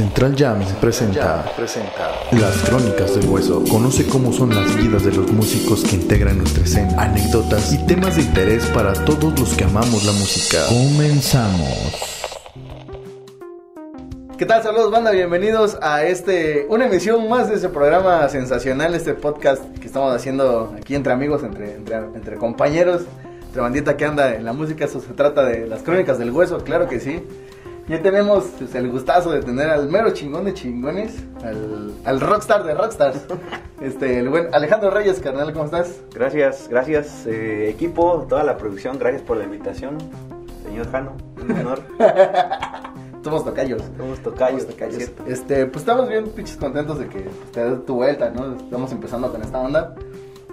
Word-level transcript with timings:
Central 0.00 0.34
Jams 0.34 0.72
presenta, 0.80 1.44
Las 2.32 2.56
Crónicas 2.62 3.16
del 3.16 3.28
Hueso. 3.28 3.62
Conoce 3.70 4.06
cómo 4.06 4.32
son 4.32 4.48
las 4.48 4.74
vidas 4.74 5.04
de 5.04 5.12
los 5.12 5.30
músicos 5.30 5.84
que 5.84 5.96
integran 5.96 6.38
nuestra 6.38 6.64
escena, 6.64 7.02
anécdotas 7.02 7.70
y 7.74 7.86
temas 7.86 8.16
de 8.16 8.22
interés 8.22 8.64
para 8.68 8.94
todos 9.04 9.38
los 9.38 9.52
que 9.54 9.64
amamos 9.64 10.06
la 10.06 10.12
música. 10.12 10.64
Comenzamos. 10.70 12.16
¿Qué 14.38 14.46
tal? 14.46 14.62
Saludos, 14.62 14.90
banda. 14.90 15.10
Bienvenidos 15.10 15.76
a 15.82 16.02
este 16.02 16.64
una 16.70 16.86
emisión 16.86 17.28
más 17.28 17.50
de 17.50 17.56
este 17.56 17.68
programa 17.68 18.26
sensacional, 18.30 18.94
este 18.94 19.12
podcast 19.12 19.62
que 19.80 19.86
estamos 19.86 20.16
haciendo 20.16 20.74
aquí 20.78 20.94
entre 20.94 21.12
amigos, 21.12 21.42
entre, 21.42 21.74
entre, 21.74 21.96
entre 21.96 22.36
compañeros, 22.36 23.02
entre 23.44 23.60
bandita 23.60 23.98
que 23.98 24.06
anda 24.06 24.34
en 24.34 24.46
la 24.46 24.54
música. 24.54 24.86
Eso 24.86 25.02
se 25.02 25.12
trata 25.12 25.44
de 25.44 25.66
las 25.66 25.82
crónicas 25.82 26.18
del 26.18 26.30
hueso, 26.30 26.64
claro 26.64 26.88
que 26.88 27.00
sí. 27.00 27.22
Ya 27.90 28.00
tenemos 28.00 28.44
pues, 28.56 28.72
el 28.76 28.88
gustazo 28.88 29.32
de 29.32 29.42
tener 29.42 29.68
al 29.68 29.88
mero 29.88 30.12
chingón 30.12 30.44
de 30.44 30.54
chingones, 30.54 31.24
al, 31.42 31.92
al 32.04 32.20
rockstar 32.20 32.62
de 32.62 32.72
rockstars, 32.72 33.26
este, 33.80 34.20
el 34.20 34.28
buen 34.28 34.54
Alejandro 34.54 34.92
Reyes, 34.92 35.18
carnal, 35.18 35.52
¿cómo 35.52 35.64
estás? 35.64 36.00
Gracias, 36.14 36.68
gracias 36.68 37.26
eh, 37.26 37.68
equipo, 37.68 38.26
toda 38.28 38.44
la 38.44 38.56
producción, 38.56 38.96
gracias 38.96 39.22
por 39.22 39.38
la 39.38 39.42
invitación, 39.42 39.98
señor 40.62 40.88
Jano, 40.92 41.16
un 41.42 41.50
honor. 41.50 41.82
Somos 43.24 43.44
tocayos. 43.44 43.82
Somos 43.98 44.20
tocayos, 44.20 44.62
Somos 44.62 44.76
tocayos. 44.76 45.10
Este, 45.26 45.66
pues 45.66 45.82
estamos 45.82 46.08
bien 46.08 46.28
pinches 46.28 46.58
contentos 46.58 46.96
de 47.00 47.08
que 47.08 47.26
te 47.52 47.64
des 47.64 47.84
tu 47.86 47.96
vuelta, 47.96 48.30
¿no? 48.30 48.54
Estamos 48.54 48.92
empezando 48.92 49.32
con 49.32 49.42
esta 49.42 49.58
onda. 49.58 49.96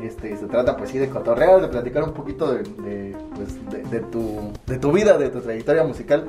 Este, 0.01 0.35
se 0.37 0.47
trata 0.47 0.75
pues 0.75 0.89
sí 0.89 0.97
de 0.97 1.07
cotorrear, 1.07 1.61
de 1.61 1.67
platicar 1.67 2.03
un 2.03 2.13
poquito 2.13 2.51
de, 2.51 2.63
de, 2.63 3.15
pues, 3.35 3.69
de, 3.69 3.83
de 3.83 3.99
tu, 4.07 4.51
de 4.65 4.79
tu 4.79 4.91
vida, 4.91 5.19
de 5.19 5.29
tu 5.29 5.39
trayectoria 5.39 5.83
musical. 5.83 6.27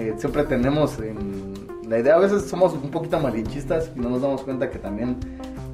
Eh, 0.00 0.14
siempre 0.16 0.44
tenemos 0.44 0.98
en 0.98 1.52
la 1.86 1.98
idea, 1.98 2.14
a 2.14 2.18
veces 2.18 2.44
somos 2.44 2.72
un 2.72 2.90
poquito 2.90 3.20
malinchistas 3.20 3.90
y 3.94 4.00
no 4.00 4.08
nos 4.08 4.22
damos 4.22 4.40
cuenta 4.42 4.70
que 4.70 4.78
también 4.78 5.16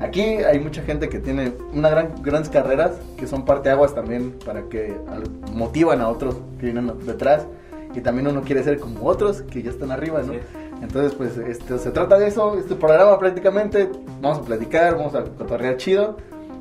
aquí 0.01 0.21
hay 0.21 0.59
mucha 0.59 0.83
gente 0.83 1.09
que 1.09 1.21
tiene 1.21 1.53
una 1.73 1.91
gran, 1.91 2.13
grandes 2.23 2.51
carreras 2.51 2.99
que 3.17 3.29
son 3.29 3.45
parteaguas 3.45 3.95
también 3.95 4.33
para 4.45 4.63
que 4.63 4.97
motivan 5.53 6.01
a 6.01 6.09
otros 6.09 6.35
que 6.59 6.67
vienen 6.67 6.93
detrás. 7.07 7.47
Y 7.95 8.01
también 8.01 8.27
uno 8.27 8.43
quiere 8.43 8.65
ser 8.65 8.81
como 8.81 9.07
otros 9.07 9.43
que 9.43 9.63
ya 9.63 9.71
están 9.71 9.93
arriba, 9.93 10.21
¿no? 10.23 10.33
Entonces, 10.83 11.15
pues, 11.15 11.39
este, 11.39 11.79
se 11.79 11.91
trata 11.93 12.19
de 12.19 12.27
eso, 12.27 12.59
este 12.59 12.75
programa 12.75 13.19
prácticamente, 13.19 13.89
vamos 14.21 14.39
a 14.39 14.43
platicar, 14.43 14.97
vamos 14.97 15.15
a 15.15 15.23
cotorrear 15.23 15.77
chido, 15.77 16.17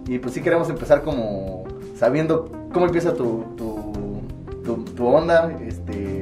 y 0.08 0.20
pues 0.20 0.36
sí 0.36 0.42
queremos 0.42 0.70
empezar 0.70 1.02
como 1.02 1.66
sabiendo 1.98 2.50
cómo 2.72 2.86
empieza 2.86 3.14
tu, 3.14 3.44
tu, 3.58 3.94
tu, 4.64 4.84
tu 4.86 5.08
onda, 5.08 5.52
este, 5.62 6.15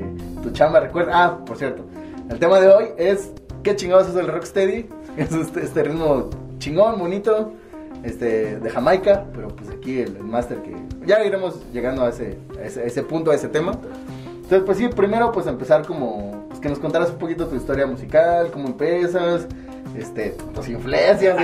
tu 0.44 0.52
chamba, 0.52 0.80
recuerda, 0.82 1.12
ah, 1.16 1.46
por 1.46 1.58
cierto, 1.58 1.86
el 2.30 2.38
tema 2.38 2.60
de 2.60 2.68
hoy 2.68 2.86
es, 2.98 3.32
¿qué 3.64 3.76
chingados 3.76 4.10
es 4.10 4.16
el 4.16 4.28
rocksteady? 4.28 4.88
Es 5.16 5.32
este, 5.32 5.64
este 5.64 5.84
ritmo 5.84 6.32
chingón, 6.58 6.98
bonito, 6.98 7.54
este, 8.04 8.60
de 8.60 8.70
Jamaica, 8.72 9.26
pero 9.32 9.50
pues 9.50 9.70
aquí 9.70 10.00
el, 10.00 10.16
el 10.18 10.24
máster 10.24 10.58
que, 10.64 10.76
ya 11.06 11.24
iremos 11.24 11.72
llegando 11.72 12.04
a 12.04 12.10
ese, 12.10 12.40
a 12.60 12.66
ese, 12.66 12.82
a 12.82 12.84
ese 12.86 13.04
punto, 13.04 13.30
a 13.30 13.36
ese 13.36 13.48
tema. 13.48 13.74
Entonces, 14.26 14.64
pues 14.66 14.78
sí, 14.80 14.88
primero 14.88 15.32
pues 15.32 15.46
empezar 15.46 15.86
como, 15.86 16.48
pues 16.50 16.60
que 16.60 16.68
nos 16.68 16.80
contaras 16.80 17.12
un 17.12 17.18
poquito 17.18 17.48
tu 17.48 17.56
historia 17.56 17.86
musical, 17.86 18.50
cómo 18.52 18.70
empiezas, 18.70 19.48
este, 19.98 20.36
tus 20.54 20.68
influencias, 20.68 21.38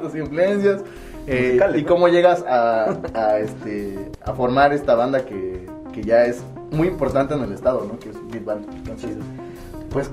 tus 0.00 0.14
influencias, 0.16 0.82
eh, 1.26 1.58
y 1.76 1.84
cómo 1.84 2.08
llegas 2.08 2.44
a, 2.46 2.96
a, 3.14 3.38
este, 3.38 4.10
a 4.24 4.32
formar 4.32 4.72
esta 4.72 4.94
banda 4.94 5.24
que, 5.24 5.66
que 5.92 6.02
ya 6.02 6.24
es 6.24 6.42
muy 6.70 6.88
importante 6.88 7.34
en 7.34 7.42
el 7.42 7.52
estado, 7.52 7.84
¿no? 7.90 7.98
Que 7.98 8.10
es 8.10 8.16
Beat 8.30 8.44
Band. 8.44 8.66
Entonces, 8.74 9.16
pues, 9.90 10.10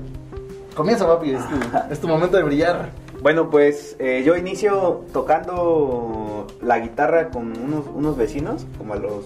comienza, 0.74 1.06
papi, 1.06 1.30
es 1.32 1.42
tu, 1.48 1.54
es 1.90 2.00
tu 2.00 2.08
momento 2.08 2.36
de 2.36 2.42
brillar. 2.42 2.90
Bueno, 3.22 3.48
pues 3.50 3.96
eh, 3.98 4.22
yo 4.26 4.36
inicio 4.36 5.04
tocando 5.12 6.46
la 6.60 6.78
guitarra 6.78 7.30
con 7.30 7.56
unos, 7.58 7.86
unos 7.94 8.16
vecinos, 8.16 8.66
como 8.76 8.92
a 8.94 8.96
los 8.96 9.24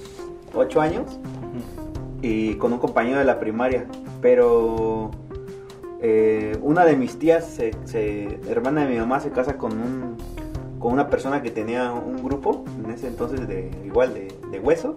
8 0.55 0.80
años, 0.80 1.05
y 2.23 2.55
con 2.55 2.73
un 2.73 2.79
compañero 2.79 3.19
de 3.19 3.25
la 3.25 3.39
primaria, 3.41 3.86
pero 4.20 5.11
eh, 6.01 6.57
una 6.63 6.85
de 6.85 6.97
mis 6.97 7.19
tías, 7.19 7.45
se, 7.47 7.73
se- 7.85 8.41
hermana 8.48 8.85
de 8.85 8.91
mi 8.92 8.98
mamá, 8.98 9.20
se 9.20 9.31
casa 9.31 9.57
con 9.57 9.73
un 9.73 10.17
con 10.79 10.92
una 10.92 11.11
persona 11.11 11.42
que 11.42 11.51
tenía 11.51 11.91
un 11.92 12.23
grupo 12.23 12.64
en 12.85 12.92
ese 12.92 13.08
entonces 13.08 13.48
de 13.48 13.69
igual 13.85 14.14
de, 14.14 14.33
de 14.52 14.61
hueso 14.61 14.95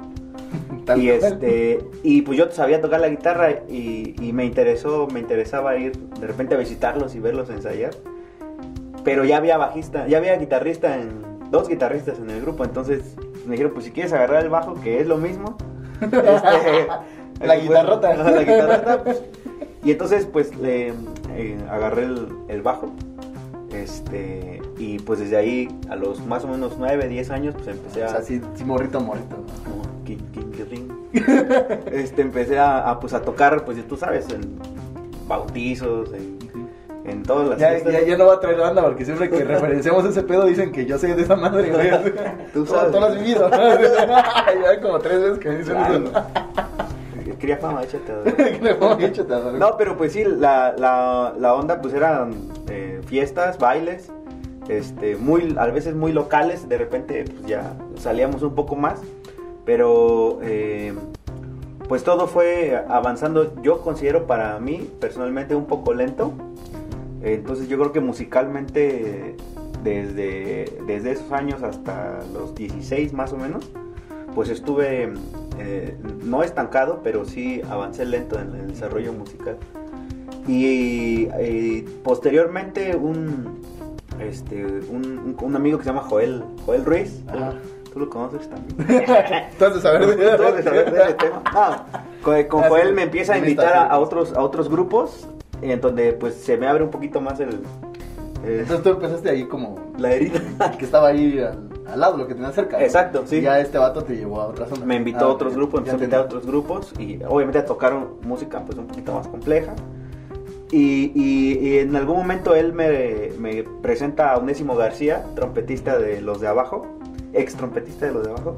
Tal 0.86 1.02
y 1.02 1.10
este 1.10 1.80
y 2.04 2.22
pues 2.24 2.38
yo 2.38 2.50
sabía 2.52 2.82
tocar 2.82 3.02
la 3.02 3.10
guitarra 3.10 3.52
y, 3.70 4.16
y 4.20 4.34
me 4.34 4.46
interesó 4.46 5.08
me 5.08 5.20
interesaba 5.20 5.78
ir 5.78 5.96
de 5.98 6.28
repente 6.28 6.56
a 6.56 6.58
visitarlos 6.58 7.16
y 7.16 7.20
verlos 7.20 7.50
ensayar. 7.50 7.92
Pero 9.04 9.26
ya 9.26 9.38
había 9.38 9.58
bajista 9.58 10.08
ya 10.08 10.18
había 10.18 10.36
guitarrista 10.38 10.98
en 10.98 11.22
dos 11.52 11.68
guitarristas 11.68 12.18
en 12.20 12.30
el 12.30 12.42
grupo 12.42 12.64
entonces 12.64 13.16
me 13.46 13.52
dijeron 13.52 13.74
pues 13.74 13.86
si 13.86 13.92
quieres 13.92 14.14
agarrar 14.14 14.44
el 14.44 14.50
bajo 14.50 14.76
que 14.82 15.00
es 15.00 15.08
lo 15.08 15.18
mismo 15.18 15.58
este, 16.02 16.88
La 17.46 17.56
guitarrota. 17.56 18.12
Ajá, 18.12 18.32
la 18.32 18.44
guitarrota 18.44 19.04
pues, 19.04 19.24
y 19.84 19.92
entonces 19.92 20.26
pues 20.26 20.56
le 20.58 20.94
eh, 21.36 21.58
agarré 21.70 22.04
el, 22.04 22.28
el 22.48 22.62
bajo. 22.62 22.92
Este 23.72 24.62
y 24.78 25.00
pues 25.00 25.20
desde 25.20 25.38
ahí 25.38 25.70
a 25.90 25.96
los 25.96 26.26
más 26.26 26.44
o 26.44 26.48
menos 26.48 26.76
9, 26.78 27.08
10 27.08 27.32
años 27.32 27.56
pues 27.56 27.68
empecé 27.68 28.04
O 28.04 28.06
a 28.06 28.10
sea, 28.10 28.22
sí, 28.22 28.42
sí, 28.56 28.64
morrito, 28.66 29.00
morrito. 29.00 29.38
este, 31.92 32.22
empecé 32.22 32.60
a, 32.60 32.90
a, 32.90 33.00
pues, 33.00 33.14
a 33.14 33.22
tocar, 33.22 33.64
pues 33.66 33.86
tú 33.88 33.98
sabes, 33.98 34.28
en 34.30 34.58
bautizos, 35.28 36.12
en, 36.14 36.38
en 37.06 37.24
todas 37.24 37.50
las 37.50 37.60
Ya, 37.60 37.78
ya, 37.80 38.02
ya 38.04 38.18
no 38.18 38.28
va 38.28 38.36
a 38.36 38.40
traer 38.40 38.60
banda 38.60 38.84
porque 38.84 39.06
siempre 39.06 39.30
que 39.30 39.44
referenciamos 39.44 40.06
ese 40.06 40.24
pedo 40.24 40.46
dicen 40.46 40.72
que 40.72 40.86
yo 40.86 40.98
soy 40.98 41.14
de 41.14 41.24
esa 41.24 41.36
madre, 41.36 41.70
güey. 41.72 41.90
Tú 42.54 42.66
sabes. 42.66 42.92
tú 42.92 43.00
lo 43.00 43.06
has 43.08 43.16
vivido. 43.16 43.50
ya 43.50 44.82
como 44.82 45.00
tres 45.00 45.22
veces 45.22 45.40
que 45.40 45.50
me 45.50 45.58
dicen 45.58 45.76
Claro. 45.76 46.04
eso. 46.06 46.14
Quería 47.40 47.58
fama, 47.58 47.82
échate. 47.84 48.14
No, 49.58 49.76
pero 49.78 49.98
pues 49.98 50.14
sí, 50.14 50.24
la, 50.24 50.76
la, 50.78 51.34
la 51.40 51.54
onda 51.56 51.82
pues 51.82 51.94
eran 51.96 52.34
eh, 52.70 53.02
fiestas, 53.08 53.58
bailes, 53.58 54.12
este, 54.70 55.16
muy, 55.16 55.56
a 55.58 55.66
veces 55.68 55.96
muy 55.96 56.12
locales, 56.12 56.70
de 56.70 56.78
repente 56.78 57.24
pues 57.26 57.46
ya 57.48 57.74
salíamos 57.98 58.44
un 58.44 58.54
poco 58.54 58.76
más, 58.76 59.00
pero 59.66 60.40
eh, 60.42 60.94
pues 61.88 62.04
todo 62.04 62.28
fue 62.28 62.82
avanzando, 62.88 63.62
yo 63.62 63.82
considero 63.82 64.26
para 64.28 64.60
mí 64.60 64.90
personalmente 65.00 65.56
un 65.56 65.66
poco 65.66 65.94
lento, 65.94 66.32
entonces 67.22 67.68
yo 67.68 67.78
creo 67.78 67.92
que 67.92 68.00
musicalmente 68.00 69.36
desde, 69.84 70.78
desde 70.88 71.12
esos 71.12 71.32
años 71.32 71.64
hasta 71.64 72.20
los 72.34 72.56
16 72.56 73.14
más 73.14 73.34
o 73.34 73.38
menos, 73.38 73.70
pues 74.34 74.50
estuve 74.50 75.12
eh, 75.60 75.96
no 76.24 76.42
estancado, 76.44 77.02
pero 77.04 77.26
sí 77.26 77.62
avancé 77.70 78.06
lento 78.06 78.40
en 78.40 78.56
el 78.56 78.68
desarrollo 78.68 79.12
musical. 79.14 79.58
Y 80.48 81.28
eh, 81.38 81.86
posteriormente 82.04 82.96
un, 82.96 83.60
este, 84.20 84.64
un, 84.90 85.36
un- 85.40 85.56
amigo 85.56 85.78
que 85.78 85.84
se 85.84 85.90
llama 85.90 86.04
Joel, 86.04 86.44
Joel 86.66 86.86
Ruiz. 86.86 87.22
Tú 87.94 88.00
lo 88.00 88.10
conoces 88.10 88.50
también. 88.50 88.76
Entonces, 89.52 89.86
a 89.86 89.92
ver, 89.92 90.02
Tú 90.04 90.08
debes 90.18 90.56
de 90.56 90.64
saber 90.64 90.92
de 90.92 91.02
ese 91.04 91.14
tema. 91.14 91.42
Ah, 91.46 91.86
con, 92.22 92.64
Ah, 92.64 92.68
Joel 92.70 92.94
me 92.94 93.04
empieza 93.04 93.34
a 93.34 93.38
invitar 93.38 93.74
a, 93.74 93.84
a 93.86 94.00
otros, 94.00 94.34
a 94.34 94.42
otros 94.42 94.70
grupos, 94.70 95.28
en 95.62 95.80
donde 95.82 96.14
pues 96.14 96.36
se 96.36 96.58
me 96.58 96.68
abre 96.68 96.84
un 96.84 96.90
poquito 96.90 97.20
más 97.22 97.40
el... 97.40 97.50
eh, 98.44 98.60
Entonces 98.62 98.82
tú 98.84 98.90
empezaste 98.90 99.30
ahí 99.30 99.46
como 99.46 99.80
la 99.98 100.12
herida. 100.14 100.40
que 100.78 100.86
estaba 100.86 101.10
ahí 101.10 101.40
al, 101.40 101.70
al 101.92 102.00
lado, 102.00 102.18
lo 102.18 102.28
que 102.28 102.34
tenía 102.36 102.52
cerca. 102.52 102.78
¿no? 102.78 102.84
Exacto, 102.84 103.24
sí. 103.26 103.38
Y 103.38 103.42
ya 103.42 103.60
este 103.60 103.78
vato 103.78 104.04
te 104.04 104.16
llevó 104.16 104.42
a 104.42 104.48
otra 104.48 104.68
zona. 104.68 104.86
me 104.86 104.96
invitó 104.96 105.20
Ah, 105.20 105.24
a 105.24 105.28
otros 105.34 105.52
ok. 105.54 105.58
grupos, 105.58 105.84
Ya 105.84 105.92
empecé 105.92 106.04
a 106.04 106.06
invitar 106.06 106.20
a 106.22 106.24
otros 106.26 106.46
grupos 106.46 106.94
y 107.00 107.20
obviamente 107.28 107.60
a 107.60 107.66
tocar 107.66 107.94
música 108.22 108.64
pues 108.66 108.78
un 108.78 108.88
poquito 108.88 109.14
más 109.14 109.28
compleja. 109.28 109.74
Y, 110.72 111.12
y- 111.14 111.60
y 111.68 111.80
en 111.80 111.94
algún 111.98 112.16
momento 112.18 112.56
él 112.56 112.72
me, 112.72 113.32
me 113.38 113.64
presenta 113.82 114.32
a 114.32 114.38
Onésimo 114.38 114.76
García, 114.78 115.26
trompetista 115.36 115.98
de 116.00 116.22
los 116.22 116.40
de 116.40 116.48
abajo, 116.48 116.88
ex 117.34 117.56
trompetista 117.56 118.06
de 118.08 118.14
los 118.14 118.24
de 118.24 118.30
abajo. 118.32 118.58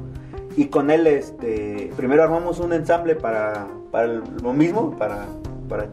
Y 0.56 0.66
con 0.66 0.90
él 0.90 1.06
este, 1.06 1.90
primero 1.96 2.22
armamos 2.22 2.60
un 2.60 2.72
ensamble 2.72 3.16
para, 3.16 3.66
para 3.90 4.06
lo 4.06 4.52
mismo, 4.52 4.96
para, 4.96 5.26
para, 5.68 5.88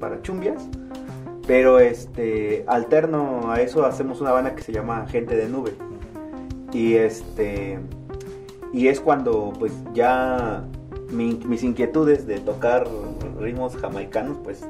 para, 0.00 0.22
chumbias. 0.22 0.62
Pero 1.46 1.78
este, 1.80 2.64
alterno 2.66 3.50
a 3.52 3.60
eso 3.60 3.84
hacemos 3.84 4.20
una 4.20 4.32
banda 4.32 4.54
que 4.54 4.62
se 4.62 4.72
llama 4.72 5.06
Gente 5.08 5.36
de 5.36 5.48
Nube. 5.48 5.72
Y 6.72 6.94
este 6.94 7.78
y 8.72 8.88
es 8.88 9.00
cuando 9.00 9.52
pues 9.58 9.72
ya 9.94 10.64
mi- 11.10 11.40
mis 11.46 11.62
inquietudes 11.62 12.26
de 12.26 12.40
tocar 12.40 12.86
ritmos 13.40 13.76
jamaicanos 13.76 14.36
pues 14.42 14.62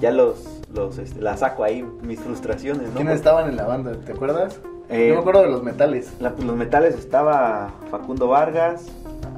ya 0.00 0.12
los 0.12 0.62
los 0.72 0.98
este, 0.98 1.20
las 1.20 1.40
saco 1.40 1.64
ahí 1.64 1.84
mis 2.02 2.20
frustraciones, 2.20 2.88
¿no? 2.90 2.94
¿Quiénes 2.94 3.16
estaban 3.16 3.48
en 3.48 3.56
la 3.56 3.66
banda? 3.66 3.92
¿Te 4.00 4.12
acuerdas? 4.12 4.60
Eh, 4.88 5.08
Yo 5.08 5.14
me 5.14 5.20
acuerdo 5.20 5.42
de 5.42 5.48
los 5.48 5.62
metales. 5.62 6.12
La- 6.20 6.32
pues, 6.32 6.46
los 6.46 6.56
metales 6.56 6.94
estaba 6.94 7.72
Facundo 7.90 8.28
Vargas, 8.28 8.86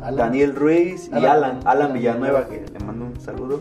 Alan. 0.02 0.16
Daniel 0.16 0.54
Ruiz 0.54 1.08
y 1.08 1.14
Alan- 1.14 1.30
Alan, 1.30 1.50
Alan, 1.50 1.66
Alan 1.66 1.92
Villanueva, 1.94 2.40
Villanueva. 2.42 2.66
que 2.72 2.78
le 2.78 2.84
mando 2.84 3.04
un 3.06 3.20
saludo. 3.20 3.60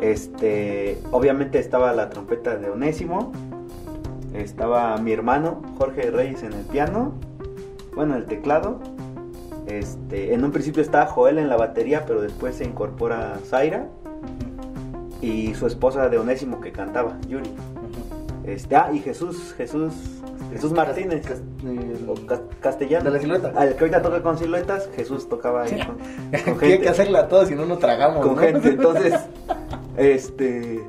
Este, 0.00 0.98
obviamente 1.10 1.58
estaba 1.58 1.92
la 1.92 2.08
trompeta 2.10 2.56
de 2.56 2.70
Onésimo, 2.70 3.32
estaba 4.34 4.96
mi 4.98 5.12
hermano 5.12 5.60
Jorge 5.76 6.10
Reyes 6.10 6.42
en 6.44 6.52
el 6.52 6.64
piano, 6.66 7.12
bueno, 7.96 8.14
el 8.14 8.26
teclado. 8.26 8.78
Este, 9.66 10.32
en 10.34 10.44
un 10.44 10.52
principio 10.52 10.82
estaba 10.82 11.06
Joel 11.06 11.38
en 11.38 11.48
la 11.48 11.56
batería, 11.56 12.04
pero 12.06 12.20
después 12.22 12.54
se 12.56 12.64
incorpora 12.64 13.38
Zaira 13.44 13.86
y 15.20 15.54
su 15.54 15.66
esposa 15.66 16.08
de 16.08 16.18
Onésimo 16.18 16.60
que 16.60 16.70
cantaba, 16.70 17.18
Yuri. 17.28 17.50
Este, 18.44 18.76
ah, 18.76 18.90
y 18.92 19.00
Jesús, 19.00 19.52
Jesús, 19.58 19.92
Jesús 20.52 20.72
Martínez, 20.72 21.24
o 22.08 22.14
Cas- 22.26 22.40
castellano. 22.60 23.04
De 23.04 23.10
la 23.10 23.20
silueta. 23.20 23.52
Al 23.56 23.74
que 23.74 23.80
ahorita 23.80 24.02
toca 24.02 24.22
con 24.22 24.38
siluetas, 24.38 24.88
Jesús 24.96 25.28
tocaba 25.28 25.62
ahí 25.64 25.78
con, 25.84 25.96
con 26.44 26.58
Tiene 26.58 26.80
que 26.80 26.88
hacerla 26.88 27.28
todos 27.28 27.48
si 27.48 27.54
no 27.54 27.66
nos 27.66 27.78
tragamos. 27.78 28.24
con 28.24 28.36
¿no? 28.36 28.40
gente. 28.42 28.68
Entonces, 28.70 29.14
este. 29.96 30.82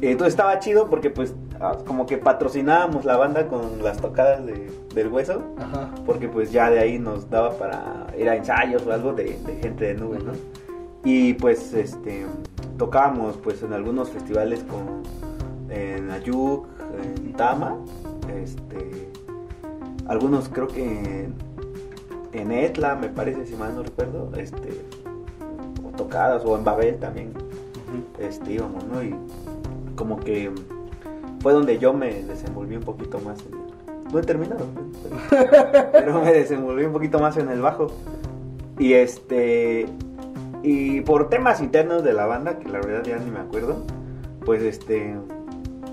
Entonces 0.00 0.32
estaba 0.34 0.58
chido 0.60 0.88
porque, 0.88 1.10
pues, 1.10 1.34
ah, 1.60 1.76
como 1.86 2.06
que 2.06 2.18
patrocinábamos 2.18 3.04
la 3.04 3.16
banda 3.16 3.48
con 3.48 3.82
las 3.82 3.96
tocadas 3.98 4.46
de, 4.46 4.70
del 4.94 5.08
hueso. 5.08 5.42
Ajá. 5.58 5.90
Porque, 6.06 6.28
pues, 6.28 6.52
ya 6.52 6.70
de 6.70 6.78
ahí 6.78 6.98
nos 7.00 7.28
daba 7.30 7.54
para 7.58 8.06
ir 8.16 8.28
a 8.28 8.36
ensayos 8.36 8.86
o 8.86 8.92
algo 8.92 9.12
de, 9.12 9.38
de 9.44 9.56
gente 9.60 9.86
de 9.86 9.94
nube, 9.94 10.18
¿no? 10.24 10.32
Y, 11.04 11.34
pues, 11.34 11.72
este. 11.74 12.26
Tocábamos, 12.76 13.36
pues, 13.38 13.62
en 13.62 13.72
algunos 13.72 14.10
festivales 14.10 14.64
con. 14.64 15.02
En 15.70 16.10
Ayuk, 16.10 16.66
en 17.26 17.32
Tama. 17.34 17.76
Este. 18.42 19.10
Algunos, 20.06 20.48
creo 20.48 20.68
que. 20.68 21.28
En, 22.32 22.52
Etla, 22.52 22.94
me 22.94 23.08
parece, 23.08 23.46
si 23.46 23.54
mal 23.56 23.74
no 23.74 23.82
recuerdo. 23.82 24.30
Este 24.36 24.82
o 25.84 25.90
tocadas 25.96 26.44
o 26.44 26.56
en 26.56 26.64
Babel 26.64 26.96
también 26.98 27.32
este 28.18 28.52
íbamos 28.52 28.84
no 28.84 29.02
y 29.02 29.14
como 29.96 30.20
que 30.20 30.50
fue 31.40 31.52
donde 31.52 31.78
yo 31.78 31.92
me 31.94 32.22
desenvolví 32.22 32.76
un 32.76 32.82
poquito 32.82 33.18
más 33.20 33.38
en- 33.40 34.12
no 34.12 34.18
he 34.18 34.22
terminado 34.22 34.66
pero, 35.30 35.88
pero 35.92 36.20
me 36.22 36.32
desenvolví 36.32 36.84
un 36.84 36.92
poquito 36.92 37.18
más 37.18 37.36
en 37.38 37.48
el 37.48 37.60
bajo 37.60 37.88
y 38.78 38.92
este 38.92 39.86
y 40.62 41.00
por 41.00 41.30
temas 41.30 41.60
internos 41.60 42.04
de 42.04 42.12
la 42.12 42.26
banda 42.26 42.58
que 42.58 42.68
la 42.68 42.80
verdad 42.80 43.02
ya 43.04 43.18
ni 43.18 43.30
me 43.30 43.40
acuerdo 43.40 43.76
pues 44.44 44.62
este 44.62 45.14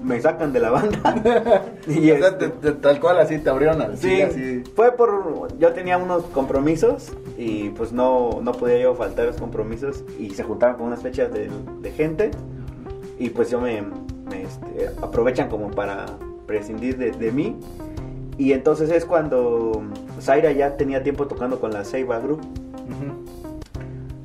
me 0.06 0.22
sacan 0.22 0.54
de 0.54 0.60
la 0.60 0.70
banda 0.70 1.66
y 1.88 2.12
O 2.12 2.18
sea, 2.18 2.28
este, 2.30 2.50
te- 2.50 2.50
te- 2.50 2.72
tal 2.74 3.00
cual 3.00 3.18
así 3.20 3.40
te 3.40 3.50
abrieron 3.50 3.82
al 3.82 3.98
Sí, 3.98 4.22
así. 4.22 4.64
fue 4.76 4.92
por. 4.92 5.48
Yo 5.58 5.74
tenía 5.74 5.98
unos 5.98 6.24
compromisos 6.26 7.12
y 7.38 7.70
pues 7.70 7.92
no, 7.92 8.40
no 8.42 8.52
podía 8.54 8.80
yo 8.80 8.94
faltar 8.96 9.26
los 9.26 9.38
compromisos 9.38 10.04
y 10.20 10.30
se 10.30 10.44
juntaban 10.44 10.76
con 10.78 10.86
unas 10.88 11.02
fechas 11.02 11.34
de, 11.34 11.50
de 11.82 11.92
gente 11.92 12.32
y 13.20 13.30
pues 13.30 13.50
yo 13.50 13.60
me. 13.60 13.82
me, 14.30 14.44
este, 14.44 14.90
aprovechan 15.02 15.50
como 15.50 15.72
para 15.72 16.06
prescindir 16.46 16.98
de, 16.98 17.12
de 17.12 17.32
mí 17.32 17.56
y 18.38 18.52
entonces 18.54 18.92
es 18.92 19.06
cuando 19.06 19.82
Zaira 20.22 20.52
ya 20.52 20.78
tenía 20.78 21.02
tiempo 21.04 21.26
tocando 21.26 21.60
con 21.60 21.72
la 21.74 21.84
Seiba 21.84 22.20
Group 22.20 22.42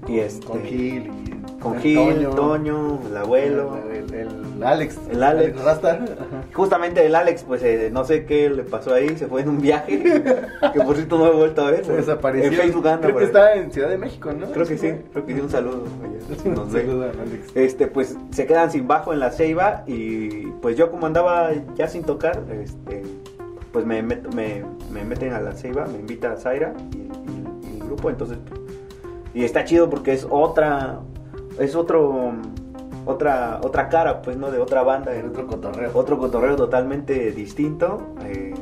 y 0.09 0.19
este. 0.19 0.47
Con 0.47 0.63
Gil 0.63 1.11
con 1.61 1.75
el 1.77 1.81
Gil, 1.83 2.29
Toño, 2.35 3.01
el 3.09 3.17
abuelo. 3.17 3.77
El, 3.93 4.15
el- 4.15 4.31
el 4.61 4.63
Alex. 4.67 4.99
El 5.11 5.23
Alex. 5.23 5.63
Rasta. 5.65 6.01
Justamente 6.55 7.05
el 7.07 7.15
Alex, 7.15 7.45
pues 7.45 7.63
eh, 7.63 7.89
no 7.93 8.05
sé 8.05 8.25
qué 8.27 8.51
le 8.51 8.63
pasó 8.63 8.93
ahí, 8.93 9.17
se 9.17 9.27
fue 9.27 9.41
en 9.43 9.49
un 9.49 9.61
viaje 9.61 9.99
que 10.73 10.81
por 10.81 10.97
cierto 10.97 11.17
no 11.19 11.27
he 11.29 11.33
vuelto 11.35 11.63
a 11.67 11.71
ver. 11.71 11.85
Se 11.85 11.93
desapareció. 11.93 12.51
En 12.51 12.57
Facebook 12.57 12.87
anda 12.89 13.07
Creo 13.07 13.17
que 13.19 13.25
está 13.25 13.55
en 13.55 13.73
Ciudad 13.73 13.89
de 13.89 13.97
México, 13.99 14.33
¿no? 14.33 14.47
Creo 14.51 14.67
que 14.67 14.77
sí, 14.77 14.93
creo 15.13 15.25
que 15.25 15.35
sí, 15.35 15.41
un 15.41 15.49
saludo. 15.51 15.85
oye, 16.03 16.51
nos 16.55 16.71
ve. 16.73 16.83
saludo 16.83 17.05
al 17.05 17.21
Alex. 17.21 17.51
Este, 17.55 17.87
pues 17.87 18.17
se 18.33 18.47
quedan 18.47 18.71
sin 18.71 18.87
bajo 18.87 19.13
en 19.13 19.21
la 19.21 19.31
ceiba 19.31 19.85
y 19.87 20.47
pues 20.63 20.77
yo 20.77 20.91
como 20.91 21.07
andaba 21.07 21.51
ya 21.77 21.89
sin 21.89 22.03
tocar, 22.05 22.43
este, 22.63 23.03
pues 23.73 23.87
me, 23.87 24.03
meto- 24.03 24.31
me, 24.35 24.63
me 24.93 25.05
meten 25.05 25.33
a 25.33 25.41
la 25.41 25.53
ceiba, 25.53 25.87
me 25.87 25.99
invita 26.01 26.33
a 26.33 26.37
Zaira 26.37 26.75
y, 26.93 26.97
y- 26.99 27.77
y 27.77 27.81
el 27.81 27.87
grupo, 27.87 28.11
entonces, 28.11 28.37
y 29.33 29.45
está 29.45 29.65
chido 29.65 29.89
porque 29.89 30.13
es 30.13 30.27
otra, 30.29 30.99
es 31.59 31.75
otro, 31.75 32.33
otra, 33.07 33.61
otra 33.63 33.89
cara, 33.89 34.23
pues, 34.23 34.37
¿no? 34.37 34.51
De 34.51 34.59
otra 34.59 34.83
banda, 34.83 35.15
El 35.15 35.27
otro 35.27 35.47
cotorreo. 35.47 35.91
otro 35.95 36.19
cotorreo 36.19 36.57
totalmente 36.57 37.33
distinto, 37.33 38.15
eh, 38.25 38.55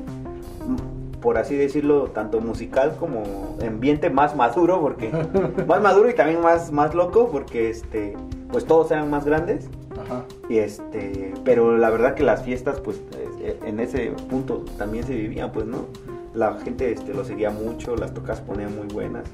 por 1.20 1.37
así 1.37 1.56
decirlo, 1.56 2.11
tanto 2.11 2.40
musical 2.40 2.96
como 2.99 3.56
ambiente 3.67 4.08
más 4.08 4.37
maduro, 4.37 4.81
porque 4.81 5.11
más 5.67 5.81
maduro 5.82 6.08
y 6.08 6.14
también 6.14 6.40
más, 6.40 6.70
más 6.73 6.94
loco, 6.94 7.29
porque 7.31 7.70
este, 7.70 8.17
pues 8.50 8.64
todos 8.64 8.91
eran 8.91 9.11
más 9.11 9.25
grandes. 9.25 9.69
Ajá. 10.00 10.25
Y 10.49 10.58
este, 10.58 11.34
pero 11.44 11.76
la 11.76 11.91
verdad 11.91 12.14
que 12.14 12.23
las 12.23 12.43
fiestas, 12.43 12.81
pues 12.81 13.00
eh, 13.41 13.58
en 13.64 13.81
ese 13.81 14.12
punto 14.31 14.64
también 14.76 15.05
se 15.05 15.14
vivían, 15.14 15.50
pues, 15.52 15.67
¿no? 15.67 15.87
La 16.34 16.55
gente 16.55 16.93
este, 16.93 17.14
lo 17.14 17.25
seguía 17.25 17.50
mucho, 17.50 17.96
las 17.96 18.14
tocas 18.14 18.41
ponían 18.41 18.76
muy 18.76 18.87
buenas. 18.87 19.25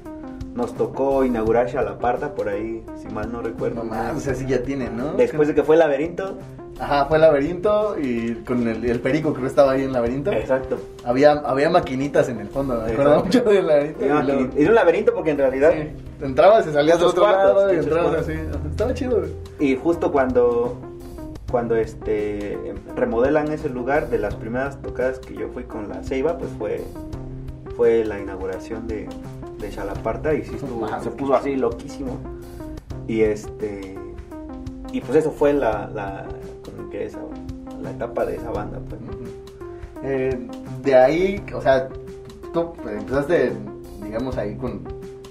Nos 0.55 0.73
tocó 0.73 1.23
inaugurar 1.25 1.67
Chalaparta 1.69 2.33
por 2.33 2.47
ahí, 2.49 2.83
si 2.97 3.07
mal 3.13 3.31
no 3.31 3.41
recuerdo. 3.41 3.83
No 3.83 3.89
mames, 3.89 4.15
o 4.17 4.19
sea, 4.21 4.33
sí 4.35 4.45
ya 4.47 4.63
tienen, 4.63 4.95
¿no? 4.97 5.11
Después 5.13 5.47
de 5.49 5.53
que 5.53 5.63
fue 5.63 5.75
el 5.75 5.79
laberinto. 5.79 6.37
Ajá, 6.79 7.05
fue 7.05 7.17
el 7.17 7.21
laberinto 7.21 7.95
y 8.01 8.33
con 8.45 8.67
el, 8.67 8.83
el 8.83 8.99
perico 8.99 9.31
creo 9.31 9.43
que 9.43 9.47
estaba 9.49 9.73
ahí 9.73 9.81
en 9.81 9.87
el 9.87 9.93
laberinto. 9.93 10.31
Exacto. 10.31 10.77
Había, 11.05 11.31
había 11.33 11.69
maquinitas 11.69 12.27
en 12.29 12.39
el 12.39 12.47
fondo, 12.47 12.81
me 12.85 12.91
acuerdo 12.91 13.23
mucho 13.23 13.41
del 13.43 13.67
laberinto. 13.67 14.03
Era 14.05 14.23
luego- 14.23 14.49
era 14.57 14.69
un 14.69 14.75
laberinto 14.75 15.13
porque 15.13 15.31
en 15.31 15.37
realidad 15.37 15.71
Sí, 15.73 16.25
entrabas 16.25 16.67
y 16.67 16.71
salías 16.73 16.97
del 16.99 17.07
Muchos 17.07 17.11
otro 17.21 17.23
cuartos, 17.23 17.55
lado 17.61 17.73
y 17.73 17.77
entrabas 17.77 18.15
así. 18.15 18.33
Estaba 18.69 18.93
chido, 18.93 19.19
güey. 19.19 19.31
Y 19.59 19.75
justo 19.77 20.11
cuando, 20.11 20.77
cuando 21.51 21.75
este, 21.77 22.57
remodelan 22.95 23.51
ese 23.51 23.69
lugar, 23.69 24.09
de 24.09 24.19
las 24.19 24.35
primeras 24.35 24.81
tocadas 24.81 25.19
que 25.19 25.33
yo 25.35 25.49
fui 25.49 25.63
con 25.63 25.87
la 25.89 26.03
Ceiba, 26.03 26.37
pues 26.37 26.49
fue, 26.57 26.81
fue 27.77 28.03
la 28.05 28.19
inauguración 28.19 28.85
de, 28.87 29.07
de 29.59 29.69
Chalaparta 29.69 30.33
y 30.33 30.43
sí 30.43 30.55
estuvo- 30.55 30.87
se 31.01 31.11
puso 31.11 31.33
así 31.35 31.55
loquísimo. 31.55 32.17
Y 33.07 33.21
este 33.21 33.95
y 34.91 35.01
pues 35.01 35.17
eso 35.17 35.31
fue 35.31 35.53
la, 35.53 35.89
la, 35.93 36.25
como 36.63 36.89
que 36.89 37.05
esa, 37.05 37.19
la 37.81 37.91
etapa 37.91 38.25
de 38.25 38.37
esa 38.37 38.49
banda. 38.51 38.79
Pues. 38.87 39.01
Eh, 40.03 40.47
de 40.83 40.95
ahí, 40.95 41.43
o 41.53 41.61
sea, 41.61 41.89
tú 42.53 42.73
empezaste, 42.89 43.53
digamos, 44.03 44.37
ahí 44.37 44.55
con 44.55 44.81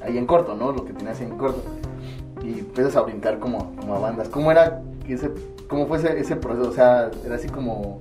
ahí 0.02 0.18
en 0.18 0.26
corto, 0.26 0.54
¿no? 0.54 0.70
Lo 0.72 0.84
que 0.84 0.92
tenías 0.92 1.20
en 1.20 1.30
corto. 1.38 1.62
Y 2.42 2.58
empiezas 2.58 2.94
a 2.96 3.00
brincar 3.02 3.38
como, 3.38 3.74
como 3.76 3.94
a 3.94 3.98
bandas. 4.00 4.28
¿Cómo 4.28 4.50
era 4.52 4.82
ese, 5.08 5.30
cómo 5.66 5.86
fue 5.86 5.96
ese, 5.98 6.18
ese 6.20 6.36
proceso? 6.36 6.68
O 6.68 6.72
sea, 6.72 7.10
era 7.24 7.36
así 7.36 7.48
como 7.48 8.00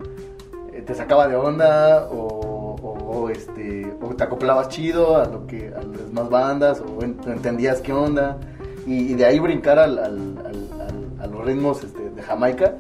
eh, 0.74 0.82
te 0.82 0.94
sacaba 0.96 1.28
de 1.30 1.36
onda 1.38 2.10
o, 2.12 2.42
o, 3.14 3.30
este 3.30 3.94
o 4.02 4.08
te 4.16 4.24
acoplabas 4.24 4.70
chido 4.70 5.18
a 5.18 5.26
lo 5.26 5.46
que 5.48 5.68
a 5.70 5.82
las 5.84 6.12
más 6.12 6.30
bandas 6.30 6.82
o 6.82 7.04
en- 7.04 7.18
entendías 7.28 7.82
qué 7.82 7.94
onda 7.94 8.38
y, 8.88 9.12
y 9.12 9.14
de 9.16 9.26
ahí 9.26 9.40
brincar 9.40 9.80
al, 9.80 9.98
al- 10.00 10.38
a 11.22 11.28
los 11.28 11.46
ritmos 11.46 11.84
este, 11.84 12.10
de 12.10 12.22
Jamaica 12.22 12.76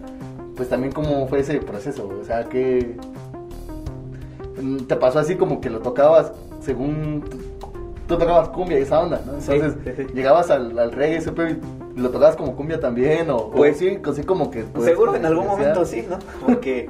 pues 0.56 0.70
también 0.70 0.92
cómo 0.92 1.28
fue 1.28 1.40
ese 1.40 1.58
proceso 1.60 2.10
o 2.22 2.24
sea 2.25 2.44
que 2.50 2.98
mm, 4.62 4.78
te 4.88 4.96
pasó 4.96 5.20
así 5.20 5.36
como 5.36 5.62
que 5.62 5.70
lo 5.70 5.80
tocabas 5.80 6.32
según 6.62 7.24
tú, 8.08 8.18
tocabas 8.18 8.50
cumbia 8.50 8.80
y 8.80 8.84
esa 8.84 9.00
onda 9.02 9.22
¿no? 9.25 9.34
Entonces 9.34 9.75
sí, 9.84 9.92
sí. 9.98 10.13
llegabas 10.13 10.50
al, 10.52 10.78
al 10.78 10.92
reggae 10.92 11.20
y 11.22 12.00
lo 12.00 12.10
tocabas 12.10 12.36
como 12.36 12.56
cumbia 12.56 12.80
también 12.80 13.30
o 13.30 13.50
Pues- 13.52 13.75
o 13.78 13.80
sí 13.80 14.00
así 14.10 14.24
como 14.24 14.52
que 14.52 14.63
pues, 14.63 14.86
Seguro 14.86 15.16
en 15.16 15.25
algún 15.25 15.48
momento 15.48 15.86
sí, 15.86 16.06
¿no? 16.10 16.18
Porque 16.46 16.90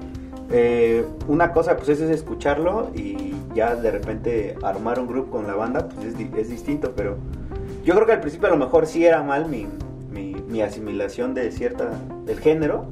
eh, 0.52 1.06
una 1.28 1.52
cosa 1.54 1.76
pues 1.78 1.90
es 1.90 2.00
escucharlo 2.02 2.90
y 2.94 3.33
ya 3.54 3.76
de 3.76 3.92
repente 3.92 4.56
armar 4.64 5.00
un 5.00 5.08
grupo 5.08 5.32
con 5.32 5.48
la 5.48 5.56
banda 5.56 5.88
pues 5.90 6.08
es, 6.08 6.38
es 6.38 6.50
distinto, 6.50 6.94
pero 6.96 7.18
yo 7.84 7.94
creo 7.96 8.06
que 8.06 8.14
al 8.14 8.22
principio 8.22 8.48
a 8.48 8.52
lo 8.52 8.58
mejor 8.58 8.88
sí 8.88 9.06
era 9.06 9.24
mal 9.24 9.48
mi, 9.48 9.68
mi, 10.12 10.36
mi 10.48 10.62
asimilación 10.62 11.34
de 11.34 11.52
cierta, 11.52 11.92
del 12.26 12.40
género, 12.40 12.86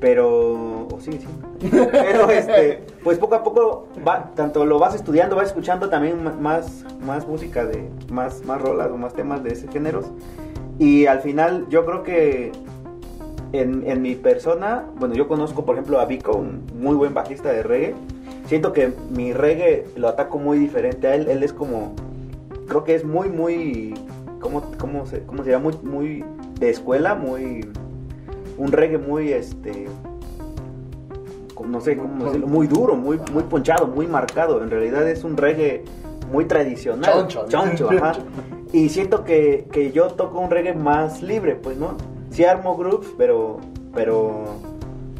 pero, 0.00 0.88
o 0.88 0.98
sí, 1.00 1.12
sí, 1.12 1.70
pero 1.70 2.30
este, 2.30 2.84
pues 3.02 3.18
poco 3.18 3.36
a 3.36 3.42
poco 3.42 3.88
va, 4.06 4.32
tanto 4.34 4.66
lo 4.66 4.78
vas 4.78 4.94
estudiando, 4.94 5.36
vas 5.36 5.48
escuchando 5.48 5.88
también 5.88 6.22
más, 6.42 6.84
más 7.04 7.26
música 7.26 7.64
de, 7.64 7.88
más, 8.10 8.44
más 8.44 8.60
rolas 8.60 8.90
o 8.90 8.96
más 8.96 9.14
temas 9.14 9.42
de 9.42 9.52
ese 9.52 9.68
género 9.68 10.02
y 10.78 11.06
al 11.06 11.20
final 11.20 11.66
yo 11.68 11.84
creo 11.84 12.02
que 12.02 12.52
en, 13.52 13.88
en 13.88 14.02
mi 14.02 14.16
persona, 14.16 14.84
bueno, 14.96 15.14
yo 15.14 15.28
conozco, 15.28 15.64
por 15.64 15.76
ejemplo, 15.76 16.00
a 16.00 16.06
Vico, 16.06 16.32
un 16.36 16.66
muy 16.74 16.96
buen 16.96 17.14
bajista 17.14 17.52
de 17.52 17.62
reggae. 17.62 17.94
Siento 18.46 18.72
que 18.72 18.92
mi 19.10 19.32
reggae 19.32 19.86
lo 19.96 20.08
ataco 20.08 20.38
muy 20.38 20.58
diferente 20.58 21.06
a 21.06 21.14
él. 21.14 21.28
Él 21.28 21.42
es 21.42 21.52
como, 21.52 21.94
creo 22.68 22.84
que 22.84 22.94
es 22.94 23.04
muy, 23.04 23.28
muy, 23.28 23.94
¿cómo, 24.40 24.62
cómo, 24.78 25.06
se, 25.06 25.22
cómo 25.22 25.44
se 25.44 25.50
llama? 25.50 25.70
Muy, 25.70 25.90
muy 25.90 26.24
de 26.58 26.70
escuela, 26.70 27.14
muy, 27.14 27.68
un 28.58 28.72
reggae 28.72 28.98
muy, 28.98 29.32
este, 29.32 29.86
no 31.66 31.80
sé 31.80 31.96
cómo 31.96 32.26
decirlo, 32.26 32.46
muy 32.46 32.66
duro, 32.66 32.94
muy, 32.94 33.18
muy 33.32 33.42
ponchado, 33.44 33.86
muy 33.86 34.06
marcado. 34.06 34.62
En 34.62 34.70
realidad 34.70 35.08
es 35.08 35.24
un 35.24 35.36
reggae 35.36 35.84
muy 36.30 36.44
tradicional. 36.44 37.28
Choncho. 37.28 37.46
Choncho, 37.48 37.90
ajá. 37.90 38.12
Y 38.72 38.88
siento 38.88 39.22
que, 39.22 39.68
que 39.70 39.92
yo 39.92 40.08
toco 40.08 40.40
un 40.40 40.50
reggae 40.50 40.74
más 40.74 41.22
libre, 41.22 41.54
pues, 41.54 41.76
¿no? 41.76 41.96
Sí 42.30 42.44
armo 42.44 42.76
groups, 42.76 43.06
pero 43.16 43.60
pero, 43.94 44.44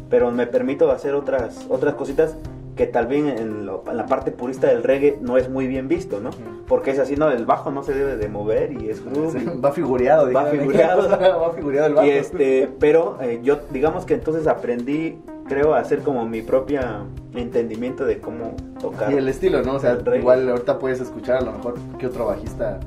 pero 0.09 0.31
me 0.31 0.45
permito 0.47 0.91
hacer 0.91 1.15
otras, 1.15 1.65
otras 1.69 1.95
cositas 1.95 2.35
que 2.75 2.87
tal 2.87 3.07
vez 3.07 3.39
en, 3.39 3.65
la 3.65 4.05
parte 4.05 4.31
purista 4.31 4.67
del 4.67 4.83
reggae 4.83 5.17
no 5.21 5.37
es 5.37 5.49
muy 5.49 5.67
bien 5.67 5.87
visto, 5.87 6.19
¿no? 6.19 6.31
Porque 6.67 6.91
es 6.91 6.99
así, 6.99 7.15
no, 7.15 7.29
el 7.31 7.45
bajo 7.45 7.71
no 7.71 7.83
se 7.83 7.93
debe 7.93 8.17
de 8.17 8.27
mover 8.27 8.73
y 8.73 8.89
es 8.89 9.03
groove. 9.03 9.61
va 9.63 9.71
figureado, 9.71 10.31
Va 10.33 10.45
figureado. 10.45 11.09
va 11.41 11.53
figureado 11.53 11.87
el 11.87 11.93
bajo. 11.93 12.07
Y 12.07 12.11
este, 12.11 12.69
pero 12.79 13.17
eh, 13.21 13.39
yo, 13.43 13.59
digamos 13.71 14.05
que 14.05 14.13
entonces 14.13 14.47
aprendí, 14.47 15.17
creo, 15.47 15.73
a 15.73 15.79
hacer 15.79 15.99
como 15.99 16.25
mi 16.25 16.41
propia 16.41 17.03
entendimiento 17.33 18.05
de 18.05 18.19
cómo 18.19 18.55
tocar. 18.79 19.11
Y 19.11 19.15
el 19.15 19.29
estilo, 19.29 19.61
¿no? 19.61 19.75
O 19.75 19.79
sea, 19.79 19.97
igual 20.15 20.49
ahorita 20.49 20.77
puedes 20.79 20.99
escuchar 20.99 21.37
a 21.37 21.41
lo 21.41 21.53
mejor 21.53 21.75
que 21.97 22.07
otro 22.07 22.25
bajista 22.25 22.79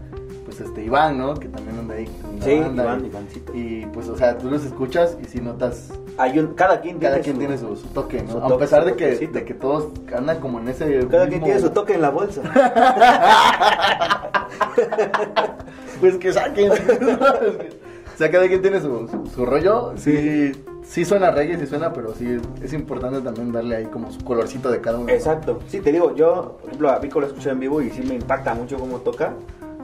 pues 0.58 0.70
este 0.70 0.84
Iván, 0.84 1.18
¿no? 1.18 1.34
Que 1.34 1.48
también 1.48 1.78
anda 1.78 1.94
ahí 1.94 2.08
la 2.38 2.44
sí, 2.44 2.52
Iván, 2.52 3.04
y, 3.04 3.06
Ivancito. 3.06 3.52
Y 3.54 3.86
pues, 3.92 4.08
o 4.08 4.16
sea, 4.16 4.36
tú 4.36 4.50
los 4.50 4.64
escuchas 4.64 5.16
y 5.22 5.26
si 5.26 5.40
notas... 5.40 5.92
Hay 6.16 6.38
un, 6.38 6.54
cada 6.54 6.80
quien 6.80 6.98
cada 6.98 7.20
tiene, 7.20 7.38
quien 7.38 7.58
su, 7.58 7.66
tiene 7.66 7.76
su, 7.76 7.86
toque, 7.88 8.22
¿no? 8.22 8.44
a 8.44 8.58
pesar 8.58 8.84
de 8.84 8.94
que, 8.94 9.28
de 9.28 9.44
que 9.44 9.54
todos 9.54 9.88
andan 10.14 10.40
como 10.40 10.58
en 10.58 10.68
ese... 10.68 11.06
Cada 11.08 11.28
quien 11.28 11.44
tiene 11.44 11.60
su 11.60 11.70
toque 11.70 11.94
en 11.94 12.02
la 12.02 12.10
bolsa. 12.10 12.42
pues 16.00 16.16
que 16.16 16.32
saquen. 16.32 16.72
o 16.72 18.16
sea, 18.16 18.30
cada 18.30 18.48
quien 18.48 18.60
tiene 18.60 18.80
su, 18.80 19.28
su, 19.32 19.46
rollo. 19.46 19.92
Sí, 19.96 20.52
sí 20.82 21.04
suena 21.04 21.30
reggae, 21.30 21.58
sí 21.58 21.66
suena, 21.66 21.92
pero 21.92 22.14
sí 22.14 22.38
es 22.62 22.72
importante 22.72 23.20
también 23.20 23.52
darle 23.52 23.76
ahí 23.76 23.86
como 23.86 24.10
su 24.10 24.24
colorcito 24.24 24.70
de 24.70 24.80
cada 24.80 24.98
uno. 24.98 25.08
Exacto. 25.08 25.60
Sí, 25.68 25.80
te 25.80 25.92
digo, 25.92 26.16
yo, 26.16 26.58
por 26.60 26.68
ejemplo, 26.68 26.90
a 26.90 26.98
Vico 26.98 27.20
lo 27.20 27.28
escuché 27.28 27.50
en 27.50 27.60
vivo 27.60 27.80
y 27.80 27.90
sí 27.90 28.02
me 28.02 28.14
impacta 28.14 28.54
mucho 28.54 28.76
cómo 28.76 28.98
toca 28.98 29.34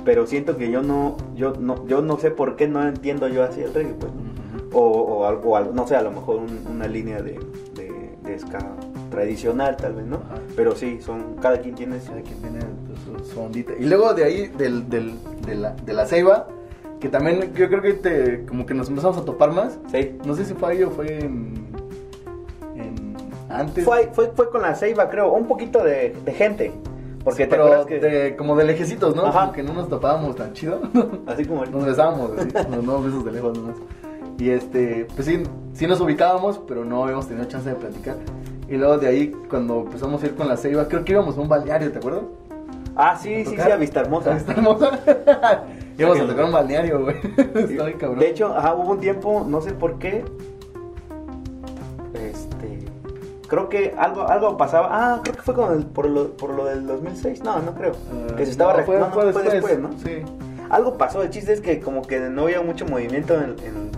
pero 0.05 0.27
siento 0.27 0.57
que 0.57 0.71
yo 0.71 0.83
no, 0.83 1.17
yo 1.35 1.55
no, 1.59 1.87
yo 1.87 2.03
no 2.03 2.19
sé 2.19 2.31
por 2.31 2.57
qué 2.57 2.69
no 2.69 2.87
entiendo 2.87 3.29
yo 3.29 3.43
así 3.43 3.61
el 3.63 3.73
reggae, 3.73 3.95
pues, 3.95 4.13
o, 4.73 4.81
o, 4.81 5.27
algo, 5.27 5.73
no 5.73 5.87
sé, 5.87 5.97
a 5.97 6.03
lo 6.03 6.11
mejor 6.11 6.41
una 6.69 6.87
línea 6.87 7.23
de, 7.23 7.39
de, 7.75 8.39
ska 8.39 8.59
tradicional, 9.11 9.77
tal 9.77 9.95
vez, 9.95 10.07
¿no? 10.07 10.21
Pero 10.57 10.75
sí, 10.75 10.99
son, 11.01 11.37
cada 11.41 11.61
quien 11.61 11.77
tiene, 11.77 11.99
cada 11.99 12.21
quien 12.23 12.37
tiene 12.41 12.61
su, 13.33 13.41
ondita. 13.41 13.73
Y 13.79 13.85
luego 13.85 14.13
de 14.13 14.25
ahí, 14.25 14.49
del, 14.49 14.89
del, 14.89 15.15
de, 15.47 15.55
la, 15.55 15.71
de 15.71 15.93
la 15.93 16.05
ceiba, 16.07 16.49
que 16.99 17.09
también 17.09 17.53
yo 17.55 17.69
creo 17.69 17.83
que 17.83 17.93
te, 17.93 18.45
como 18.47 18.67
que 18.67 18.75
nos 18.75 18.89
empezamos 18.89 19.19
a 19.19 19.25
topar 19.25 19.53
más. 19.53 19.79
Sí. 19.93 20.19
No 20.25 20.35
sé 20.35 20.45
si 20.45 20.55
fue 20.55 20.73
ahí 20.73 20.83
o 20.83 20.91
fue 20.91 21.21
en, 21.21 21.65
antes. 23.49 23.85
Fue, 23.85 24.11
fue, 24.13 24.33
fue 24.35 24.51
con 24.51 24.63
la 24.63 24.75
ceiba, 24.75 25.09
creo, 25.09 25.33
un 25.33 25.47
poquito 25.47 25.85
de, 25.85 26.17
de 26.25 26.33
gente. 26.33 26.73
Porque 27.25 27.47
pero 27.47 27.87
de, 27.87 28.37
como 28.37 28.55
de 28.55 28.65
lejecitos, 28.65 29.17
¿no? 29.17 29.33
Como 29.33 29.53
que 29.53 29.63
no 29.63 29.73
nos 29.73 29.89
topábamos 29.89 30.37
tan 30.37 30.53
chido. 30.53 30.83
Así 31.27 31.45
como 31.47 31.65
Nos 31.65 31.87
besábamos, 31.87 32.33
así, 32.39 32.49
nos 32.55 32.87
dábamos 32.87 33.05
besos 33.07 33.25
de 33.25 33.33
lejos 33.33 33.59
nomás. 33.59 33.77
Y 34.39 34.51
este, 34.51 35.07
pues 35.15 35.27
sí, 35.27 35.43
sí 35.73 35.87
nos 35.87 36.01
ubicábamos, 36.01 36.61
pero 36.69 36.85
no 36.85 37.03
habíamos 37.05 37.27
tenido 37.27 37.47
chance 37.47 37.69
de 37.69 37.77
platicar. 37.77 38.17
Y 38.69 38.77
luego 38.77 38.99
de 38.99 39.09
ahí, 39.09 39.33
cuando 39.49 39.81
empezamos 39.81 40.23
a 40.23 40.27
ir 40.27 40.35
con 40.35 40.49
la 40.49 40.57
ceiba, 40.57 40.87
creo 40.89 41.05
que 41.05 41.13
íbamos 41.13 41.39
a 41.39 41.41
un 41.41 41.49
balneario, 41.49 41.91
¿te 41.93 41.99
acuerdas? 41.99 42.25
Ah, 42.97 43.17
sí, 43.17 43.45
sí, 43.45 43.57
sí, 43.57 43.71
a 43.71 43.77
Vista 43.77 44.01
Hermosa. 44.01 44.33
A 44.33 44.35
Vista 44.35 44.53
Hermosa. 44.53 45.01
íbamos 45.99 46.21
a 46.21 46.27
tocar 46.27 46.45
un 46.45 46.53
balneario, 46.53 47.03
güey. 47.03 47.17
Está 47.37 47.85
bien 47.85 47.99
cabrón. 47.99 48.19
De 48.19 48.31
hecho, 48.31 48.55
ajá, 48.55 48.75
hubo 48.75 48.93
un 48.93 49.01
tiempo, 49.01 49.45
no 49.49 49.61
sé 49.61 49.73
por 49.73 49.99
qué, 49.99 50.25
creo 53.49 53.69
que 53.69 53.95
algo 53.97 54.29
algo 54.29 54.57
pasaba. 54.57 54.89
Ah, 54.91 55.21
creo 55.23 55.37
que 55.37 55.43
fue 55.43 55.55
con 55.55 55.73
el, 55.73 55.87
por, 55.87 56.09
lo, 56.09 56.37
por 56.37 56.51
lo 56.51 56.65
del 56.65 56.87
2006. 56.87 57.43
No, 57.43 57.61
no 57.61 57.75
creo. 57.75 57.93
Uh, 57.93 58.35
que 58.35 58.45
se 58.45 58.53
estaba 58.53 58.77
no, 58.77 58.85
fue, 58.85 58.99
no, 58.99 59.11
fue, 59.11 59.27
después, 59.27 59.53
después, 59.53 59.79
¿no? 59.79 59.91
Sí. 60.05 60.23
Algo 60.71 60.97
pasó. 60.97 61.23
El 61.23 61.31
chiste 61.31 61.53
es 61.53 61.61
que 61.61 61.81
como 61.81 62.03
que 62.03 62.21
no 62.21 62.43
había 62.43 62.63
mucho 62.63 62.87
movimiento 62.87 63.35
en, 63.35 63.57
en, 63.61 63.91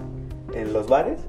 en 0.55 0.73
los 0.73 0.89
bares 0.89 1.21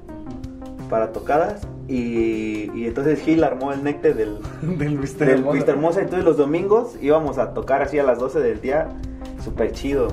para 0.88 1.12
tocadas. 1.12 1.66
Y, 1.86 2.70
y, 2.74 2.86
entonces 2.86 3.20
Gil 3.20 3.42
armó 3.44 3.72
el 3.72 3.82
necte 3.82 4.12
del, 4.12 4.38
del 4.62 4.98
Mister 4.98 5.28
Hermosa. 5.30 5.70
Hermosa. 5.70 6.00
Entonces 6.02 6.24
los 6.24 6.36
domingos 6.36 6.96
íbamos 7.00 7.38
a 7.38 7.54
tocar 7.54 7.82
así 7.82 7.98
a 7.98 8.02
las 8.02 8.18
12 8.18 8.40
del 8.40 8.60
día. 8.60 8.88
Súper 9.42 9.72
chido. 9.72 10.08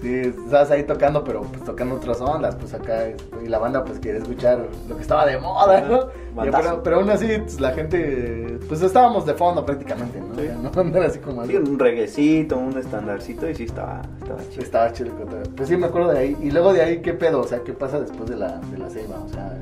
Sí, 0.00 0.18
estabas 0.18 0.70
ahí 0.70 0.84
tocando, 0.84 1.22
pero 1.22 1.42
pues 1.42 1.62
tocando 1.62 1.96
otras 1.96 2.20
ondas, 2.22 2.56
pues 2.56 2.72
acá, 2.72 3.08
y 3.44 3.48
la 3.48 3.58
banda 3.58 3.84
pues 3.84 3.98
quiere 3.98 4.18
escuchar 4.18 4.66
lo 4.88 4.96
que 4.96 5.02
estaba 5.02 5.26
de 5.26 5.38
moda, 5.38 5.82
¿no? 5.82 6.08
pero, 6.42 6.82
pero, 6.82 6.96
aún 6.96 7.10
así, 7.10 7.26
pues, 7.38 7.60
la 7.60 7.72
gente, 7.72 8.58
pues 8.66 8.80
estábamos 8.80 9.26
de 9.26 9.34
fondo 9.34 9.66
prácticamente, 9.66 10.18
¿no? 10.18 10.34
Sí. 10.36 10.48
no 10.90 11.02
así 11.02 11.18
como 11.18 11.44
sí, 11.44 11.56
un 11.56 11.78
reguecito, 11.78 12.56
un 12.56 12.78
estandarcito, 12.78 13.50
y 13.50 13.54
sí 13.54 13.64
estaba, 13.64 14.00
estaba 14.22 14.40
chido. 14.48 14.62
Estaba 14.62 14.92
chido. 14.92 15.12
Pues 15.54 15.68
sí, 15.68 15.76
me 15.76 15.86
acuerdo 15.86 16.12
de 16.12 16.18
ahí. 16.18 16.36
Y 16.40 16.50
luego 16.50 16.72
de 16.72 16.80
ahí, 16.80 17.02
¿qué 17.02 17.12
pedo? 17.12 17.40
O 17.40 17.46
sea, 17.46 17.62
¿qué 17.62 17.74
pasa 17.74 18.00
después 18.00 18.30
de 18.30 18.36
la, 18.36 18.58
de 18.58 18.78
la 18.78 18.88
ceiba? 18.88 19.18
O 19.22 19.28
sea, 19.28 19.58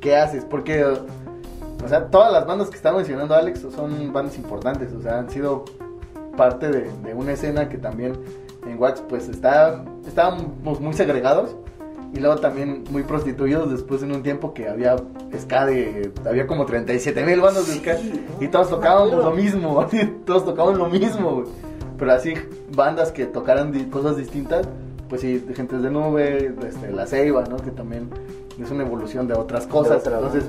¿qué 0.00 0.14
haces? 0.16 0.44
Porque, 0.44 0.84
o 0.84 1.88
sea, 1.88 2.08
todas 2.08 2.30
las 2.30 2.46
bandas 2.46 2.68
que 2.68 2.76
está 2.76 2.92
mencionando 2.92 3.34
Alex 3.34 3.66
son 3.74 4.12
bandas 4.12 4.36
importantes, 4.36 4.92
o 4.92 5.00
sea, 5.00 5.20
han 5.20 5.30
sido 5.30 5.64
parte 6.36 6.68
de, 6.68 6.90
de 7.02 7.14
una 7.14 7.32
escena 7.32 7.68
que 7.68 7.78
también 7.78 8.14
en 8.66 8.80
Wax 8.80 9.02
pues 9.08 9.28
está, 9.28 9.84
estábamos 10.06 10.80
muy 10.80 10.94
segregados 10.94 11.56
y 12.14 12.20
luego 12.20 12.36
también 12.36 12.84
muy 12.90 13.02
prostituidos 13.02 13.70
después 13.70 14.02
en 14.02 14.12
un 14.12 14.22
tiempo 14.22 14.54
que 14.54 14.68
había 14.68 14.96
ska 15.36 15.66
de, 15.66 16.12
había 16.24 16.46
como 16.46 16.64
37 16.64 17.24
mil 17.24 17.40
bandas 17.40 17.66
de 17.66 17.74
ska 17.74 17.98
y 18.40 18.48
todos 18.48 18.70
tocábamos 18.70 19.12
lo 19.12 19.32
mismo, 19.32 19.84
todos 20.24 20.44
tocaban 20.44 20.78
lo 20.78 20.86
mismo, 20.86 21.44
pero 21.98 22.12
así 22.12 22.34
bandas 22.74 23.10
que 23.10 23.26
tocaran 23.26 23.72
cosas 23.90 24.16
distintas, 24.16 24.68
pues 25.08 25.22
sí, 25.22 25.44
gente 25.54 25.78
de 25.78 25.90
nube, 25.90 26.54
este, 26.66 26.92
la 26.92 27.06
ceiba, 27.06 27.44
¿no? 27.50 27.56
Que 27.56 27.72
también 27.72 28.08
es 28.62 28.70
una 28.70 28.84
evolución 28.84 29.26
de 29.26 29.34
otras 29.34 29.66
cosas, 29.66 30.06
entonces, 30.06 30.44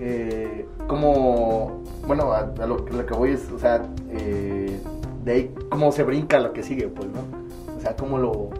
eh, 0.00 0.66
como, 0.86 1.82
bueno, 2.06 2.32
a, 2.32 2.66
lo, 2.66 2.86
que 2.86 3.14
voy 3.14 3.32
es, 3.32 3.50
o 3.54 3.58
sea, 3.58 3.82
eh, 4.10 4.80
de 5.24 5.32
ahí 5.32 5.54
cómo 5.68 5.92
se 5.92 6.04
brinca 6.04 6.40
lo 6.40 6.54
que 6.54 6.62
sigue, 6.62 6.88
pues, 6.88 7.08
¿no? 7.08 7.41
O 7.82 7.84
sea, 7.84 7.96
¿cómo 7.96 8.16
lo...? 8.16 8.50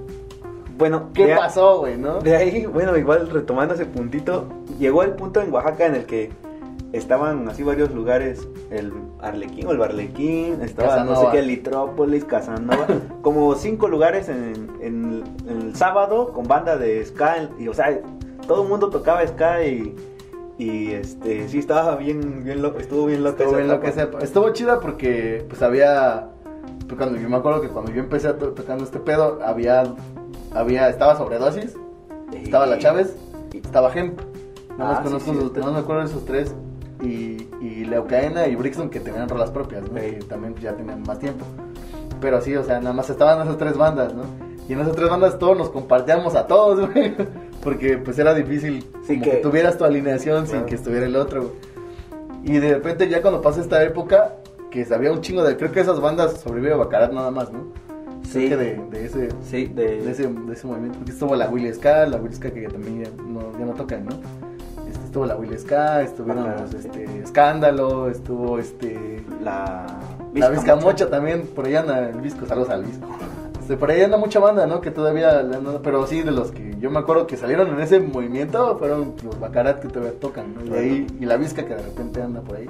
Bueno, 0.77 1.11
¿qué 1.15 1.37
pasó, 1.37 1.79
güey, 1.79 1.97
no? 1.97 2.19
De 2.19 2.35
ahí, 2.35 2.67
bueno, 2.67 2.97
igual 2.97 3.31
retomando 3.31 3.75
ese 3.75 3.87
puntito, 3.87 4.49
llegó 4.81 5.05
el 5.05 5.13
punto 5.13 5.41
en 5.41 5.53
Oaxaca 5.53 5.87
en 5.87 5.95
el 5.95 6.07
que 6.07 6.33
estaban 6.93 7.49
así 7.49 7.63
varios 7.63 7.93
lugares, 7.93 8.49
el 8.71 8.93
Arlequín 9.21 9.69
o 9.69 9.71
el 9.71 9.79
Barlequín, 9.79 10.61
estaba 10.61 11.05
no 11.05 11.15
sé 11.15 11.27
qué, 11.31 11.43
Litrópolis, 11.43 12.25
Casanova, 12.25 12.89
como 13.23 13.55
cinco 13.55 13.87
lugares 13.87 14.29
en, 14.29 15.23
el 15.47 15.77
sábado 15.77 16.33
con 16.33 16.49
banda 16.49 16.77
de 16.77 17.05
ska, 17.05 17.49
y 17.61 17.69
o 17.69 17.75
sea, 17.75 18.01
todo 18.49 18.65
el 18.65 18.69
mundo 18.69 18.91
tocaba 18.91 19.25
ska 19.25 19.65
y, 19.65 19.95
y 20.59 20.91
este, 20.91 21.49
sí 21.49 21.61
estaba 21.61 21.95
bien, 21.95 22.43
bien 22.43 22.61
loco, 22.61 22.81
estuvo 22.81 23.07
bien 23.07 23.23
loco. 23.23 23.41
Estuvo 23.45 23.57
bien 23.57 23.69
loco, 23.69 23.87
estuvo 23.87 24.51
chida 24.51 24.81
porque 24.81 25.45
pues 25.49 25.63
había 25.63 26.32
cuando 26.97 27.19
yo 27.19 27.29
me 27.29 27.37
acuerdo 27.37 27.61
que 27.61 27.69
cuando 27.69 27.93
yo 27.93 28.01
empecé 28.01 28.33
tocando 28.33 28.85
este 28.85 28.99
pedo, 28.99 29.41
había, 29.45 29.85
había, 30.53 30.89
estaba 30.89 31.17
sobredosis, 31.17 31.75
estaba 32.33 32.67
la 32.67 32.79
Chávez, 32.79 33.17
estaba 33.53 33.93
Hemp. 33.93 34.21
No, 34.79 34.87
ah, 34.87 35.01
conozco 35.03 35.33
no 35.33 35.73
me 35.73 35.79
acuerdo 35.79 36.03
de 36.03 36.09
esos 36.09 36.25
tres. 36.25 36.55
Y, 37.03 37.49
y 37.61 37.85
Leucaena 37.85 38.47
y 38.47 38.55
Brixton 38.55 38.89
que 38.89 39.01
tenían 39.01 39.29
rolas 39.29 39.51
propias, 39.51 39.83
¿no? 39.83 39.95
que 39.95 40.21
también 40.29 40.55
ya 40.57 40.75
tenían 40.75 41.03
más 41.03 41.19
tiempo. 41.19 41.45
Pero 42.21 42.41
sí, 42.41 42.55
o 42.55 42.63
sea, 42.63 42.79
nada 42.79 42.93
más 42.93 43.11
estaban 43.11 43.43
esas 43.43 43.59
tres 43.59 43.77
bandas, 43.77 44.15
¿no? 44.15 44.23
Y 44.69 44.75
en 44.75 44.81
esas 44.81 44.95
tres 44.95 45.11
bandas 45.11 45.39
todos 45.39 45.59
nos 45.59 45.71
compartíamos 45.71 46.37
a 46.37 46.47
todos, 46.47 46.89
güey. 46.93 47.15
Porque 47.63 47.99
pues 47.99 48.19
era 48.19 48.35
difícil 48.35 48.85
que... 49.07 49.41
tuvieras 49.43 49.77
tu 49.77 49.85
alineación 49.85 50.47
sin 50.47 50.65
que 50.65 50.77
estuviera 50.77 51.07
el 51.07 51.17
otro, 51.17 51.53
Y 52.45 52.59
de 52.59 52.75
repente 52.75 53.09
ya 53.09 53.23
cuando 53.23 53.41
pasa 53.41 53.61
esta 53.61 53.83
época, 53.83 54.37
que 54.73 54.87
había 54.93 55.13
un 55.13 55.21
chingo 55.21 55.45
de. 55.45 55.57
Creo 55.57 55.71
que 55.71 55.81
esas 55.81 56.01
bandas 56.01 56.41
sobrevivió 56.41 56.79
Bacarat 56.79 57.13
nada 57.13 57.31
más, 57.31 57.53
¿no? 57.53 57.67
Sí. 58.25 58.47
Creo 58.47 58.59
que 58.59 58.65
de, 58.65 58.75
de, 58.91 59.05
ese, 59.05 59.29
sí, 59.43 59.67
de... 59.67 60.03
de... 60.03 60.11
ese, 60.11 60.27
de 60.27 60.53
ese 60.53 60.67
movimiento. 60.67 60.99
Porque 60.99 61.13
estuvo 61.13 61.37
la 61.37 61.49
Willy 61.49 61.73
Ska, 61.75 62.07
la 62.07 62.17
Willy 62.17 62.35
Ska 62.35 62.51
que 62.51 62.69
también 62.69 63.05
ya 63.05 63.11
no, 63.23 63.53
ya 63.59 63.67
no 63.67 63.75
tocan, 63.75 64.07
¿no? 64.07 64.13
Este, 64.89 65.05
estuvo 65.05 65.27
la 65.27 65.37
Willy 65.37 65.59
Ska, 65.59 66.03
estuvieron 66.03 66.51
los 66.57 66.75
este, 66.75 67.05
Escándalo, 67.21 68.09
estuvo 68.09 68.59
este. 68.59 69.23
La. 69.43 69.87
La 70.35 70.49
Vizca 70.49 70.77
Mocha 70.77 71.11
también, 71.11 71.43
por 71.43 71.67
allá 71.67 71.81
anda 71.81 72.09
el 72.09 72.21
Visco, 72.23 72.47
saludos 72.47 72.71
al 72.71 72.85
Visco. 72.85 73.07
Este, 73.61 73.77
por 73.77 73.91
ahí 73.91 74.01
anda 74.01 74.17
mucha 74.17 74.41
banda, 74.41 74.67
¿no? 74.67 74.81
Que 74.81 74.91
todavía, 74.91 75.47
pero 75.83 76.07
sí, 76.07 76.23
de 76.23 76.31
los 76.31 76.51
que 76.53 76.75
yo 76.81 76.91
me 76.91 77.01
acuerdo 77.01 77.27
que 77.27 77.37
salieron 77.37 77.69
en 77.69 77.81
ese 77.81 78.01
movimiento 78.01 78.79
fueron 78.79 79.15
los 79.23 79.39
Bacarat 79.39 79.81
que 79.81 79.89
todavía 79.89 80.19
tocan, 80.19 80.55
¿no? 80.55 80.65
Y, 80.65 80.79
ahí, 80.79 81.07
y 81.21 81.27
la 81.27 81.37
Vizca 81.37 81.65
que 81.65 81.75
de 81.75 81.83
repente 81.83 82.23
anda 82.23 82.41
por 82.41 82.57
ahí. 82.57 82.69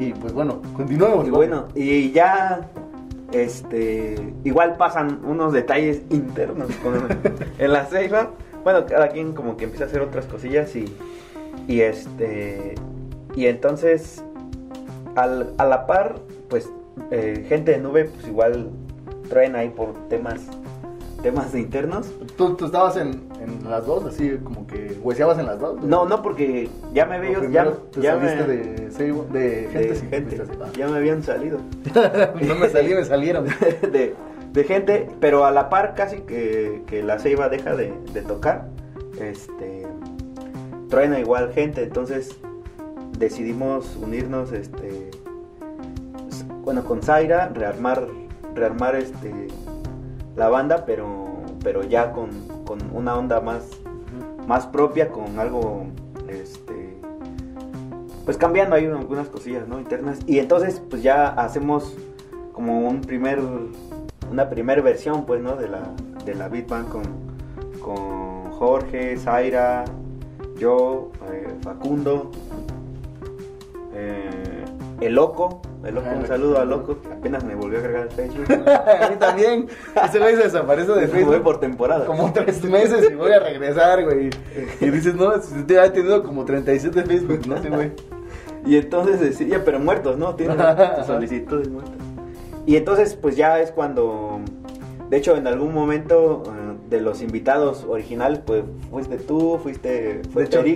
Y 0.00 0.14
pues 0.14 0.32
bueno, 0.32 0.62
continuemos. 0.74 1.28
Y 1.28 1.30
bueno, 1.30 1.68
y 1.74 2.10
ya 2.10 2.68
este 3.32 4.32
igual 4.42 4.76
pasan 4.76 5.20
unos 5.24 5.52
detalles 5.52 6.02
internos 6.08 6.68
en 7.58 7.72
la 7.72 7.84
ceiba. 7.84 8.30
Bueno, 8.64 8.86
cada 8.86 9.08
quien 9.08 9.34
como 9.34 9.58
que 9.58 9.64
empieza 9.64 9.84
a 9.84 9.88
hacer 9.88 10.00
otras 10.00 10.24
cosillas 10.24 10.74
y, 10.74 10.92
y 11.68 11.82
este 11.82 12.74
y 13.36 13.46
entonces 13.46 14.24
al, 15.16 15.52
a 15.58 15.66
la 15.66 15.86
par, 15.86 16.16
pues 16.48 16.68
eh, 17.10 17.44
gente 17.48 17.72
de 17.72 17.78
nube, 17.78 18.06
pues 18.06 18.26
igual 18.26 18.70
traen 19.28 19.54
ahí 19.54 19.68
por 19.68 19.92
temas 20.08 20.40
temas 21.22 21.54
internos. 21.54 22.10
Tú, 22.38 22.56
tú 22.56 22.64
estabas 22.66 22.96
en, 22.96 23.29
en 23.40 23.70
las 23.70 23.86
dos, 23.86 24.04
así 24.04 24.38
como 24.44 24.66
que 24.66 24.98
hueseabas 25.02 25.38
en 25.38 25.46
las 25.46 25.58
dos. 25.58 25.82
No, 25.82 26.04
no, 26.06 26.22
porque 26.22 26.68
ya 26.92 27.06
me. 27.06 27.18
O 27.36 27.48
Ya, 27.50 27.70
te 27.90 28.00
ya 28.02 28.16
me, 28.16 28.28
saliste 28.28 28.46
de, 28.46 28.90
Seibo- 28.92 29.26
de 29.28 29.68
gente, 29.72 29.88
de 29.88 29.94
sí, 29.96 30.06
gente. 30.10 30.36
fuiste 30.36 30.62
así, 30.64 30.78
Ya 30.78 30.88
me 30.88 30.98
habían 30.98 31.22
salido. 31.22 31.58
no 32.46 32.54
me 32.54 32.68
salí, 32.68 32.94
me 32.94 33.04
salieron. 33.04 33.46
de, 33.92 34.14
de 34.52 34.64
gente, 34.64 35.08
pero 35.20 35.44
a 35.46 35.50
la 35.50 35.68
par 35.70 35.94
casi 35.94 36.18
que, 36.20 36.82
que 36.86 37.02
la 37.02 37.18
ceiba 37.18 37.48
deja 37.48 37.74
de, 37.76 37.92
de 38.12 38.22
tocar, 38.22 38.66
este, 39.20 39.86
traen 40.88 41.12
a 41.14 41.20
igual 41.20 41.52
gente, 41.52 41.84
entonces 41.84 42.36
decidimos 43.18 43.96
unirnos, 43.96 44.52
este, 44.52 45.10
bueno, 46.64 46.84
con 46.84 47.00
Zaira, 47.02 47.48
rearmar, 47.54 48.06
rearmar 48.54 48.96
este, 48.96 49.48
la 50.36 50.48
banda, 50.48 50.84
pero, 50.84 51.26
pero 51.62 51.84
ya 51.84 52.12
con, 52.12 52.30
con 52.70 52.78
una 52.94 53.16
onda 53.16 53.40
más, 53.40 53.64
más 54.46 54.64
propia, 54.64 55.08
con 55.08 55.40
algo, 55.40 55.86
este, 56.28 56.94
pues 58.24 58.36
cambiando 58.36 58.76
ahí 58.76 58.86
algunas 58.86 59.26
cosillas, 59.26 59.66
¿no? 59.66 59.80
Internas. 59.80 60.20
Y 60.28 60.38
entonces, 60.38 60.80
pues 60.88 61.02
ya 61.02 61.30
hacemos 61.30 61.96
como 62.52 62.86
un 62.86 63.00
primer, 63.00 63.40
una 64.30 64.48
primer 64.48 64.82
versión, 64.82 65.26
pues, 65.26 65.42
¿no? 65.42 65.56
De 65.56 65.66
la, 65.66 65.80
de 66.24 66.36
la 66.36 66.48
Beat 66.48 66.68
Band 66.68 66.88
con, 66.90 67.02
con 67.80 68.52
Jorge, 68.52 69.16
Zaira, 69.16 69.84
yo, 70.56 71.10
eh, 71.28 71.48
Facundo, 71.62 72.30
eh, 73.92 74.64
El 75.00 75.14
Loco. 75.16 75.60
El 75.84 75.94
Loco, 75.94 76.08
un 76.14 76.26
saludo 76.26 76.60
al 76.60 76.68
Loco, 76.68 77.00
que 77.00 77.08
apenas 77.08 77.42
me 77.44 77.54
volvió 77.54 77.78
a 77.78 77.80
agregar 77.80 78.02
el 78.02 78.10
Facebook. 78.10 78.46
a 78.68 79.08
mí 79.08 79.16
también. 79.16 79.66
Ese 80.04 80.18
güey 80.18 80.36
se 80.36 80.42
desaparece 80.42 80.92
de 80.92 81.06
Voy 81.06 81.08
Facebook 81.08 81.42
por 81.42 81.60
temporada. 81.60 82.04
como 82.04 82.32
tres 82.32 82.62
meses 82.64 83.10
y 83.10 83.14
voy 83.14 83.32
a 83.32 83.40
regresar, 83.40 84.04
güey. 84.04 84.30
Y 84.80 84.90
dices, 84.90 85.14
no, 85.14 85.32
te 85.66 85.80
ha 85.80 85.92
tenido 85.92 86.22
como 86.22 86.44
37 86.44 87.02
Facebook, 87.04 87.46
no 87.46 87.56
güey. 87.76 87.92
Y 88.66 88.76
entonces 88.76 89.20
decía, 89.20 89.62
pero 89.64 89.78
muertos, 89.78 90.18
¿no? 90.18 90.34
Tienen 90.34 90.58
solicitudes 91.06 91.68
muertas. 91.68 91.94
Y 92.66 92.76
entonces, 92.76 93.14
pues 93.14 93.36
ya 93.36 93.58
es 93.60 93.72
cuando, 93.72 94.40
de 95.08 95.16
hecho, 95.16 95.36
en 95.36 95.46
algún 95.46 95.72
momento 95.72 96.42
de 96.90 97.00
los 97.00 97.22
invitados 97.22 97.86
originales, 97.88 98.40
pues 98.44 98.64
fuiste 98.90 99.16
tú, 99.18 99.58
fuiste, 99.62 100.22
fue 100.32 100.42
De 100.42 100.48
hecho, 100.48 100.66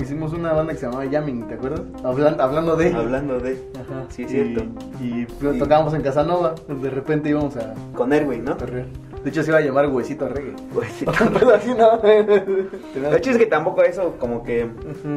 hicimos 0.00 0.32
una 0.32 0.52
banda 0.54 0.72
que 0.72 0.78
se 0.78 0.86
llamaba 0.86 1.04
Yamming, 1.04 1.46
¿te 1.48 1.54
acuerdas? 1.54 1.82
Hablan- 2.02 2.40
hablando 2.40 2.76
de. 2.76 2.92
hablando 2.94 3.38
de, 3.38 3.62
Ajá. 3.78 4.06
sí, 4.08 4.24
cierto, 4.24 4.64
Y, 5.00 5.26
pues, 5.26 5.56
Y- 5.56 5.58
tocábamos 5.58 5.92
en 5.94 6.00
Casanova. 6.02 6.54
De 6.66 6.88
repente 6.90 7.28
íbamos 7.28 7.56
a 7.56 7.74
con 7.94 8.12
Erwin, 8.12 8.44
¿no? 8.44 8.56
perrear. 8.56 8.86
De 9.22 9.28
hecho, 9.28 9.42
se 9.42 9.50
iba 9.50 9.58
a 9.58 9.60
llamar 9.60 9.86
Huesito 9.88 10.26
Reggae. 10.28 10.54
Pues, 10.72 10.90
sí. 10.92 11.04
Pero 11.38 11.54
así 11.54 11.74
no. 11.74 11.98
De 11.98 13.16
hecho 13.18 13.30
es 13.30 13.36
que 13.36 13.44
tampoco 13.46 13.82
eso 13.82 14.14
como 14.18 14.42
que 14.42 14.66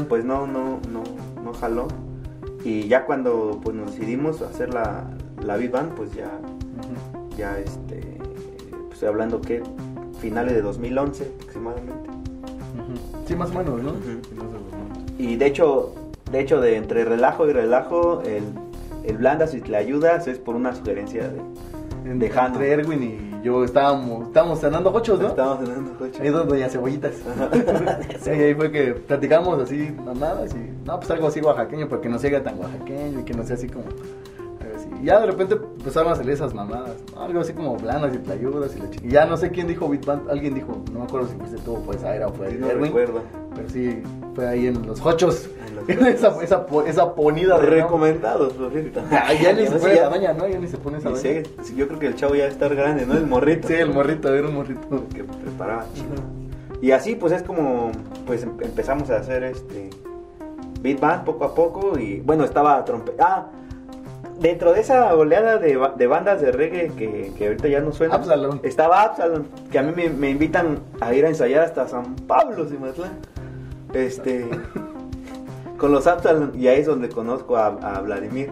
pues 0.10 0.26
no 0.26 0.46
no 0.46 0.80
no 0.92 1.04
no 1.42 1.54
jaló 1.54 1.88
y 2.66 2.88
ya 2.90 3.06
cuando 3.06 3.62
pues 3.64 3.76
nos 3.78 3.92
decidimos 3.92 4.42
hacer 4.42 4.74
la 4.74 5.06
la 5.42 5.56
Big 5.56 5.72
Band 5.72 5.94
pues 5.96 6.14
ya 6.14 6.30
ya 7.38 7.58
este 7.60 8.18
pues 8.90 9.02
hablando 9.04 9.40
que 9.42 9.64
finales 10.24 10.54
de 10.56 10.62
2011 10.62 11.32
aproximadamente. 11.42 12.10
Sí, 13.28 13.36
más 13.36 13.52
o 13.52 13.54
menos, 13.54 13.84
¿no? 13.84 13.92
Y 15.20 15.36
de 15.36 15.46
hecho 15.46 15.94
de 16.32 16.40
hecho 16.40 16.60
de 16.62 16.78
entre 16.78 17.06
relajo 17.06 17.48
y 17.48 17.54
relajo 17.54 18.22
el 18.24 18.44
el 19.04 19.18
blanda 19.18 19.48
si 19.48 19.60
le 19.60 19.76
ayudas 19.78 20.28
es 20.28 20.38
por 20.40 20.56
una 20.56 20.74
sugerencia 20.74 21.28
de 21.28 21.40
En- 22.10 22.20
De 22.20 22.30
Jano. 22.30 22.56
Entre 22.56 22.72
Erwin 22.72 23.04
y 23.04 23.46
yo 23.46 23.64
estábamos, 23.66 24.28
estábamos 24.28 24.60
cenando 24.62 24.92
hochos, 24.94 25.20
¿no? 25.20 25.28
estamos 25.28 25.60
cenando 25.60 25.92
coche. 25.98 26.22
Ahí 26.22 26.30
donde 26.30 26.54
doña 26.56 26.70
cebollitas. 26.70 27.14
Sí, 28.22 28.30
ahí 28.30 28.54
fue 28.56 28.72
que 28.72 28.94
platicamos 28.94 29.62
así, 29.62 29.94
mamadas 30.06 30.54
y 30.54 30.86
no, 30.86 30.98
pues 31.00 31.12
algo 31.12 31.28
así 31.28 31.42
oaxaqueño, 31.42 31.88
pero 31.90 32.00
que 32.02 32.08
no 32.10 32.18
sea 32.20 32.42
tan 32.42 32.58
oaxaqueño 32.60 33.20
y 33.20 33.24
que 33.24 33.34
no 33.34 33.44
sea 33.44 33.56
así 33.58 33.68
como. 33.68 33.86
Ya 35.04 35.20
de 35.20 35.26
repente 35.28 35.56
empezaron 35.56 36.12
a 36.12 36.16
salir 36.16 36.32
esas 36.32 36.54
mamadas, 36.54 36.96
¿no? 37.16 37.22
algo 37.24 37.40
así 37.42 37.54
como 37.54 37.76
blanas 37.78 38.14
y 38.14 38.18
tlayudas 38.20 38.76
y 38.76 38.80
la 38.80 38.90
chi- 38.90 39.00
Y 39.06 39.10
ya 39.10 39.26
no 39.26 39.38
sé 39.38 39.50
quién 39.52 39.68
dijo 39.68 39.88
Beat 39.90 40.06
Band, 40.06 40.30
alguien 40.30 40.54
dijo, 40.54 40.82
no 40.92 41.00
me 41.00 41.06
acuerdo 41.06 41.28
si 41.28 41.36
fuiste 41.36 41.58
tú 41.60 41.74
o 41.76 41.82
fue 41.82 41.98
Zaira 41.98 42.28
o 42.28 42.34
fue 42.34 42.50
Sí, 42.52 42.58
no 42.60 42.68
Erwin, 42.68 42.86
recuerdo 42.86 43.22
pero 43.56 43.70
sí, 43.70 44.02
fue 44.34 44.48
ahí 44.48 44.66
en 44.68 44.86
los 44.88 45.00
hochos, 45.06 45.48
esa, 45.88 46.42
esa, 46.42 46.66
esa 46.88 47.14
ponida 47.16 47.60
de. 47.60 47.68
recomendados 47.68 48.54
cierto 48.72 49.02
Ah, 49.12 49.32
ya 49.34 49.54
ni 49.54 49.64
se 49.68 49.74
No 49.76 49.80
pone 49.80 49.94
esa 49.94 50.10
doña, 50.10 50.34
¿no? 50.34 50.48
Ya 50.48 50.58
ni 50.60 50.68
se 50.68 50.78
pone 50.78 50.98
esa 50.98 51.16
sí, 51.16 51.44
yo 51.76 51.88
creo 51.88 52.00
que 52.00 52.08
el 52.08 52.16
chavo 52.16 52.34
ya 52.36 52.44
va 52.44 52.50
a 52.50 52.52
estar 52.52 52.74
grande 52.76 53.06
no 53.06 53.14
el 53.14 53.28
morrito 53.28 53.68
Sí, 53.68 53.76
el 53.76 53.94
morrito, 53.94 54.34
era 54.34 54.48
un 54.48 54.56
morrito. 54.56 54.82
que 55.14 55.24
preparaba 55.24 55.86
chido. 55.94 56.16
Y 56.82 56.92
así 56.92 57.16
pues 57.16 57.32
es 57.34 57.44
como 57.44 57.92
pues 58.26 58.44
em- 58.44 58.58
empezamos 58.62 59.10
a 59.10 59.18
hacer 59.18 59.44
este 59.44 59.90
beat 60.82 61.00
band 61.00 61.24
poco 61.26 61.46
a 61.46 61.54
poco 61.56 61.98
y 61.98 62.20
bueno 62.22 62.44
estaba 62.44 62.84
trompe 62.84 63.14
ah 63.20 63.48
dentro 64.44 64.74
de 64.74 64.82
esa 64.82 65.16
oleada 65.16 65.58
de, 65.58 65.76
ba- 65.78 65.94
de 65.98 66.06
bandas 66.06 66.40
de 66.42 66.52
reggae 66.52 66.90
que, 66.96 67.32
que 67.36 67.48
ahorita 67.48 67.68
ya 67.70 67.80
no 67.80 67.92
suena 67.92 68.16
estaba 68.64 69.02
Absalom 69.02 69.46
que 69.72 69.80
a 69.80 69.84
mí 69.84 69.92
me, 69.96 70.10
me 70.10 70.30
invitan 70.30 70.80
a 71.02 71.12
ir 71.16 71.26
a 71.26 71.30
ensayar 71.30 71.64
hasta 71.64 71.88
San 71.88 72.16
Pablo 72.28 72.66
Cimatlán 72.68 73.14
este 73.94 74.46
con 75.78 75.92
los 75.92 76.06
Absalom 76.08 76.52
y 76.56 76.68
ahí 76.68 76.82
es 76.82 76.86
donde 76.88 77.10
conozco 77.10 77.58
a, 77.58 77.68
a 77.68 78.02
Vladimir 78.02 78.52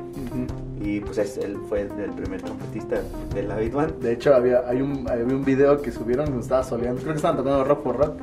y 0.81 0.99
pues 1.01 1.17
es- 1.19 1.37
él 1.37 1.57
fue 1.69 1.81
el 1.81 1.89
primer 2.15 2.41
trompetista 2.41 2.95
de 3.35 3.43
la 3.43 3.55
beat 3.55 3.73
band 3.73 3.99
De 3.99 4.13
hecho, 4.13 4.33
había, 4.33 4.63
hay 4.67 4.81
un, 4.81 5.07
había 5.09 5.25
un 5.25 5.45
video 5.45 5.79
que 5.81 5.91
subieron 5.91 6.25
donde 6.25 6.41
estaba 6.41 6.63
soleando. 6.63 6.99
Creo 7.01 7.13
que 7.13 7.17
estaban 7.17 7.37
tocando 7.37 7.63
rock 7.63 7.83
por 7.83 7.97
rock. 7.97 8.13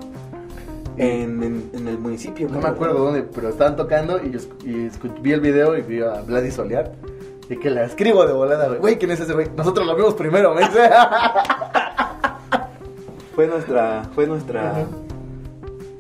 en, 0.96 1.40
en- 1.44 1.70
en 1.72 1.86
el 1.86 1.98
municipio 1.98 2.48
No 2.50 2.58
me 2.60 2.66
acuerdo 2.68 2.98
dónde, 2.98 3.22
pero 3.22 3.50
estaban 3.50 3.76
tocando 3.76 4.18
y 4.24 4.32
yo 4.32 4.40
y 4.64 4.90
vi 5.22 5.32
el 5.32 5.40
video 5.40 5.76
y 5.78 5.82
vi 5.82 6.00
a 6.02 6.20
Vladi 6.22 6.50
solear. 6.50 6.90
Y 7.50 7.56
que 7.56 7.70
la 7.70 7.84
escribo 7.84 8.26
de 8.26 8.32
volada, 8.32 8.68
güey. 8.68 8.78
Güey, 8.78 8.98
¿quién 8.98 9.10
es 9.10 9.20
ese 9.20 9.32
güey? 9.32 9.48
Nosotros 9.56 9.86
lo 9.86 9.96
vimos 9.96 10.14
primero, 10.14 10.54
me 10.54 10.60
dice. 10.62 10.90
Fue 13.34 13.46
nuestra, 13.46 14.02
fue 14.16 14.26
nuestra, 14.26 14.70
Ajá. 14.70 14.84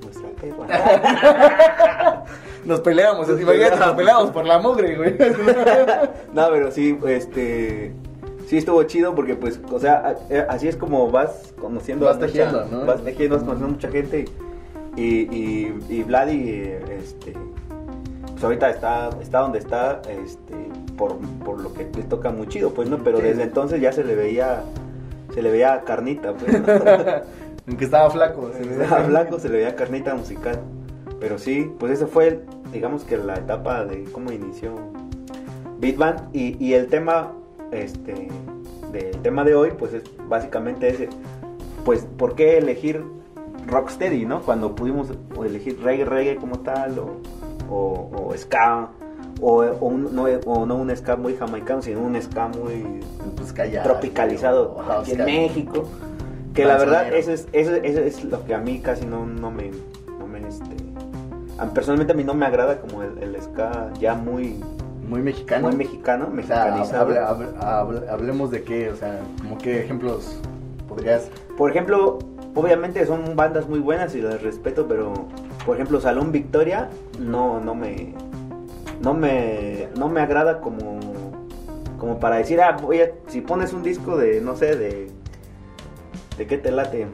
nuestra 0.02 0.28
perra. 0.40 2.24
Nos 2.64 2.80
peleamos, 2.80 3.28
Nos 3.28 3.36
así, 3.36 3.42
imagínate, 3.44 3.76
nos 3.78 3.92
peleamos. 3.92 4.30
por 4.30 4.44
la 4.44 4.58
mugre, 4.58 4.96
güey. 4.96 5.16
no, 6.32 6.48
pero 6.50 6.72
sí, 6.72 6.98
este, 7.06 7.92
sí 8.48 8.58
estuvo 8.58 8.82
chido 8.82 9.14
porque 9.14 9.36
pues, 9.36 9.60
o 9.70 9.78
sea, 9.78 10.16
eh, 10.30 10.44
así 10.48 10.66
es 10.66 10.76
como 10.76 11.08
vas 11.12 11.54
conociendo 11.60 12.06
Vas 12.06 12.18
tejiendo, 12.18 12.64
¿no? 12.64 12.84
Vas 12.84 13.04
tejiendo, 13.04 13.36
vas 13.36 13.44
conociendo 13.44 13.74
mucha 13.74 13.88
gente 13.88 14.24
y, 14.96 15.04
y, 15.34 15.78
y 15.88 16.02
Vladi, 16.02 16.72
este, 16.90 17.34
pues 18.32 18.42
ahorita 18.42 18.68
está, 18.70 19.10
está 19.22 19.38
donde 19.38 19.60
está, 19.60 20.02
este, 20.08 20.56
por, 20.98 21.16
por 21.44 21.60
lo 21.60 21.72
que 21.72 21.84
le 21.96 22.02
toca 22.02 22.30
muy 22.30 22.48
chido, 22.48 22.74
pues, 22.74 22.90
¿no? 22.90 22.98
Pero 22.98 23.18
Sí. 23.18 23.24
desde 23.24 23.44
entonces 23.44 23.80
ya 23.80 23.92
se 23.92 24.04
le 24.04 24.14
veía, 24.14 24.62
se 25.32 25.40
le 25.40 25.50
veía 25.50 25.82
carnita, 25.86 26.34
pues, 26.34 26.60
¿no? 26.60 26.66
Aunque 27.68 27.84
estaba 27.84 28.10
flaco. 28.10 28.50
se 28.52 28.84
A 28.94 29.02
Blanco 29.06 29.38
se 29.38 29.48
le 29.48 29.58
veía 29.58 29.76
carnita 29.76 30.14
musical. 30.14 30.58
Pero 31.20 31.38
sí, 31.38 31.70
pues 31.78 31.92
eso 31.92 32.06
fue, 32.06 32.40
digamos 32.72 33.04
que 33.04 33.16
la 33.16 33.34
etapa 33.34 33.84
de 33.84 34.04
cómo 34.12 34.32
inició 34.32 34.74
Beat 35.78 35.96
Band. 35.96 36.28
Y, 36.34 36.56
y 36.64 36.74
el 36.74 36.86
tema, 36.88 37.32
este, 37.72 38.28
del 38.92 39.10
tema 39.22 39.44
de 39.44 39.54
hoy, 39.54 39.72
pues 39.78 39.92
es 39.94 40.02
básicamente 40.28 40.88
ese. 40.88 41.08
Pues, 41.84 42.06
¿por 42.16 42.34
qué 42.34 42.58
elegir 42.58 43.02
Rocksteady, 43.66 44.24
no? 44.24 44.40
Cuando 44.42 44.74
pudimos 44.74 45.08
elegir 45.44 45.78
reggae, 45.82 46.04
reggae 46.06 46.36
como 46.36 46.60
tal, 46.60 46.98
o, 46.98 47.16
o, 47.70 48.10
o 48.30 48.34
ska, 48.36 48.88
o, 49.40 49.62
o 49.62 49.86
un- 49.86 50.14
no, 50.14 50.24
o 50.46 50.66
no 50.66 50.76
un 50.76 50.94
ska 50.96 51.16
muy 51.16 51.34
jamaicano, 51.36 51.82
sino 51.82 52.00
un 52.00 52.20
ska 52.20 52.48
muy 52.48 53.00
Pues 53.36 53.52
callado. 53.52 53.88
tropicalizado 53.90 54.72
o 54.76 54.82
aquí 54.92 55.12
en. 55.12 55.24
México. 55.24 55.84
Que 56.54 56.64
la 56.64 56.76
verdad, 56.76 57.12
eso 57.14 57.30
es, 57.32 57.46
eso, 57.52 57.72
eso 57.74 58.00
es 58.00 58.24
lo 58.24 58.44
que 58.44 58.54
a 58.54 58.58
mí 58.58 58.80
casi 58.80 59.06
no, 59.06 59.24
no 59.26 59.50
me. 59.50 59.70
No 60.18 60.26
me 60.26 60.40
este, 60.40 60.64
a 61.58 61.64
mí 61.66 61.70
personalmente 61.74 62.12
a 62.12 62.16
mí 62.16 62.24
no 62.24 62.34
me 62.34 62.46
agrada 62.46 62.80
como 62.80 63.02
el, 63.02 63.16
el 63.22 63.40
ska 63.40 63.90
ya 64.00 64.14
muy, 64.14 64.60
Muy 65.08 65.22
mexicano. 65.22 65.68
muy 65.68 65.76
mexicano, 65.76 66.24
O 66.24 66.28
sea, 66.28 66.34
mexicanizado. 66.36 67.10
hable- 67.10 67.20
hable- 67.20 67.58
hable- 67.60 68.08
hablemos 68.10 68.50
de 68.50 68.62
qué, 68.62 68.90
o 68.90 68.96
sea, 68.96 69.20
como 69.42 69.56
qué 69.58 69.80
ejemplos 69.84 70.36
podrías. 70.88 71.30
Por 71.56 71.70
ejemplo, 71.70 72.18
obviamente 72.54 73.04
son 73.06 73.36
bandas 73.36 73.68
muy 73.68 73.78
buenas 73.78 74.14
y 74.16 74.20
las 74.20 74.42
respeto, 74.42 74.86
pero 74.88 75.12
por 75.64 75.76
ejemplo 75.76 76.00
Salón 76.00 76.32
Victoria 76.32 76.88
no, 77.20 77.60
no 77.60 77.74
me. 77.76 78.14
No 79.08 79.14
me. 79.14 79.88
No 79.96 80.10
me 80.10 80.20
agrada 80.20 80.60
como. 80.60 81.00
Como 81.98 82.20
para 82.20 82.36
decir, 82.36 82.60
ah, 82.60 82.72
voy 82.72 83.00
a, 83.00 83.10
si 83.28 83.40
pones 83.40 83.72
un 83.72 83.82
disco 83.82 84.18
de, 84.18 84.42
no 84.42 84.54
sé, 84.54 84.76
de. 84.76 85.10
¿De 86.36 86.46
qué 86.46 86.58
te 86.58 86.70
late? 86.70 87.06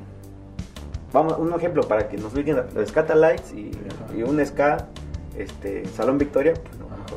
Vamos, 1.12 1.38
un 1.38 1.54
ejemplo 1.54 1.84
para 1.86 2.08
que 2.08 2.16
nos 2.16 2.34
ubiquen 2.34 2.56
los 2.74 2.88
Scatalites 2.88 3.54
y, 3.54 3.70
un 4.24 4.44
ska, 4.44 4.88
este, 5.38 5.86
Salón 5.86 6.18
Victoria, 6.18 6.54
pues 6.54 6.73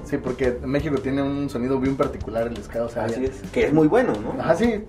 Sí, 0.08 0.17
porque 0.17 0.58
México 0.63 0.96
tiene 1.00 1.22
un 1.22 1.50
sonido 1.50 1.80
bien 1.80 1.98
particular 1.98 2.48
el 2.48 2.63
ska, 2.63 2.84
o 2.84 2.89
sea, 2.89 3.06
Así 3.06 3.26
es, 3.26 3.41
que 3.52 3.65
es 3.65 3.74
muy 3.74 3.88
bueno, 3.88 4.13
¿no? 4.24 4.41
Ajá, 4.41 4.56
sí, 4.56 4.84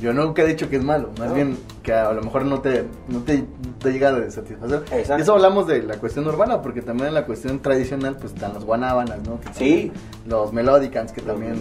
yo 0.00 0.12
nunca 0.14 0.42
he 0.42 0.46
dicho 0.46 0.70
que 0.70 0.76
es 0.76 0.84
malo, 0.84 1.10
más 1.18 1.28
No. 1.28 1.34
bien 1.34 1.58
que 1.82 1.92
a 1.92 2.12
lo 2.12 2.22
mejor 2.22 2.44
no 2.46 2.60
te, 2.60 2.84
no 3.08 3.20
te, 3.20 3.44
te 3.78 3.92
llega 3.92 4.08
a 4.08 4.30
satisfacer. 4.30 4.82
Exacto. 4.90 5.18
Y 5.18 5.22
eso 5.22 5.34
hablamos 5.34 5.66
de 5.66 5.82
la 5.82 5.96
cuestión 5.98 6.26
urbana, 6.26 6.62
porque 6.62 6.80
también 6.80 7.08
en 7.08 7.14
la 7.14 7.26
cuestión 7.26 7.60
tradicional, 7.60 8.16
pues 8.18 8.32
están 8.32 8.54
los 8.54 8.64
guanábanas, 8.64 9.18
¿no? 9.26 9.38
Que 9.40 9.52
Sí. 9.54 9.92
Los 10.26 10.52
melodicans, 10.52 11.12
que 11.12 11.20
Los 11.20 11.30
también, 11.36 11.60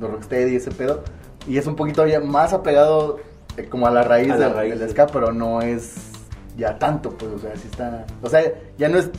los 0.00 0.10
rocksteady 0.10 0.52
y 0.52 0.56
ese 0.56 0.70
pedo. 0.70 1.02
Y 1.48 1.58
es 1.58 1.66
un 1.66 1.74
poquito 1.76 2.06
ya 2.06 2.20
más 2.20 2.52
apegado 2.52 3.18
eh, 3.56 3.64
como 3.68 3.86
a 3.86 3.90
la 3.90 4.02
raíz, 4.02 4.30
A 4.32 4.36
la 4.36 4.46
del, 4.46 4.54
raíz, 4.54 4.78
del 4.78 4.88
sí. 4.88 4.92
ska, 4.94 5.06
pero 5.08 5.32
no 5.32 5.60
es 5.62 5.94
ya 6.56 6.78
tanto, 6.78 7.10
pues, 7.10 7.32
o 7.32 7.38
sea, 7.38 7.54
sí 7.56 7.68
está... 7.70 8.06
O 8.22 8.28
sea, 8.30 8.42
ya 8.78 8.88
no 8.88 8.98
es 8.98 9.10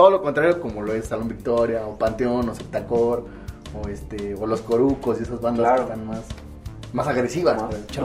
todo 0.00 0.08
lo 0.12 0.22
contrario 0.22 0.62
como 0.62 0.80
lo 0.80 0.94
es 0.94 1.04
Salón 1.08 1.28
Victoria, 1.28 1.86
o 1.86 1.94
Panteón, 1.98 2.48
o 2.48 2.54
Septacor, 2.54 3.26
o 3.74 3.86
este, 3.86 4.34
o 4.34 4.46
los 4.46 4.62
Corucos 4.62 5.20
y 5.20 5.24
esas 5.24 5.42
bandas 5.42 5.60
Claro. 5.66 5.84
que 5.86 5.92
están 5.92 6.06
más, 6.06 6.22
más 6.94 7.06
agresivas, 7.06 7.60
Más- 7.60 7.74
pues, 7.74 7.98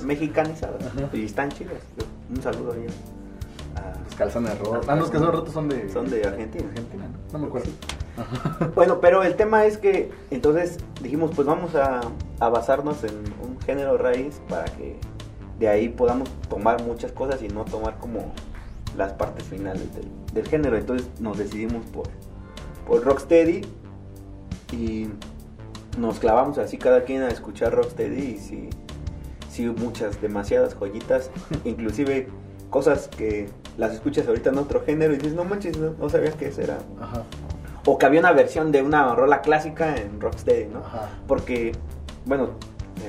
no. 0.00 0.06
Mexicanizadas. 0.06 0.80
Ajá. 0.86 1.08
Y 1.12 1.24
están 1.24 1.48
chidas. 1.50 1.74
Un 2.32 2.40
saludo 2.40 2.72
ahí. 2.74 2.86
a- 3.74 3.98
Los 4.04 4.14
calzones 4.14 4.56
rotos. 4.60 4.88
Ah, 4.88 4.94
los 4.94 5.10
calzones 5.10 5.34
rotos 5.34 5.52
son 5.52 5.68
de... 5.68 5.88
Son 5.92 6.08
de 6.08 6.24
Argentina. 6.24 6.68
Argentina, 6.68 7.04
¿no? 7.08 7.32
No 7.32 7.38
me 7.40 7.46
acuerdo. 7.48 7.68
Bueno, 8.76 9.00
pero 9.00 9.24
el 9.24 9.34
tema 9.34 9.64
es 9.64 9.76
que 9.76 10.12
entonces 10.30 10.78
dijimos, 11.02 11.32
pues 11.34 11.48
vamos 11.48 11.74
a, 11.74 12.00
a 12.38 12.48
basarnos 12.48 13.02
en 13.02 13.16
un 13.42 13.58
género 13.66 13.98
raíz 13.98 14.40
para 14.48 14.66
que 14.66 14.96
de 15.58 15.68
ahí 15.68 15.88
podamos 15.88 16.28
tomar 16.48 16.80
muchas 16.84 17.10
cosas 17.10 17.42
y 17.42 17.48
no 17.48 17.64
tomar 17.64 17.98
como 17.98 18.32
las 18.96 19.12
partes 19.14 19.44
finales 19.44 19.92
del, 19.96 20.06
del 20.32 20.46
género. 20.48 20.76
Entonces 20.76 21.08
nos 21.20 21.38
decidimos 21.38 21.84
por, 21.86 22.08
por 22.86 23.04
Rocksteady 23.04 23.62
y 24.72 25.08
nos 25.98 26.18
clavamos 26.18 26.58
así 26.58 26.78
cada 26.78 27.04
quien 27.04 27.22
a 27.22 27.28
escuchar 27.28 27.74
Rocksteady 27.74 28.20
y 28.20 28.38
sí, 28.38 28.70
sí 29.50 29.66
muchas, 29.66 30.20
demasiadas 30.20 30.74
joyitas, 30.74 31.30
inclusive 31.64 32.28
cosas 32.70 33.08
que 33.08 33.48
las 33.76 33.92
escuchas 33.92 34.26
ahorita 34.28 34.50
en 34.50 34.58
otro 34.58 34.82
género 34.82 35.12
y 35.14 35.16
dices, 35.16 35.34
no 35.34 35.44
manches, 35.44 35.76
no, 35.78 35.94
no 35.98 36.08
sabía 36.08 36.30
que 36.32 36.48
eso 36.48 36.60
era 36.60 36.78
Ajá, 37.00 37.24
o 37.84 37.98
que 37.98 38.06
había 38.06 38.20
una 38.20 38.32
versión 38.32 38.72
de 38.72 38.82
una 38.82 39.14
rola 39.14 39.40
clásica 39.40 39.96
en 39.96 40.20
Rocksteady, 40.20 40.66
¿no? 40.66 40.80
ajá. 40.80 41.08
Porque, 41.26 41.72
bueno, 42.26 42.50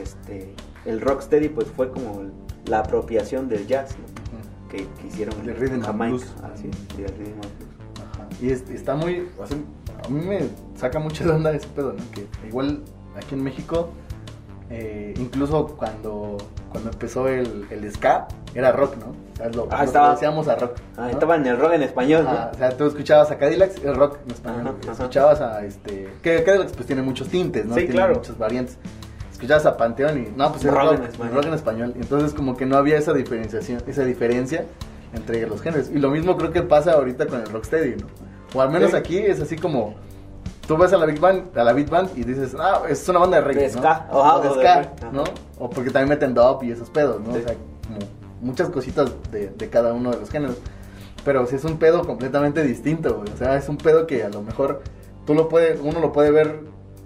este, 0.01 0.55
el 0.85 1.01
Rocksteady 1.01 1.49
pues 1.49 1.67
fue 1.67 1.91
como 1.91 2.23
la 2.65 2.79
apropiación 2.79 3.49
del 3.49 3.67
jazz, 3.67 3.95
¿no? 3.97 4.20
Que, 4.71 4.77
que 4.87 5.07
hicieron 5.07 5.35
en 5.41 5.55
rhythm. 5.55 5.81
Así 5.83 6.69
es, 6.69 6.97
y 6.97 7.01
el 7.03 7.09
rhythm 7.09 7.39
blues. 7.41 7.53
Ajá. 8.15 8.27
Y 8.41 8.49
es- 8.51 8.69
está 8.69 8.95
muy. 8.95 9.27
o 9.37 9.45
sea, 9.45 9.57
a 10.05 10.09
mí 10.09 10.25
me 10.25 10.39
saca 10.77 10.97
mucho 10.99 11.23
de 11.25 11.31
onda 11.31 11.51
ese 11.51 11.67
pedo, 11.67 11.93
¿no? 11.93 11.99
Que 12.13 12.25
igual 12.47 12.81
aquí 13.15 13.35
en 13.35 13.43
México, 13.43 13.89
eh, 14.69 15.13
incluso 15.17 15.67
cuando, 15.75 16.37
cuando 16.71 16.89
empezó 16.91 17.27
el, 17.27 17.67
el 17.69 17.91
ska, 17.91 18.27
era 18.55 18.71
rock, 18.71 18.95
¿no? 18.97 19.07
O 19.33 19.35
sea, 19.35 19.49
lo, 19.49 19.67
Ah, 19.69 19.83
estaba- 19.83 20.11
decíamos 20.13 20.47
a 20.47 20.55
rock. 20.55 20.77
Ah, 20.97 21.01
¿no? 21.03 21.09
estaba 21.09 21.35
en 21.35 21.45
el 21.45 21.57
rock 21.59 21.73
en 21.73 21.83
español, 21.83 22.25
Ajá, 22.27 22.45
¿no? 22.45 22.51
o 22.51 22.57
sea, 22.57 22.77
tú 22.77 22.85
escuchabas 22.87 23.29
a 23.31 23.37
Cadillacs, 23.37 23.75
es 23.83 23.97
rock 23.97 24.19
en 24.25 24.31
español. 24.31 24.61
Ajá, 24.67 24.75
ajá. 24.83 24.91
Escuchabas 24.93 25.41
a 25.41 25.65
este. 25.65 26.09
Que 26.21 26.43
Cadillacs 26.43 26.71
pues 26.73 26.87
tiene 26.87 27.01
muchos 27.01 27.27
tintes, 27.27 27.65
¿no? 27.65 27.73
Sí, 27.75 27.81
tiene 27.81 27.95
claro. 27.95 28.15
muchas 28.15 28.37
variantes. 28.37 28.77
Escuchabas 29.41 29.65
a 29.65 29.75
Panteón 29.77 30.17
y. 30.19 30.29
No, 30.37 30.51
pues 30.51 30.63
es 30.65 30.71
Rock 30.71 30.81
rock, 30.83 30.93
en 30.99 31.03
español. 31.05 31.33
rock 31.35 31.45
en 31.45 31.53
español. 31.53 31.93
Entonces, 31.95 32.33
como 32.33 32.55
que 32.55 32.65
no 32.67 32.77
había 32.77 32.97
esa 32.97 33.11
diferenciación, 33.13 33.81
esa 33.87 34.03
diferencia 34.03 34.65
entre 35.13 35.47
los 35.47 35.61
géneros. 35.61 35.89
Y 35.89 35.97
lo 35.97 36.11
mismo 36.11 36.37
creo 36.37 36.51
que 36.51 36.61
pasa 36.61 36.91
ahorita 36.93 37.25
con 37.25 37.41
el 37.41 37.47
Rocksteady, 37.47 37.95
¿no? 37.95 38.07
O 38.53 38.61
al 38.61 38.69
menos 38.69 38.91
Sí. 38.91 38.97
aquí 38.97 39.17
es 39.17 39.39
así 39.41 39.55
como. 39.55 39.95
Tú 40.67 40.77
vas 40.77 40.93
a 40.93 40.97
la 40.97 41.05
Big 41.07 41.19
Band, 41.19 41.57
a 41.57 41.63
la 41.63 41.73
Big 41.73 41.89
Band 41.89 42.11
y 42.15 42.23
dices, 42.23 42.55
ah, 42.57 42.83
es 42.87 43.09
una 43.09 43.19
banda 43.19 43.37
de 43.37 43.43
reggae, 43.43 43.67
De 43.69 43.75
¿no? 43.75 43.81
ska, 43.81 44.07
o 44.11 44.23
de 44.41 44.47
o 44.49 44.53
de 44.53 44.59
ska, 44.61 44.75
reggae, 44.75 44.89
ajá. 45.01 45.11
¿no? 45.11 45.23
O 45.59 45.69
porque 45.69 45.89
también 45.89 46.09
meten 46.09 46.33
dub 46.35 46.63
y 46.63 46.71
esos 46.71 46.89
pedos, 46.91 47.19
¿no? 47.19 47.33
Sí. 47.33 47.39
O 47.41 47.43
sea, 47.47 47.55
como 47.87 47.99
muchas 48.41 48.69
cositas 48.69 49.11
de, 49.31 49.49
de 49.49 49.69
cada 49.69 49.91
uno 49.93 50.11
de 50.11 50.19
los 50.19 50.29
géneros. 50.29 50.57
Pero 51.25 51.45
si 51.47 51.55
es 51.55 51.63
un 51.65 51.77
pedo 51.77 52.03
completamente 52.05 52.63
distinto, 52.63 53.15
güey. 53.15 53.33
O 53.33 53.37
sea, 53.37 53.55
es 53.57 53.67
un 53.69 53.77
pedo 53.77 54.05
que 54.07 54.23
a 54.23 54.29
lo 54.29 54.43
mejor 54.43 54.81
tú 55.25 55.33
lo 55.33 55.49
puedes, 55.49 55.79
uno 55.81 55.99
lo 55.99 56.11
puede 56.13 56.31
ver 56.31 56.59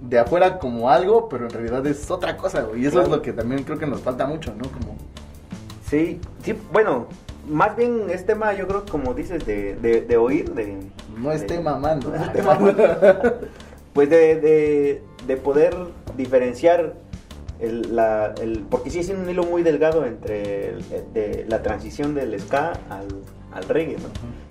de 0.08 0.20
afuera 0.20 0.60
como 0.60 0.90
algo, 0.90 1.28
pero 1.30 1.46
en 1.46 1.52
realidad 1.52 1.86
es 1.88 2.10
otra 2.12 2.38
cosa, 2.38 2.62
güey. 2.62 2.82
Y 2.82 2.86
eso 2.86 2.94
Claro. 2.94 3.08
es 3.08 3.12
lo 3.18 3.22
que 3.22 3.34
también 3.34 3.64
creo 3.64 3.78
que 3.80 3.88
nos 3.88 4.02
falta 4.02 4.26
mucho, 4.28 4.54
¿no? 4.56 4.64
Como, 4.72 4.96
Sí, 5.90 6.20
sí, 6.44 6.56
bueno, 6.74 7.08
más 7.48 7.76
bien 7.78 8.10
es 8.10 8.26
tema, 8.26 8.54
yo 8.54 8.68
creo, 8.68 8.86
como 8.86 9.14
dices, 9.14 9.46
de, 9.46 9.76
de, 9.76 10.02
de 10.02 10.18
oír, 10.18 10.52
de... 10.54 10.80
no 11.18 11.30
de- 11.30 11.36
esté 11.36 11.60
mamando. 11.60 12.10
No 12.10 12.16
esté 12.24 12.42
mamando. 12.42 12.84
Pues 13.94 14.10
de, 14.10 14.36
de, 14.42 15.02
de 15.26 15.38
poder 15.38 15.74
diferenciar 16.18 16.96
el, 17.62 17.96
la, 17.96 18.34
el, 18.42 18.66
porque 18.70 18.90
sí 18.90 19.00
es 19.00 19.08
un 19.10 19.30
hilo 19.30 19.44
muy 19.46 19.64
delgado 19.64 20.06
entre 20.06 20.72
el- 20.72 20.84
de 21.14 21.46
la 21.48 21.62
transición 21.64 22.14
del 22.14 22.38
ska 22.42 22.74
al, 22.90 23.08
al 23.54 23.64
reggae, 23.70 23.96
¿no? 23.96 24.10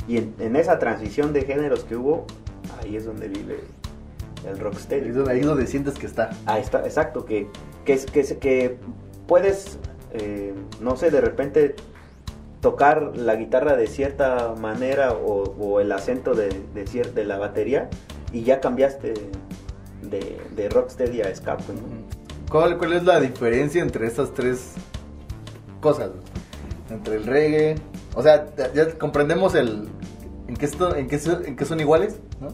Y 0.08 0.16
en, 0.16 0.34
en 0.38 0.56
esa 0.56 0.78
transición 0.78 1.34
de 1.34 1.42
géneros 1.42 1.84
que 1.84 1.94
hubo, 1.96 2.24
ahí 2.80 2.96
es 2.96 3.04
donde 3.04 3.28
vive 3.28 3.58
el 4.46 4.58
rocksteady. 4.58 5.08
es 5.08 5.14
donde- 5.14 5.32
ahí 5.32 5.40
es 5.40 5.46
donde 5.46 5.66
sientes 5.66 5.94
que 5.94 6.06
está. 6.06 6.30
Ahí 6.46 6.60
está, 6.62 6.80
exacto, 6.84 7.24
que, 7.24 7.48
que, 7.84 7.96
que, 7.98 8.20
es- 8.20 8.32
que 8.34 8.76
puedes, 9.26 9.78
eh, 10.12 10.54
no 10.80 10.96
sé, 10.96 11.10
de 11.10 11.20
repente 11.20 11.74
tocar 12.60 13.16
la 13.16 13.36
guitarra 13.36 13.76
de 13.76 13.86
cierta 13.86 14.54
manera 14.58 15.12
o, 15.12 15.42
o 15.58 15.80
el 15.80 15.92
acento 15.92 16.34
de, 16.34 16.48
de, 16.74 16.84
cier- 16.86 17.12
de 17.12 17.24
la 17.24 17.38
batería 17.38 17.90
y 18.32 18.42
ya 18.42 18.60
cambiaste 18.60 19.14
de, 20.02 20.40
de 20.56 20.68
rocksteady 20.70 21.22
a 21.22 21.34
ska, 21.34 21.56
pues, 21.58 21.78
¿no? 21.78 21.86
¿Cuál, 22.50 22.78
¿Cuál 22.78 22.92
es 22.94 23.04
la 23.04 23.20
diferencia 23.20 23.82
entre 23.82 24.06
estas 24.06 24.32
tres 24.32 24.72
cosas? 25.80 26.10
Entre 26.90 27.16
el 27.16 27.24
reggae, 27.24 27.74
o 28.14 28.22
sea, 28.22 28.46
ya, 28.74 28.96
comprendemos 28.98 29.54
el 29.54 29.88
en 30.46 30.56
qué, 30.56 30.66
esto- 30.66 30.94
en, 30.94 31.08
qué, 31.08 31.18
en 31.46 31.56
qué 31.56 31.64
son 31.64 31.80
iguales, 31.80 32.18
¿no? 32.40 32.48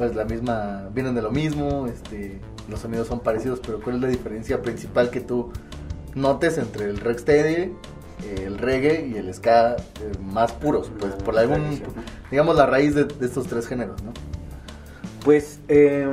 Pues 0.00 0.16
la 0.16 0.24
misma, 0.24 0.88
vienen 0.94 1.14
de 1.14 1.20
lo 1.20 1.30
mismo, 1.30 1.86
este, 1.86 2.40
los 2.70 2.80
sonidos 2.80 3.06
son 3.06 3.20
parecidos, 3.20 3.60
pero 3.60 3.82
¿cuál 3.82 3.96
es 3.96 4.00
la 4.00 4.08
diferencia 4.08 4.62
principal 4.62 5.10
que 5.10 5.20
tú 5.20 5.52
notes 6.14 6.56
entre 6.56 6.86
el 6.86 6.98
rocksteady, 7.00 7.74
el 8.46 8.56
reggae 8.56 9.06
y 9.06 9.18
el 9.18 9.34
ska 9.34 9.76
eh, 9.76 9.82
más 10.22 10.52
puros? 10.52 10.90
Pues 10.98 11.12
por 11.16 11.36
algún, 11.38 11.82
digamos, 12.30 12.56
la 12.56 12.64
raíz 12.64 12.94
de, 12.94 13.04
de 13.04 13.26
estos 13.26 13.46
tres 13.46 13.66
géneros, 13.66 14.02
¿no? 14.02 14.12
Pues, 15.22 15.60
eh, 15.68 16.08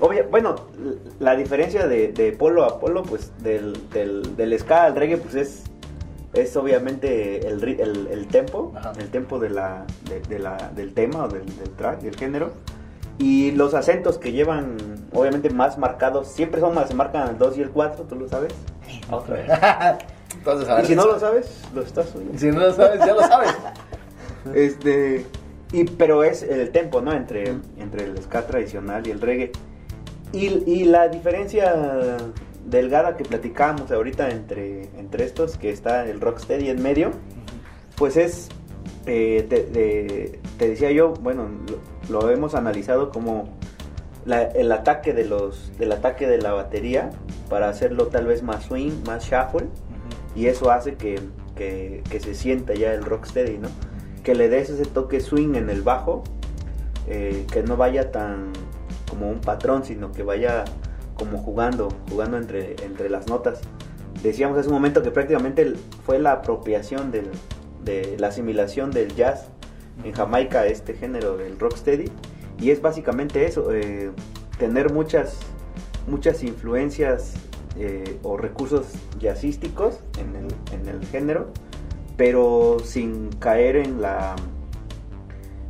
obvia- 0.00 0.28
bueno, 0.30 0.56
la 1.18 1.34
diferencia 1.34 1.86
de, 1.86 2.12
de 2.12 2.32
polo 2.32 2.62
a 2.64 2.78
polo, 2.78 3.04
pues 3.04 3.32
del, 3.42 3.88
del, 3.88 4.36
del 4.36 4.58
ska 4.58 4.84
al 4.84 4.96
reggae, 4.96 5.16
pues 5.16 5.34
es, 5.34 5.62
es 6.34 6.54
obviamente 6.58 7.48
el, 7.48 7.64
el, 7.64 8.06
el 8.08 8.26
tempo, 8.26 8.74
Ajá. 8.76 8.92
el 8.98 9.08
tempo 9.08 9.38
de 9.38 9.48
la, 9.48 9.86
de, 10.10 10.20
de 10.20 10.38
la, 10.40 10.70
del 10.76 10.92
tema 10.92 11.24
o 11.24 11.28
del, 11.28 11.46
del 11.56 11.70
track, 11.70 12.02
del 12.02 12.16
género. 12.16 12.52
Y 13.18 13.52
los 13.52 13.74
acentos 13.74 14.18
que 14.18 14.32
llevan, 14.32 14.76
obviamente, 15.12 15.48
más 15.50 15.78
marcados, 15.78 16.28
siempre 16.28 16.60
son 16.60 16.74
más, 16.74 16.88
se 16.88 16.94
marcan 16.94 17.28
el 17.28 17.38
2 17.38 17.58
y 17.58 17.62
el 17.62 17.70
4, 17.70 18.04
¿tú 18.04 18.16
lo 18.16 18.28
sabes? 18.28 18.52
Otra 19.10 19.34
vez. 19.36 19.48
Entonces, 20.36 20.68
a 20.68 20.74
ver, 20.76 20.84
Y 20.84 20.88
si 20.88 20.94
no 20.96 21.06
lo 21.06 21.18
sabes, 21.20 21.62
lo 21.74 21.82
estás 21.82 22.14
oyendo. 22.14 22.38
si 22.38 22.46
no 22.50 22.58
lo 22.60 22.72
sabes, 22.72 22.98
ya 23.00 23.14
lo 23.14 23.20
sabes. 23.20 23.54
Este, 24.54 25.24
y, 25.72 25.84
pero 25.84 26.22
es 26.22 26.42
el 26.42 26.70
tempo, 26.70 27.00
¿no? 27.00 27.12
Entre, 27.14 27.48
entre 27.78 28.04
el 28.04 28.18
ska 28.22 28.46
tradicional 28.46 29.06
y 29.06 29.10
el 29.10 29.20
reggae. 29.22 29.52
Y, 30.32 30.48
y 30.70 30.84
la 30.84 31.08
diferencia 31.08 32.18
delgada 32.66 33.16
que 33.16 33.24
platicábamos 33.24 33.90
ahorita 33.90 34.28
entre, 34.28 34.82
entre 34.98 35.24
estos, 35.24 35.56
que 35.56 35.70
está 35.70 36.04
el 36.06 36.20
rocksteady 36.20 36.68
en 36.68 36.82
medio, 36.82 37.12
pues 37.96 38.18
es, 38.18 38.48
eh, 39.06 39.46
te, 39.48 39.64
de- 39.64 40.38
te 40.58 40.68
decía 40.68 40.90
yo, 40.90 41.14
bueno, 41.14 41.48
lo, 42.08 42.30
hemos 42.30 42.54
analizado 42.54 43.10
como 43.10 43.48
la- 44.24 44.42
el 44.42 44.72
ataque 44.72 45.12
de 45.12 45.24
los, 45.24 45.76
del 45.78 45.92
ataque 45.92 46.26
de 46.26 46.38
la 46.38 46.52
batería 46.52 47.10
para 47.48 47.68
hacerlo 47.68 48.06
tal 48.06 48.26
vez 48.26 48.42
más 48.42 48.64
swing, 48.64 48.92
más 49.06 49.24
shuffle, 49.24 49.66
y 50.34 50.46
eso 50.46 50.70
hace 50.70 50.94
que, 50.94 51.20
que- 51.56 52.02
que 52.10 52.20
se 52.20 52.34
sienta 52.34 52.74
ya 52.74 52.92
el 52.94 53.04
rocksteady, 53.04 53.58
¿no? 53.58 53.68
Que 54.22 54.34
le 54.34 54.48
des 54.48 54.70
ese 54.70 54.84
toque 54.86 55.20
swing 55.20 55.54
en 55.54 55.68
el 55.70 55.82
bajo, 55.82 56.24
eh, 57.06 57.46
que 57.52 57.62
no 57.62 57.76
vaya 57.76 58.10
tan 58.10 58.52
como 59.08 59.28
un 59.30 59.40
patrón, 59.40 59.84
sino 59.84 60.10
que 60.12 60.22
vaya 60.22 60.64
como 61.14 61.38
jugando, 61.38 61.88
jugando 62.10 62.38
entre, 62.38 62.74
entre 62.84 63.08
las 63.10 63.28
notas. 63.28 63.60
Decíamos 64.22 64.56
hace 64.58 64.68
un 64.68 64.74
momento 64.74 65.02
que 65.02 65.10
prácticamente 65.10 65.74
fue 66.04 66.18
la 66.18 66.32
apropiación 66.32 67.10
del, 67.12 67.28
de 67.84 68.16
la 68.18 68.28
asimilación 68.28 68.90
del 68.90 69.14
jazz 69.14 69.48
en 70.02 70.12
Jamaica 70.12 70.66
este 70.66 70.94
género 70.94 71.36
del 71.36 71.58
rocksteady, 71.58 72.10
y 72.58 72.70
es 72.70 72.80
básicamente 72.80 73.46
eso, 73.46 73.72
eh, 73.72 74.10
tener 74.58 74.92
muchas, 74.92 75.38
muchas 76.06 76.42
influencias 76.42 77.34
eh, 77.76 78.18
o 78.22 78.36
recursos 78.36 78.86
jazzísticos 79.18 80.00
en 80.18 80.36
el, 80.36 80.54
en 80.72 80.88
el 80.88 81.06
género, 81.06 81.48
pero 82.16 82.78
sin 82.82 83.30
caer 83.38 83.76
en 83.76 84.00
la 84.00 84.36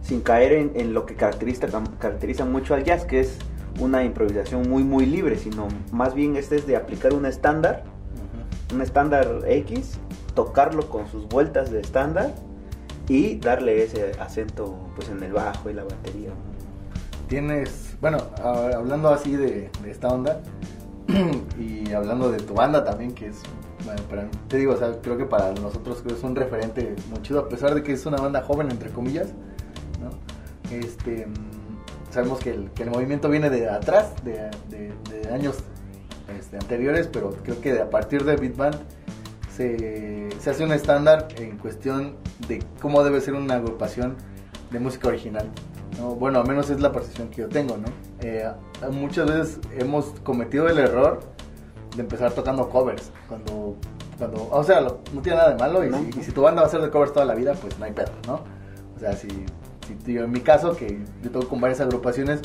sin 0.02 0.20
caer 0.20 0.52
en, 0.52 0.72
en 0.74 0.92
lo 0.92 1.06
que 1.06 1.14
caracteriza, 1.14 1.66
caracteriza 1.98 2.44
mucho 2.44 2.74
al 2.74 2.84
jazz, 2.84 3.06
que 3.06 3.20
es 3.20 3.38
una 3.80 4.04
improvisación 4.04 4.68
muy 4.68 4.84
muy 4.84 5.06
libre, 5.06 5.38
sino 5.38 5.68
más 5.92 6.14
bien 6.14 6.36
este 6.36 6.56
es 6.56 6.66
de 6.66 6.76
aplicar 6.76 7.14
un 7.14 7.24
estándar, 7.24 7.84
un 8.72 8.82
estándar 8.82 9.40
X, 9.46 9.98
tocarlo 10.34 10.90
con 10.90 11.08
sus 11.08 11.26
vueltas 11.26 11.70
de 11.70 11.80
estándar 11.80 12.34
y 13.08 13.36
darle 13.36 13.84
ese 13.84 14.12
acento 14.18 14.76
pues 14.94 15.08
en 15.08 15.22
el 15.22 15.32
bajo 15.32 15.70
y 15.70 15.74
la 15.74 15.84
batería. 15.84 16.30
Tienes, 17.28 17.96
bueno, 18.00 18.18
hablando 18.42 19.08
así 19.08 19.36
de, 19.36 19.70
esta 19.86 20.08
onda 20.08 20.40
y 21.58 21.92
hablando 21.92 22.30
de 22.30 22.38
tu 22.38 22.54
banda 22.54 22.84
también, 22.84 23.12
que 23.12 23.28
es, 23.28 23.42
bueno, 23.84 24.28
te 24.48 24.58
digo, 24.58 24.74
o 24.74 24.76
sea, 24.76 25.00
creo 25.02 25.16
que 25.16 25.24
para 25.24 25.52
nosotros 25.52 26.02
es 26.06 26.22
un 26.22 26.36
referente 26.36 26.94
muy 27.10 27.22
chido, 27.22 27.40
a 27.40 27.48
pesar 27.48 27.74
de 27.74 27.82
que 27.82 27.92
es 27.92 28.06
una 28.06 28.18
banda 28.18 28.42
joven, 28.42 28.70
entre 28.70 28.90
comillas, 28.90 29.28
¿no? 30.00 30.10
Este, 30.74 31.26
mm, 31.26 32.12
sabemos 32.12 32.40
que 32.40 32.50
el, 32.50 32.70
que 32.70 32.84
el 32.84 32.90
movimiento 32.90 33.28
viene 33.28 33.50
de 33.50 33.68
atrás, 33.68 34.12
de, 34.22 34.50
años 35.32 35.56
este, 36.38 36.56
anteriores, 36.56 37.08
pero 37.08 37.30
creo 37.42 37.60
que 37.60 37.80
a 37.80 37.90
partir 37.90 38.24
de 38.24 38.36
Beat 38.36 38.56
Band 38.56 38.76
se, 39.56 40.28
se 40.40 40.50
hace 40.50 40.64
un 40.64 40.72
estándar 40.72 41.28
en 41.36 41.58
cuestión 41.58 42.16
de 42.48 42.62
cómo 42.80 43.04
debe 43.04 43.20
ser 43.20 43.34
una 43.34 43.54
agrupación 43.54 44.16
de 44.70 44.80
música 44.80 45.08
original. 45.08 45.48
¿no? 45.98 46.16
Bueno, 46.16 46.40
al 46.40 46.48
menos 46.48 46.70
es 46.70 46.80
la 46.80 46.90
percepción 46.90 47.28
que 47.28 47.42
yo 47.42 47.48
tengo, 47.48 47.76
¿no? 47.76 47.86
Eh, 48.20 48.50
muchas 48.90 49.26
veces 49.26 49.60
hemos 49.78 50.06
cometido 50.24 50.68
el 50.68 50.78
error 50.78 51.20
de 51.94 52.02
empezar 52.02 52.32
tocando 52.32 52.68
covers, 52.68 53.12
cuando, 53.28 53.76
cuando 54.18 54.48
o 54.50 54.64
sea, 54.64 54.80
no 54.80 55.20
tiene 55.22 55.38
nada 55.38 55.50
de 55.50 55.56
malo 55.56 55.84
y, 55.84 55.90
No. 55.90 55.98
si, 55.98 56.20
y 56.20 56.22
si 56.24 56.32
tu 56.32 56.42
banda 56.42 56.62
va 56.62 56.66
a 56.68 56.70
ser 56.70 56.82
de 56.82 56.90
covers 56.90 57.12
toda 57.12 57.24
la 57.24 57.34
vida, 57.34 57.54
pues 57.54 57.78
no 57.78 57.84
hay 57.84 57.92
pedo, 57.92 58.10
¿no? 58.26 58.40
O 58.96 58.98
sea, 58.98 59.12
si, 59.12 59.28
si 60.04 60.12
yo 60.12 60.24
en 60.24 60.32
mi 60.32 60.40
caso, 60.40 60.74
que 60.76 60.98
yo 61.22 61.30
toco 61.30 61.48
con 61.48 61.60
varias 61.60 61.80
agrupaciones, 61.80 62.40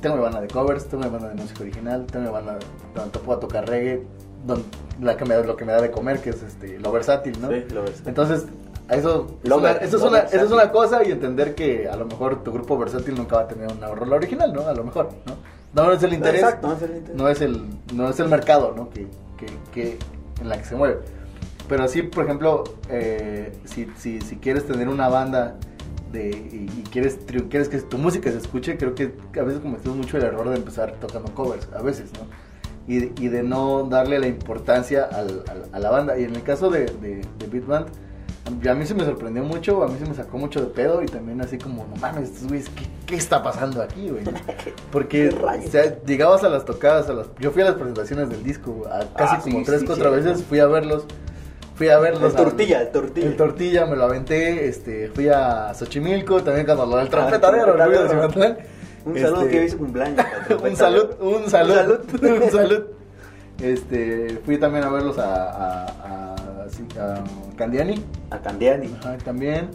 tengo 0.00 0.16
mi 0.16 0.22
banda 0.22 0.40
de 0.40 0.46
covers, 0.48 0.86
tengo 0.86 1.02
mi 1.02 1.10
banda 1.10 1.30
de 1.30 1.34
música 1.34 1.62
original, 1.62 2.06
tengo 2.06 2.26
mi 2.26 2.32
banda 2.32 2.58
donde 2.94 3.18
puedo 3.18 3.40
tocar 3.40 3.68
reggae, 3.68 4.06
don- 4.44 4.64
la 5.00 5.16
que 5.16 5.24
me, 5.24 5.42
lo 5.42 5.56
que 5.56 5.64
me 5.64 5.72
da 5.72 5.80
de 5.80 5.90
comer, 5.90 6.20
que 6.20 6.30
es 6.30 6.42
este, 6.42 6.78
lo 6.78 6.92
versátil, 6.92 7.40
¿no? 7.40 7.48
Sí, 7.50 7.64
lo 7.72 7.82
ves. 7.82 8.02
Entonces, 8.06 8.46
a 8.88 8.96
eso, 8.96 9.38
es 9.42 9.50
una, 9.50 9.72
eso, 9.72 9.96
es 9.96 10.02
una, 10.02 10.18
eso 10.20 10.26
es 10.26 10.32
versátil. 10.32 10.54
una 10.54 10.70
cosa 10.72 11.02
y 11.04 11.10
entender 11.12 11.54
que 11.54 11.88
a 11.88 11.96
lo 11.96 12.06
mejor 12.06 12.42
tu 12.44 12.52
grupo 12.52 12.78
versátil 12.78 13.14
nunca 13.14 13.36
va 13.36 13.42
a 13.42 13.48
tener 13.48 13.72
una 13.72 13.88
rola 13.88 14.16
original, 14.16 14.52
¿no? 14.52 14.66
A 14.66 14.74
lo 14.74 14.84
mejor, 14.84 15.08
¿no? 15.26 15.36
No 15.74 15.90
es 15.92 16.02
el 16.02 16.12
interés, 16.12 16.42
Exacto, 16.42 16.68
no 16.68 16.74
es 16.74 16.82
el 16.82 16.96
interés. 16.96 17.16
no 17.16 17.28
es 17.28 17.40
el, 17.40 17.64
no 17.94 18.08
es 18.10 18.20
el 18.20 18.28
mercado, 18.28 18.72
¿no? 18.76 18.90
Que, 18.90 19.06
que, 19.36 19.46
que 19.72 19.98
en 20.40 20.48
la 20.48 20.58
que 20.58 20.64
se 20.64 20.76
mueve. 20.76 20.98
Pero 21.68 21.88
sí, 21.88 22.02
por 22.02 22.24
ejemplo, 22.24 22.62
eh, 22.90 23.52
si, 23.64 23.88
si, 23.96 24.20
si 24.20 24.36
quieres 24.36 24.66
tener 24.66 24.88
una 24.88 25.08
banda 25.08 25.56
de, 26.12 26.28
y, 26.28 26.68
y 26.78 26.84
quieres, 26.92 27.18
quieres 27.48 27.68
que 27.68 27.78
tu 27.78 27.96
música 27.98 28.30
se 28.30 28.36
escuche, 28.38 28.76
creo 28.76 28.94
que 28.94 29.14
a 29.40 29.42
veces 29.42 29.60
cometemos 29.62 29.96
mucho 29.96 30.16
el 30.18 30.24
error 30.24 30.48
de 30.50 30.56
empezar 30.56 30.92
tocando 31.00 31.32
covers, 31.34 31.66
a 31.76 31.82
veces, 31.82 32.10
¿no? 32.12 32.26
Y, 32.86 32.98
de- 32.98 33.12
y 33.18 33.28
de 33.28 33.42
no 33.42 33.84
darle 33.84 34.18
la 34.18 34.26
importancia 34.26 35.04
al- 35.04 35.42
al- 35.48 35.68
a 35.72 35.78
la 35.78 35.90
banda. 35.90 36.18
Y 36.18 36.24
en 36.24 36.34
el 36.36 36.42
caso 36.42 36.68
de, 36.70 36.80
de, 36.86 37.22
de 37.38 37.46
Beat 37.50 37.66
Band, 37.66 37.86
a 38.68 38.74
mí 38.74 38.84
se 38.86 38.94
me 38.94 39.04
sorprendió 39.06 39.42
mucho, 39.42 39.82
a 39.82 39.88
mí 39.88 39.96
se 39.98 40.04
me 40.06 40.14
sacó 40.14 40.36
mucho 40.36 40.60
de 40.60 40.66
pedo 40.66 41.02
y 41.02 41.06
también 41.06 41.40
así 41.40 41.56
como, 41.56 41.86
no 41.86 41.96
mames, 41.96 42.28
estos 42.28 42.46
güeyes, 42.48 42.68
¿qué, 42.68 42.84
qué 43.06 43.16
está 43.16 43.42
pasando 43.42 43.80
aquí, 43.80 44.10
güey? 44.10 44.22
Porque 44.92 45.34
llegabas 46.06 46.44
a 46.44 46.48
las 46.50 46.64
tocadas, 46.66 47.08
a 47.08 47.14
las, 47.14 47.26
yo 47.40 47.50
fui 47.52 47.62
a 47.62 47.66
las 47.66 47.74
presentaciones 47.74 48.28
del 48.28 48.42
disco, 48.44 48.84
a 48.90 49.00
casi 49.16 49.36
Ah, 49.36 49.40
como 49.42 49.58
sí, 49.60 49.64
tres, 49.64 49.80
sí, 49.80 49.86
cuatro 49.86 50.10
sí. 50.10 50.16
veces, 50.16 50.44
fui 50.44 50.58
a 50.60 50.66
verlos, 50.66 51.04
fui 51.74 51.88
a 51.88 51.98
verlos. 51.98 52.34
El 52.34 52.38
a- 52.38 52.44
tortilla, 52.44 52.82
el 52.82 52.88
tortilla. 52.92 53.26
El 53.26 53.36
tortilla, 53.36 53.86
me 53.86 53.96
lo 53.96 54.04
aventé, 54.04 54.68
este, 54.68 55.08
fui 55.08 55.28
a 55.28 55.72
Xochimilco, 55.72 56.42
también 56.42 56.66
cuando 56.66 56.84
lo 56.84 56.98
del 56.98 57.06
Ah, 57.06 57.10
trompetadero, 57.10 57.76
Un 59.04 59.16
Este, 59.16 59.28
saludo 59.28 59.48
que 59.48 59.58
hoy 59.60 59.64
es 59.66 59.72
su 59.72 59.78
cumpleaños. 59.78 60.26
un 60.62 60.76
salud, 60.76 61.10
un 61.20 61.50
salud, 61.50 61.74
Un 62.12 62.20
salud. 62.20 62.42
un 62.42 62.50
salud. 62.50 62.82
Este, 63.60 64.40
fui 64.44 64.58
también 64.58 64.84
a 64.84 64.88
verlos 64.90 65.18
a, 65.18 65.44
a, 65.50 65.84
a, 65.84 66.34
a 66.64 67.24
Candiani, 67.56 68.04
A 68.30 68.38
Candiani. 68.38 68.92
ajá, 69.00 69.16
también, 69.18 69.70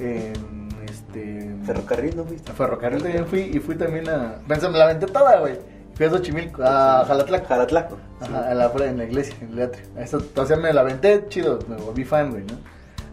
en 0.00 0.68
este... 0.88 1.54
Ferrocarril, 1.66 2.16
¿no 2.16 2.24
viste? 2.24 2.50
a 2.50 2.54
Ferrocarril 2.54 3.02
también 3.02 3.26
fui 3.26 3.40
y 3.40 3.58
fui 3.58 3.74
también 3.74 4.08
a... 4.08 4.36
Pensé, 4.48 4.68
me 4.70 4.78
la 4.78 4.84
aventé 4.84 5.06
toda, 5.06 5.40
güey. 5.40 5.58
Fui 5.94 6.06
a 6.06 6.10
Xochimilco, 6.10 6.62
a 6.62 7.04
Jalatlac. 7.06 7.46
Jalatlaco. 7.46 7.98
Ajá, 8.20 8.50
en 8.52 8.58
la, 8.58 8.72
en 8.86 8.98
la 8.98 9.04
iglesia, 9.04 9.34
en 9.42 9.52
el 9.52 9.62
atrio. 9.62 9.84
Eso, 9.98 10.22
o 10.34 10.46
sea, 10.46 10.56
me 10.56 10.72
la 10.72 10.80
aventé, 10.82 11.26
chido, 11.28 11.58
me 11.68 11.76
volví 11.76 12.04
fan, 12.04 12.30
güey, 12.30 12.44
¿no? 12.44 12.56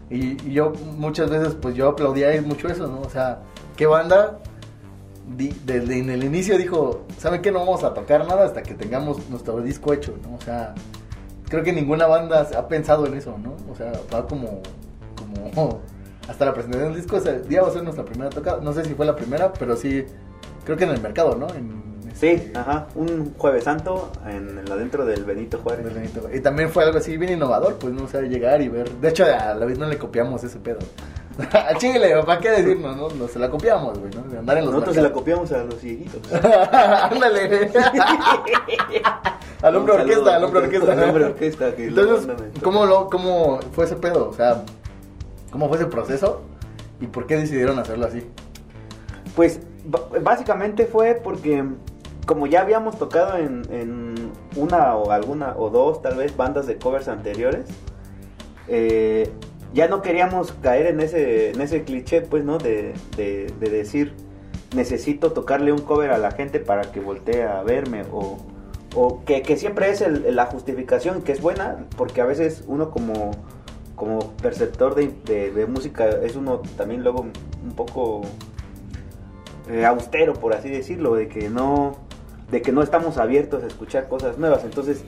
Y, 0.08 0.36
y 0.48 0.52
yo 0.52 0.70
muchas 0.96 1.28
veces, 1.28 1.56
pues 1.60 1.74
yo 1.74 1.88
aplaudía 1.88 2.40
mucho 2.42 2.68
eso, 2.68 2.86
¿no? 2.86 3.00
O 3.00 3.10
sea, 3.10 3.40
¿qué 3.76 3.86
banda? 3.86 4.38
Desde 5.26 5.98
en 5.98 6.10
el 6.10 6.24
inicio 6.24 6.56
dijo, 6.56 7.04
¿saben 7.18 7.42
qué? 7.42 7.50
No 7.50 7.60
vamos 7.60 7.82
a 7.84 7.92
tocar 7.92 8.26
nada 8.26 8.44
hasta 8.44 8.62
que 8.62 8.74
tengamos 8.74 9.28
nuestro 9.28 9.60
disco 9.60 9.92
hecho, 9.92 10.14
¿no? 10.22 10.36
O 10.36 10.40
sea, 10.40 10.74
creo 11.48 11.64
que 11.64 11.72
ninguna 11.72 12.06
banda 12.06 12.48
ha 12.56 12.68
pensado 12.68 13.06
en 13.06 13.14
eso, 13.14 13.36
¿no? 13.38 13.56
O 13.70 13.74
sea, 13.74 13.92
va 14.14 14.26
como, 14.26 14.62
como, 15.16 15.80
hasta 16.28 16.44
la 16.44 16.54
presentación 16.54 16.92
del 16.92 17.02
disco, 17.02 17.16
ese 17.16 17.40
día 17.40 17.62
va 17.62 17.68
a 17.68 17.72
ser 17.72 17.82
nuestra 17.82 18.04
primera 18.04 18.30
tocada. 18.30 18.60
No 18.60 18.72
sé 18.72 18.84
si 18.84 18.94
fue 18.94 19.04
la 19.04 19.16
primera, 19.16 19.52
pero 19.52 19.76
sí, 19.76 20.04
creo 20.64 20.76
que 20.76 20.84
en 20.84 20.90
el 20.90 21.00
mercado, 21.00 21.34
¿no? 21.34 21.48
En, 21.48 21.86
Sí, 22.16 22.28
este, 22.28 22.58
ajá. 22.58 22.86
Un 22.94 23.34
Jueves 23.36 23.64
Santo 23.64 24.10
en, 24.26 24.58
en 24.58 24.72
adentro 24.72 25.04
del 25.04 25.24
Benito 25.24 25.58
Juárez. 25.58 25.84
Del 25.84 25.94
Benito. 25.94 26.28
Y 26.32 26.40
también 26.40 26.70
fue 26.70 26.84
algo 26.84 26.98
así 26.98 27.16
bien 27.18 27.32
innovador, 27.34 27.76
pues, 27.76 27.92
¿no? 27.92 28.04
O 28.04 28.08
sea, 28.08 28.22
llegar 28.22 28.62
y 28.62 28.68
ver. 28.68 28.90
De 28.90 29.10
hecho, 29.10 29.24
a 29.24 29.54
la 29.54 29.66
vez 29.66 29.78
no 29.78 29.86
le 29.86 29.98
copiamos 29.98 30.42
ese 30.42 30.58
pedo. 30.58 30.78
a 31.52 31.74
Chile, 31.76 32.14
¿para 32.24 32.40
qué 32.40 32.50
decirnos, 32.50 32.96
no? 32.96 33.08
No 33.10 33.28
se 33.28 33.38
la 33.38 33.50
copiamos, 33.50 33.98
güey, 33.98 34.10
¿no? 34.14 34.22
De 34.22 34.38
andar 34.38 34.56
en 34.56 34.64
los 34.64 34.72
Nosotros 34.72 34.96
se 34.96 35.02
la 35.02 35.12
copiamos 35.12 35.52
a 35.52 35.64
los 35.64 35.78
cieguitos. 35.78 36.32
Ándale. 36.32 37.70
al 39.62 39.76
hombre 39.76 39.92
Un 39.94 39.98
saludo, 39.98 40.14
orquesta, 40.14 40.36
al 40.36 40.44
hombre 40.44 40.60
orquesta. 40.60 40.92
Al 40.92 41.02
hombre 41.02 41.24
orquesta. 41.26 41.76
Que 41.76 41.86
Entonces, 41.88 42.36
¿cómo, 42.62 42.86
lo, 42.86 43.10
¿cómo 43.10 43.60
fue 43.72 43.84
ese 43.84 43.96
pedo? 43.96 44.30
O 44.30 44.32
sea, 44.32 44.64
¿cómo 45.50 45.68
fue 45.68 45.76
ese 45.76 45.86
proceso? 45.86 46.40
¿Y 47.00 47.06
por 47.06 47.26
qué 47.26 47.36
decidieron 47.36 47.78
hacerlo 47.78 48.06
así? 48.06 48.26
Pues 49.34 49.60
básicamente 50.22 50.86
fue 50.86 51.20
porque 51.22 51.64
como 52.24 52.46
ya 52.46 52.62
habíamos 52.62 52.98
tocado 52.98 53.36
en, 53.36 53.62
en 53.70 54.32
una 54.56 54.96
o 54.96 55.10
alguna 55.10 55.54
o 55.56 55.68
dos 55.68 56.00
tal 56.00 56.16
vez 56.16 56.34
bandas 56.34 56.66
de 56.66 56.78
covers 56.78 57.08
anteriores, 57.08 57.66
eh, 58.68 59.30
ya 59.76 59.86
no 59.88 60.02
queríamos 60.02 60.52
caer 60.60 60.86
en 60.86 60.98
ese, 61.00 61.50
en 61.52 61.60
ese 61.60 61.84
cliché 61.84 62.22
pues 62.22 62.42
no 62.44 62.58
de, 62.58 62.94
de- 63.16 63.52
de 63.60 63.70
decir 63.70 64.12
necesito 64.74 65.32
tocarle 65.32 65.70
un 65.72 65.78
cover 65.80 66.10
a 66.10 66.18
la 66.18 66.32
gente 66.32 66.58
para 66.58 66.90
que 66.90 66.98
voltee 67.00 67.44
a 67.44 67.62
verme 67.62 68.02
o, 68.12 68.38
o 68.94 69.22
que, 69.24 69.42
que 69.42 69.56
siempre 69.56 69.90
es 69.90 70.02
la 70.32 70.46
justificación 70.46 71.22
que 71.22 71.30
es 71.32 71.40
buena 71.40 71.86
porque 71.96 72.20
a 72.20 72.26
veces 72.26 72.64
uno 72.66 72.90
como 72.90 73.30
como 73.94 74.32
perceptor 74.42 74.94
de, 74.94 75.12
de- 75.24 75.52
de 75.52 75.66
música 75.66 76.08
es 76.22 76.36
uno 76.36 76.60
también 76.76 77.02
luego 77.02 77.20
un 77.22 77.72
poco 77.76 78.22
eh, 79.70 79.84
austero, 79.84 80.34
por 80.34 80.54
así 80.54 80.68
decirlo, 80.68 81.14
de 81.14 81.28
que 81.28 81.48
no 81.48 81.96
de 82.50 82.62
que 82.62 82.72
no 82.72 82.82
estamos 82.82 83.16
abiertos 83.18 83.64
a 83.64 83.66
escuchar 83.66 84.06
cosas 84.08 84.38
nuevas. 84.38 84.62
Entonces, 84.64 85.02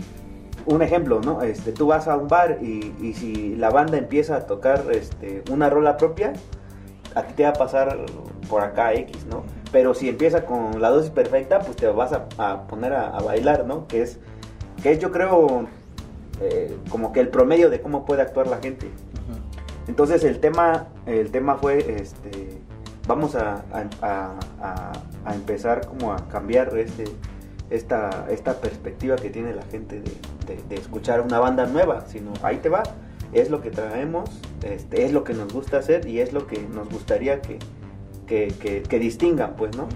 un 0.69 0.83
ejemplo, 0.83 1.21
¿no? 1.21 1.43
Este, 1.43 1.73
tú 1.73 1.87
vas 1.87 2.07
a 2.09 2.17
un 2.17 2.29
bar 2.29 2.59
y, 2.61 2.95
y 3.01 3.15
si 3.15 3.57
la 3.57 3.71
banda 3.71 3.97
empieza 3.99 4.37
a 4.37 4.47
tocar 4.47 4.85
este, 4.91 5.43
una 5.51 5.71
rola 5.71 5.97
propia, 5.97 6.33
a 7.15 7.23
ti 7.23 7.33
te 7.35 7.43
va 7.45 7.51
a 7.51 7.53
pasar 7.55 7.97
por 8.49 8.63
acá 8.63 8.93
X, 8.95 9.27
¿no? 9.31 9.45
Pero 9.73 9.95
si 9.95 10.09
empieza 10.09 10.45
con 10.45 10.81
la 10.81 10.91
dosis 10.91 11.11
perfecta, 11.11 11.59
pues 11.61 11.77
te 11.77 11.87
vas 11.89 12.13
a, 12.13 12.27
a 12.39 12.67
poner 12.67 12.93
a, 12.93 13.09
a 13.09 13.21
bailar, 13.23 13.65
¿no? 13.67 13.87
Que 13.87 14.03
es, 14.03 14.19
que 14.83 14.93
es 14.93 14.99
yo 14.99 15.11
creo, 15.11 15.67
eh, 16.41 16.77
como 16.91 17.13
que 17.13 17.21
el 17.21 17.29
promedio 17.29 17.71
de 17.71 17.81
cómo 17.81 18.05
puede 18.05 18.23
actuar 18.23 18.47
la 18.47 18.59
gente. 18.59 18.89
Entonces 19.89 20.23
el 20.25 20.39
tema, 20.39 20.89
el 21.07 21.31
tema 21.31 21.57
fue, 21.57 21.79
este, 22.01 22.59
vamos 23.07 23.35
a, 23.35 23.65
a- 23.73 23.87
a- 24.07 24.35
a- 24.61 24.93
a 25.25 25.35
empezar 25.35 25.87
como 25.87 26.13
a 26.13 26.17
cambiar 26.29 26.77
este, 26.77 27.05
esta, 27.71 28.27
esta 28.31 28.55
perspectiva 28.61 29.17
que 29.17 29.31
tiene 29.31 29.55
la 29.55 29.63
gente 29.63 29.97
de, 30.01 30.11
de- 30.47 30.63
de 30.69 30.75
escuchar 30.77 31.21
una 31.21 31.39
banda 31.39 31.67
nueva, 31.67 32.05
sino 32.07 32.33
ahí 32.43 32.57
te 32.59 32.69
va, 32.69 32.83
es 33.33 33.51
lo 33.51 33.61
que 33.61 33.71
traemos, 33.71 34.31
este, 34.63 35.05
es 35.05 35.13
lo 35.13 35.23
que 35.25 35.35
nos 35.35 35.53
gusta 35.53 35.79
hacer 35.79 36.07
y 36.09 36.21
es 36.21 36.33
lo 36.33 36.47
que 36.47 36.61
nos 36.63 36.89
gustaría 36.89 37.41
que, 37.43 37.59
que, 38.27 38.49
que- 38.61 38.83
que 38.83 38.99
distingan, 38.99 39.55
pues, 39.57 39.77
¿no? 39.77 39.87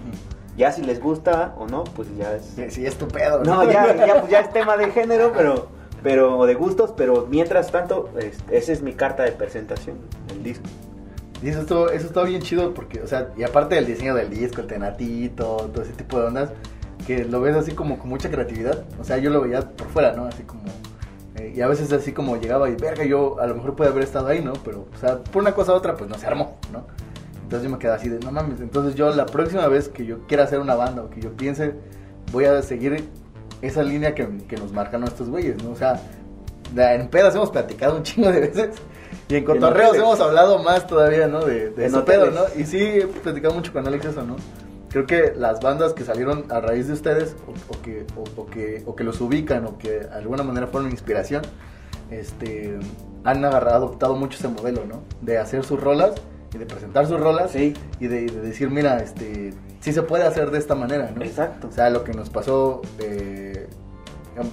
Ya 0.55 0.71
si 0.71 0.83
les 0.83 1.01
gusta 1.01 1.55
o 1.57 1.65
no, 1.67 1.83
pues 1.83 2.07
ya 2.15 2.35
es... 2.35 2.45
Sí, 2.55 2.65
sí, 2.69 2.85
es 2.85 2.95
tu 2.95 3.07
pedo. 3.07 3.43
No, 3.43 3.63
ya, 3.71 3.95
ya, 4.07 4.19
pues 4.19 4.31
ya 4.31 4.41
es 4.41 4.53
tema 4.53 4.77
de 4.77 4.91
género, 4.91 5.31
pero, 5.35 5.67
pero 6.03 6.37
o 6.37 6.45
de 6.45 6.53
gustos, 6.53 6.93
pero 6.95 7.25
mientras 7.27 7.71
tanto, 7.71 8.11
es- 8.19 8.37
esa 8.51 8.71
es 8.71 8.83
mi 8.83 8.93
carta 8.93 9.23
de 9.23 9.31
presentación, 9.31 9.97
el 10.29 10.43
disco. 10.43 10.65
Y 11.41 11.49
eso 11.49 11.61
estuvo, 11.61 11.89
eso 11.89 12.05
estuvo 12.05 12.23
bien 12.25 12.41
chido 12.43 12.73
porque, 12.73 13.01
o 13.01 13.07
sea, 13.07 13.29
y 13.35 13.41
aparte 13.43 13.75
del 13.75 13.85
diseño 13.87 14.13
del 14.13 14.29
disco, 14.29 14.61
el 14.61 14.67
tenatito, 14.67 15.57
todo 15.73 15.81
ese 15.81 15.91
tipo 15.93 16.19
de 16.19 16.27
ondas, 16.27 16.51
que 17.05 17.25
lo 17.25 17.41
ves 17.41 17.55
así 17.55 17.73
como 17.73 17.99
con 17.99 18.09
mucha 18.09 18.29
creatividad. 18.29 18.83
O 18.99 19.03
sea, 19.03 19.17
yo 19.17 19.29
lo 19.29 19.41
veía 19.41 19.61
por 19.61 19.87
fuera, 19.87 20.13
¿no? 20.13 20.25
Así 20.25 20.43
como... 20.43 20.63
eh, 21.35 21.53
y 21.55 21.61
a 21.61 21.67
veces 21.67 21.91
así 21.91 22.11
como 22.11 22.37
llegaba 22.37 22.69
y, 22.69 22.75
verga, 22.75 23.03
yo 23.05 23.39
a 23.39 23.47
lo 23.47 23.55
mejor 23.55 23.75
puede 23.75 23.89
haber 23.91 24.03
estado 24.03 24.27
ahí, 24.27 24.41
¿no? 24.43 24.53
Pero, 24.65 24.87
o 24.93 24.97
sea, 24.99 25.19
por 25.19 25.41
una 25.41 25.53
cosa 25.53 25.73
u 25.73 25.75
otra, 25.75 25.95
pues 25.95 26.09
no 26.09 26.17
se 26.17 26.27
armó, 26.27 26.57
¿no? 26.71 26.85
Entonces 27.43 27.69
yo 27.69 27.75
me 27.75 27.79
quedé 27.79 27.91
así 27.91 28.09
de, 28.09 28.19
no 28.19 28.31
mames, 28.31 28.61
entonces 28.61 28.95
yo 28.95 29.13
la 29.13 29.25
próxima 29.25 29.67
vez 29.67 29.87
que 29.87 30.05
yo 30.05 30.25
quiera 30.27 30.45
hacer 30.45 30.59
una 30.59 30.73
banda 30.75 31.03
o 31.03 31.09
que 31.09 31.21
yo 31.21 31.33
piense, 31.33 31.75
voy 32.31 32.45
a 32.45 32.61
seguir 32.63 33.07
esa 33.61 33.83
línea 33.83 34.15
que, 34.15 34.27
que 34.47 34.57
nos 34.57 34.71
marcan 34.71 35.01
nuestros 35.01 35.29
güeyes, 35.29 35.61
¿no? 35.63 35.71
O 35.71 35.75
sea, 35.75 36.01
en 36.75 37.07
pedas 37.09 37.35
hemos 37.35 37.51
platicado 37.51 37.97
un 37.97 38.03
chingo 38.03 38.31
de 38.31 38.39
veces 38.39 38.69
y 39.29 39.35
en 39.35 39.43
cotorreos 39.43 39.95
hemos 39.97 40.19
hablado 40.19 40.59
más 40.63 40.87
todavía, 40.87 41.27
¿no? 41.27 41.45
De, 41.45 41.69
de 41.69 41.85
ese 41.85 41.99
pedo, 41.99 42.31
¿no? 42.31 42.41
Y 42.59 42.65
sí, 42.65 42.79
he 42.81 43.05
platicado 43.05 43.53
mucho 43.53 43.71
con 43.71 43.85
Alex 43.87 44.05
eso, 44.05 44.23
¿no? 44.23 44.35
Creo 44.93 45.07
que 45.07 45.33
las 45.35 45.59
bandas 45.59 45.93
que 45.93 46.03
salieron 46.03 46.45
a 46.51 46.59
raíz 46.59 46.85
de 46.85 46.93
ustedes 46.93 47.35
o, 47.67 47.81
que, 47.81 48.05
o, 48.15 48.45
que, 48.45 48.83
o 48.85 48.95
que 48.95 49.03
los 49.03 49.19
ubican 49.21 49.65
o 49.65 49.79
que 49.79 49.89
de 49.89 50.09
alguna 50.13 50.43
manera 50.43 50.67
fueron 50.67 50.91
inspiración, 50.91 51.41
este, 52.11 52.77
han 53.23 53.43
agarrado, 53.43 53.77
adoptado 53.77 54.15
mucho 54.15 54.37
ese 54.37 54.49
modelo, 54.49 54.85
¿no? 54.85 55.01
De 55.19 55.39
hacer 55.39 55.63
sus 55.63 55.81
rolas 55.81 56.13
y 56.53 56.59
de 56.59 56.67
presentar 56.67 57.07
sus 57.07 57.19
rolas 57.19 57.49
sí. 57.49 57.73
y 57.99 58.05
de, 58.05 58.27
decir, 58.27 58.69
mira, 58.69 58.97
este, 58.97 59.55
sí 59.79 59.93
se 59.93 60.03
puede 60.03 60.25
hacer 60.25 60.51
de 60.51 60.59
esta 60.59 60.75
manera, 60.75 61.09
¿no? 61.09 61.23
Exacto. 61.23 61.69
O 61.69 61.71
sea, 61.71 61.89
lo 61.89 62.03
que 62.03 62.13
nos 62.13 62.29
pasó... 62.29 62.83
Eh, 62.99 63.67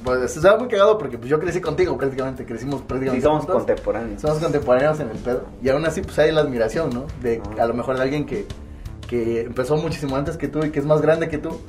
pues 0.02 0.36
estaba 0.36 0.58
muy 0.58 0.68
cagado 0.68 0.96
porque 0.96 1.18
pues, 1.18 1.28
yo 1.28 1.38
crecí 1.38 1.60
contigo 1.60 1.98
prácticamente, 1.98 2.46
crecimos 2.46 2.80
prácticamente. 2.80 3.26
Sí, 3.26 3.30
somos 3.30 3.44
contemporáneos. 3.44 4.22
Somos 4.22 4.38
contemporáneos 4.38 5.00
en 5.00 5.10
el 5.10 5.18
pedo. 5.18 5.44
Y 5.62 5.68
aún 5.68 5.84
así, 5.84 6.00
pues 6.00 6.18
hay 6.18 6.32
la 6.32 6.40
admiración, 6.40 6.88
¿no? 6.94 7.04
De 7.20 7.42
a 7.58 7.66
lo 7.66 7.74
mejor 7.74 7.96
de 7.96 8.02
alguien 8.02 8.24
que, 8.24 8.46
que 9.10 9.40
empezó 9.40 9.76
muchísimo 9.76 10.14
antes 10.14 10.36
que 10.36 10.46
tú 10.46 10.64
y 10.64 10.70
que 10.70 10.78
es 10.78 10.86
más 10.86 11.02
grande 11.02 11.28
que 11.28 11.38
tú 11.38 11.60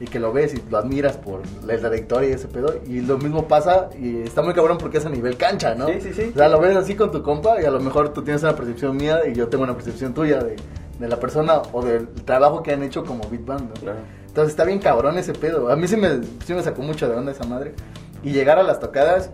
y 0.00 0.06
que 0.06 0.18
lo 0.18 0.32
ves 0.32 0.54
y 0.54 0.62
lo 0.70 0.78
admiras 0.78 1.18
por 1.18 1.42
la 1.66 1.76
trayectoria 1.76 2.30
y 2.30 2.32
ese 2.32 2.48
pedo. 2.48 2.80
Y 2.86 3.02
lo 3.02 3.18
mismo 3.18 3.46
pasa 3.46 3.90
y 4.00 4.22
está 4.22 4.40
muy 4.40 4.54
cabrón 4.54 4.78
porque 4.78 4.96
es 4.96 5.04
a 5.04 5.10
nivel 5.10 5.36
cancha, 5.36 5.74
¿no? 5.74 5.88
Sí, 5.88 6.00
sí, 6.00 6.14
sí. 6.14 6.32
O 6.34 6.38
sea, 6.38 6.48
lo 6.48 6.58
ves 6.58 6.74
así 6.74 6.94
con 6.94 7.10
tu 7.10 7.22
compa 7.22 7.60
y 7.60 7.66
a 7.66 7.70
lo 7.70 7.80
mejor 7.80 8.14
tú 8.14 8.22
tienes 8.22 8.42
una 8.44 8.56
percepción 8.56 8.96
mía 8.96 9.20
y 9.30 9.34
yo 9.34 9.48
tengo 9.48 9.64
una 9.64 9.74
percepción 9.74 10.14
tuya 10.14 10.38
de, 10.38 10.56
de 10.98 11.08
la 11.08 11.20
persona 11.20 11.60
o 11.70 11.84
del 11.84 12.08
trabajo 12.08 12.62
que 12.62 12.72
han 12.72 12.82
hecho 12.82 13.04
como 13.04 13.28
beat 13.28 13.44
band, 13.44 13.68
¿no? 13.68 13.74
Claro. 13.74 13.98
Entonces 14.26 14.52
está 14.52 14.64
bien 14.64 14.78
cabrón 14.78 15.18
ese 15.18 15.34
pedo. 15.34 15.70
A 15.70 15.76
mí 15.76 15.86
sí 15.88 15.98
me, 15.98 16.22
sí 16.46 16.54
me 16.54 16.62
sacó 16.62 16.80
mucho 16.80 17.10
de 17.10 17.14
onda 17.14 17.32
esa 17.32 17.44
madre. 17.44 17.74
Y 18.22 18.32
llegar 18.32 18.58
a 18.58 18.62
las 18.62 18.80
tocadas 18.80 19.32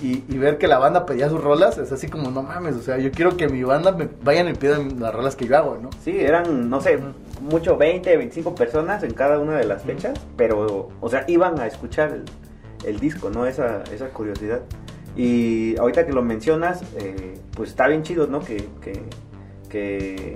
y, 0.00 0.24
y, 0.28 0.38
ver 0.38 0.58
que 0.58 0.66
la 0.66 0.78
banda 0.78 1.06
pedía 1.06 1.28
sus 1.28 1.40
rolas, 1.40 1.78
es 1.78 1.92
así 1.92 2.08
como, 2.08 2.30
no 2.30 2.42
mames, 2.42 2.76
o 2.76 2.82
sea, 2.82 2.98
yo 2.98 3.10
quiero 3.12 3.36
que 3.36 3.48
mi 3.48 3.62
banda 3.62 3.92
me 3.92 4.08
vayan 4.22 4.48
y 4.48 4.54
pidan 4.54 5.00
las 5.00 5.14
rolas 5.14 5.36
que 5.36 5.46
yo 5.46 5.56
hago, 5.56 5.78
¿no? 5.80 5.90
Sí, 6.02 6.20
eran, 6.20 6.70
no 6.70 6.80
sé, 6.80 6.98
mucho 7.40 7.76
20, 7.76 8.16
25 8.16 8.54
personas 8.54 9.02
en 9.02 9.12
cada 9.12 9.38
una 9.38 9.58
de 9.58 9.64
las 9.64 9.82
fechas, 9.82 10.18
pero, 10.36 10.88
o 11.00 11.08
sea, 11.08 11.24
iban 11.28 11.60
a 11.60 11.66
escuchar 11.66 12.12
el, 12.12 12.24
el 12.84 13.00
disco, 13.00 13.30
¿no? 13.30 13.46
Esa, 13.46 13.82
esa 13.92 14.08
curiosidad. 14.08 14.60
Y 15.16 15.76
ahorita 15.78 16.06
que 16.06 16.12
lo 16.12 16.22
mencionas, 16.22 16.82
eh, 16.96 17.34
pues 17.54 17.70
está 17.70 17.86
bien 17.86 18.02
chido, 18.02 18.26
¿no? 18.26 18.40
Que, 18.40 18.68
que, 18.80 19.02
que, 19.68 20.34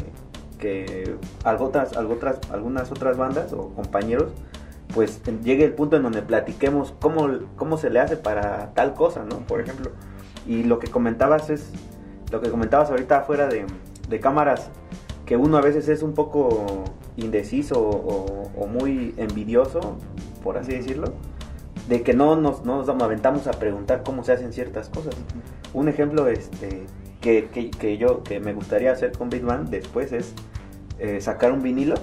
que 0.58 1.16
algo 1.44 1.66
otras, 1.66 1.96
algo 1.96 2.14
otras, 2.14 2.38
algunas 2.50 2.90
otras 2.90 3.16
bandas 3.16 3.52
o 3.52 3.70
compañeros 3.70 4.32
pues 4.96 5.20
llegue 5.44 5.62
el 5.62 5.74
punto 5.74 5.96
en 5.96 6.02
donde 6.02 6.22
platiquemos 6.22 6.94
cómo, 7.02 7.28
cómo 7.56 7.76
se 7.76 7.90
le 7.90 8.00
hace 8.00 8.16
para 8.16 8.72
tal 8.72 8.94
cosa, 8.94 9.24
¿no? 9.24 9.40
Por 9.40 9.60
ejemplo. 9.60 9.90
Y 10.46 10.62
lo 10.62 10.78
que 10.78 10.86
comentabas 10.86 11.50
es, 11.50 11.70
lo 12.32 12.40
que 12.40 12.50
comentabas 12.50 12.88
ahorita 12.90 13.18
afuera 13.18 13.46
de, 13.46 13.66
de 14.08 14.20
cámaras, 14.20 14.70
que 15.26 15.36
uno 15.36 15.58
a 15.58 15.60
veces 15.60 15.90
es 15.90 16.02
un 16.02 16.14
poco 16.14 16.64
indeciso 17.18 17.78
o, 17.78 18.66
muy 18.66 19.14
envidioso, 19.18 19.98
por 20.42 20.56
así 20.56 20.72
decirlo, 20.72 21.12
de 21.90 22.02
que 22.02 22.14
no 22.14 22.34
nos, 22.36 22.64
no 22.64 22.82
nos 22.82 22.88
aventamos 22.88 23.46
a 23.48 23.52
preguntar 23.52 24.02
cómo 24.02 24.24
se 24.24 24.32
hacen 24.32 24.54
ciertas 24.54 24.88
cosas. 24.88 25.14
Un 25.74 25.90
ejemplo 25.90 26.26
este, 26.26 26.86
que, 27.20 27.50
que, 27.52 27.70
que 27.70 27.98
yo 27.98 28.22
que 28.22 28.40
me 28.40 28.54
gustaría 28.54 28.92
hacer 28.92 29.12
con 29.12 29.28
Big 29.28 29.42
Bang 29.42 29.68
después 29.68 30.12
es 30.12 30.32
eh, 30.98 31.20
sacar 31.20 31.52
un 31.52 31.62
vinilo 31.62 31.96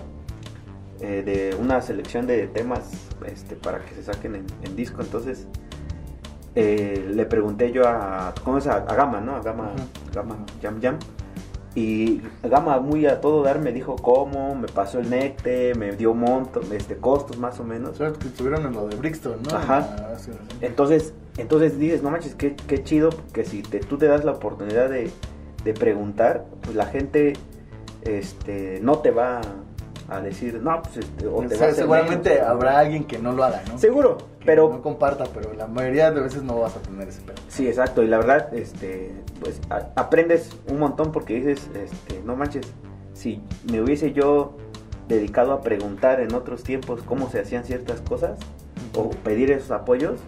eh, 1.06 1.22
de 1.22 1.54
una 1.60 1.82
selección 1.82 2.26
de 2.28 2.48
temas 2.48 2.90
este, 3.26 3.58
para 3.58 3.84
que 3.84 3.94
se 3.94 4.04
saquen 4.04 4.46
en, 4.64 4.76
disco. 4.78 5.02
Entonces 5.02 5.48
eh, 6.56 7.12
le 7.14 7.26
pregunté 7.26 7.74
yo 7.74 7.86
a, 7.86 8.34
¿cómo 8.46 8.58
es? 8.58 8.68
A, 8.68 8.80
Gama, 8.80 9.20
¿no? 9.20 9.36
A 9.36 9.42
Gama, 9.42 9.74
Gama 10.14 10.38
Jam 10.62 10.82
Jam. 10.82 11.00
Y 11.76 12.22
Gama 12.42 12.80
muy 12.80 13.06
a 13.06 13.20
todo 13.20 13.44
dar 13.44 13.60
me 13.60 13.74
dijo 13.74 13.98
cómo, 13.98 14.56
me 14.56 14.70
pasó 14.70 15.00
el 15.00 15.10
necte, 15.10 15.76
me 15.76 15.92
dio 15.92 16.14
monto, 16.14 16.62
este, 16.72 16.96
costos 16.96 17.38
más 17.38 17.60
o 17.60 17.66
menos. 17.66 17.98
que 17.98 18.28
estuvieron 18.30 18.66
en 18.66 18.72
lo 18.72 18.88
de 18.88 18.96
Brixton, 18.96 19.44
¿no? 19.44 19.58
Ajá. 19.58 20.16
Entonces, 20.62 21.14
entonces 21.36 21.78
dices, 21.78 22.02
no 22.02 22.12
manches, 22.12 22.34
qué, 22.36 22.56
qué 22.56 22.82
chido, 22.82 23.10
que 23.34 23.44
si 23.44 23.62
te, 23.62 23.82
tú 23.82 23.98
te 23.98 24.08
das 24.08 24.24
la 24.24 24.32
oportunidad 24.32 24.90
de, 24.90 25.12
de 25.66 25.74
preguntar, 25.74 26.46
pues 26.62 26.78
la 26.78 26.86
gente 26.86 27.34
este, 28.04 28.80
no 28.82 29.00
te 29.00 29.12
va 29.12 29.42
a 30.10 30.20
decir, 30.20 30.60
no, 30.62 30.82
pues 30.82 30.98
este, 30.98 31.28
o 31.28 31.42
te 31.42 31.74
Seguramente 31.74 32.42
habrá 32.42 32.80
alguien 32.80 33.06
que 33.06 33.18
no 33.18 33.32
lo 33.32 33.44
haga, 33.44 33.64
¿no? 33.68 33.78
Seguro, 33.78 34.18
pero... 34.46 34.70
No 34.70 34.82
comparta, 34.82 35.26
pero 35.34 35.54
la 35.54 35.68
mayoría 35.68 36.12
de 36.12 36.22
veces 36.22 36.44
no 36.44 36.60
vas 36.60 36.76
a 36.76 36.80
tener 36.80 37.08
ese 37.08 37.22
pedo. 37.22 37.38
Sí, 37.48 37.68
exacto, 37.68 38.04
y 38.04 38.08
la 38.08 38.18
verdad, 38.18 38.54
este, 38.54 39.14
pues 39.40 39.60
aprendes 39.96 40.50
un 40.70 40.80
montón 40.80 41.12
porque 41.12 41.36
dices, 41.36 41.70
este, 41.76 42.22
no 42.24 42.36
manches, 42.36 42.66
si 43.14 43.42
me 43.72 43.82
hubiese 43.82 44.14
yo 44.14 44.58
dedicado 45.08 45.54
a 45.54 45.62
preguntar 45.62 46.20
en 46.20 46.34
otros 46.34 46.64
tiempos 46.64 47.02
cómo 47.04 47.30
se 47.30 47.40
hacían 47.40 47.64
ciertas 47.64 48.02
cosas 48.02 48.40
o 48.96 49.10
pedir 49.10 49.52
esos 49.52 49.72
apoyos, 49.72 50.20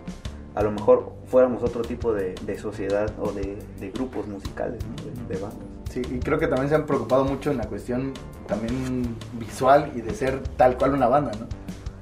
a 0.55 0.63
lo 0.63 0.71
mejor 0.71 1.11
fuéramos 1.27 1.63
otro 1.63 1.81
tipo 1.81 2.13
de, 2.13 2.35
sociedad 2.57 3.11
o 3.19 3.31
de, 3.31 3.57
grupos 3.93 4.27
musicales, 4.27 4.79
de, 5.27 5.37
bandas. 5.37 5.74
Sí, 5.95 6.01
y 6.11 6.19
creo 6.19 6.37
que 6.37 6.47
también 6.47 6.67
se 6.67 6.75
han 6.75 6.85
preocupado 6.85 7.23
mucho 7.23 7.51
en 7.51 7.57
la 7.57 7.67
cuestión 7.67 8.11
también 8.47 9.15
visual 9.39 9.93
y 9.95 10.01
de 10.01 10.13
ser 10.13 10.39
tal 10.57 10.77
cual 10.77 10.93
una 10.93 11.07
banda, 11.07 11.31
¿no? 11.39 11.47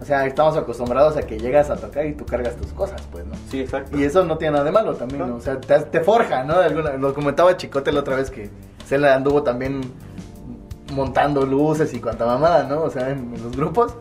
O 0.01 0.03
sea, 0.03 0.25
estamos 0.25 0.57
acostumbrados 0.57 1.15
a 1.15 1.21
que 1.21 1.37
llegas 1.37 1.69
a 1.69 1.75
tocar 1.75 2.07
y 2.07 2.13
tú 2.13 2.25
cargas 2.25 2.55
tus 2.55 2.73
cosas, 2.73 3.03
pues, 3.11 3.23
¿no? 3.27 3.35
Sí, 3.51 3.61
exacto. 3.61 3.95
Y 3.95 4.03
eso 4.03 4.25
no 4.25 4.39
tiene 4.39 4.53
nada 4.53 4.63
de 4.63 4.71
malo 4.71 4.95
también, 4.95 5.29
¿no? 5.29 5.35
O 5.35 5.41
sea, 5.41 5.61
te, 5.61 5.99
forja, 5.99 6.43
¿no? 6.43 6.55
alguna, 6.55 6.93
lo 6.93 7.13
comentaba 7.13 7.55
Chicote 7.55 7.91
la 7.91 7.99
otra 7.99 8.15
vez 8.15 8.31
que 8.31 8.49
se 8.83 8.97
le 8.97 9.07
anduvo 9.11 9.43
también 9.43 9.81
montando 10.91 11.45
luces 11.45 11.93
y 11.93 11.99
cuanta 11.99 12.25
mamada, 12.25 12.63
¿no? 12.63 12.81
O 12.81 12.89
sea, 12.89 13.11
en 13.11 13.31
los 13.43 13.55
grupos. 13.55 13.95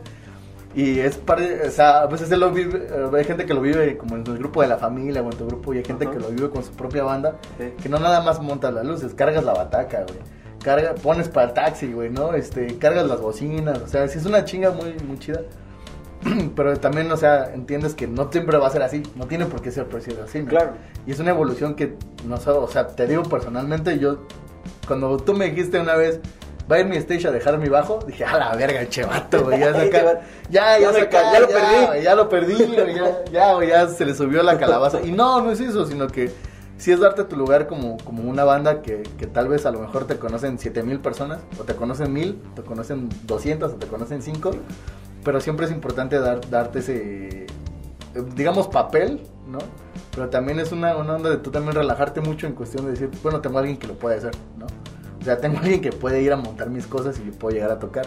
Y 0.75 0.99
es 0.99 1.17
parte, 1.17 1.67
o 1.67 1.71
sea, 1.71 1.99
a 2.01 2.07
veces 2.07 2.29
lo 2.31 2.51
vive, 2.51 2.87
eh, 2.89 3.09
hay 3.15 3.23
gente 3.23 3.45
que 3.45 3.53
lo 3.53 3.61
vive 3.61 3.95
como 3.95 4.15
en 4.15 4.25
el 4.25 4.39
grupo 4.39 4.61
de 4.61 4.67
la 4.67 4.77
familia 4.77 5.21
o 5.21 5.25
en 5.25 5.37
tu 5.37 5.45
grupo 5.45 5.73
y 5.73 5.77
hay 5.77 5.85
gente 5.85 6.09
que 6.09 6.19
lo 6.19 6.29
vive 6.29 6.49
con 6.49 6.63
su 6.63 6.71
propia 6.71 7.03
banda, 7.03 7.37
que 7.81 7.89
no 7.89 7.99
nada 7.99 8.21
más 8.21 8.41
montas 8.41 8.73
las 8.73 8.83
luces, 8.83 9.13
cargas 9.13 9.43
la 9.43 9.53
bataca, 9.53 10.03
güey. 10.07 10.19
Carga, 10.63 10.95
pones 10.95 11.27
para 11.27 11.47
el 11.47 11.53
taxi, 11.53 11.91
güey, 11.91 12.09
¿no? 12.09 12.33
Este, 12.33 12.79
cargas 12.79 13.05
las 13.05 13.21
bocinas, 13.21 13.79
o 13.79 13.87
sea, 13.87 14.07
sí 14.07 14.17
es 14.17 14.25
una 14.25 14.45
chinga 14.45 14.71
muy, 14.71 14.95
muy 15.05 15.19
chida. 15.19 15.41
Pero 16.55 16.79
también, 16.79 17.11
o 17.11 17.17
sea, 17.17 17.53
entiendes 17.53 17.93
que 17.93 18.07
no 18.07 18.31
siempre 18.31 18.57
va 18.57 18.67
a 18.67 18.71
ser 18.71 18.81
así, 18.81 19.03
no 19.15 19.27
tiene 19.27 19.45
por 19.45 19.61
qué 19.61 19.71
ser 19.71 19.87
preciso 19.87 20.23
así, 20.23 20.41
¿no? 20.41 20.47
Claro. 20.47 20.71
Y 21.05 21.11
es 21.11 21.19
una 21.19 21.31
evolución 21.31 21.75
que, 21.75 21.97
no 22.25 22.37
sé, 22.37 22.49
o 22.49 22.67
sea, 22.67 22.87
te 22.87 23.05
digo 23.05 23.23
personalmente, 23.23 23.99
yo, 23.99 24.25
cuando 24.87 25.17
tú 25.17 25.33
me 25.33 25.49
dijiste 25.49 25.79
una 25.79 25.95
vez, 25.95 26.21
va 26.71 26.77
a 26.77 26.79
ir 26.79 26.85
mi 26.85 26.97
stage 26.97 27.27
a 27.27 27.31
dejar 27.31 27.57
mi 27.57 27.69
bajo, 27.69 27.99
dije, 28.05 28.23
a 28.23 28.37
la 28.37 28.55
verga, 28.55 28.87
chevato, 28.87 29.43
güey, 29.43 29.59
ya 29.59 29.73
saca, 29.73 30.21
ya, 30.49 30.79
ya, 30.79 30.91
ya, 30.91 30.99
lo 31.39 31.49
perdí, 31.49 32.03
ya 32.03 32.15
lo 32.15 32.29
perdí, 32.29 32.55
ya, 32.95 33.25
ya, 33.31 33.65
ya 33.65 33.87
se 33.87 34.05
le 34.05 34.15
subió 34.15 34.43
la 34.43 34.57
calabaza. 34.57 35.01
Y 35.01 35.11
no, 35.11 35.41
no 35.41 35.51
es 35.51 35.59
eso, 35.59 35.85
sino 35.85 36.07
que 36.07 36.31
sí 36.77 36.91
es 36.91 36.99
darte 36.99 37.23
tu 37.25 37.35
lugar 37.35 37.67
como, 37.67 37.97
como 38.03 38.23
una 38.23 38.43
banda 38.43 38.81
que, 38.81 39.03
que 39.17 39.27
tal 39.27 39.47
vez 39.47 39.65
a 39.65 39.71
lo 39.71 39.79
mejor 39.79 40.05
te 40.05 40.17
conocen 40.17 40.57
7000 40.57 40.99
personas, 40.99 41.39
o 41.59 41.63
te 41.63 41.75
conocen 41.75 42.13
1000, 42.13 42.41
te 42.55 42.61
conocen 42.61 43.09
200, 43.23 43.73
o 43.73 43.75
te 43.75 43.87
conocen 43.87 44.21
5, 44.21 44.51
pero 45.23 45.41
siempre 45.41 45.65
es 45.65 45.71
importante 45.71 46.19
dar, 46.19 46.49
darte 46.49 46.79
ese, 46.79 47.47
digamos, 48.35 48.67
papel, 48.67 49.21
¿no? 49.47 49.59
Pero 50.15 50.29
también 50.29 50.59
es 50.59 50.71
una, 50.71 50.95
una 50.95 51.15
onda 51.15 51.29
de 51.29 51.37
tú 51.37 51.51
también 51.51 51.75
relajarte 51.75 52.21
mucho 52.21 52.47
en 52.47 52.53
cuestión 52.53 52.85
de 52.85 52.91
decir, 52.91 53.09
bueno, 53.21 53.41
tengo 53.41 53.57
a 53.57 53.61
alguien 53.61 53.77
que 53.77 53.87
lo 53.87 53.95
puede 53.95 54.17
hacer, 54.17 54.31
¿no? 54.57 54.67
O 55.23 55.25
sea, 55.25 55.37
tengo 55.37 55.57
alguien 55.61 55.79
que 55.79 55.91
puede 55.91 56.21
ir 56.21 56.33
a 56.33 56.35
montar 56.35 56.69
mis 56.69 56.85
cosas 56.85 57.17
y 57.19 57.25
yo 57.25 57.31
puedo 57.31 57.55
llegar 57.55 57.71
a 57.71 57.79
tocar. 57.79 58.05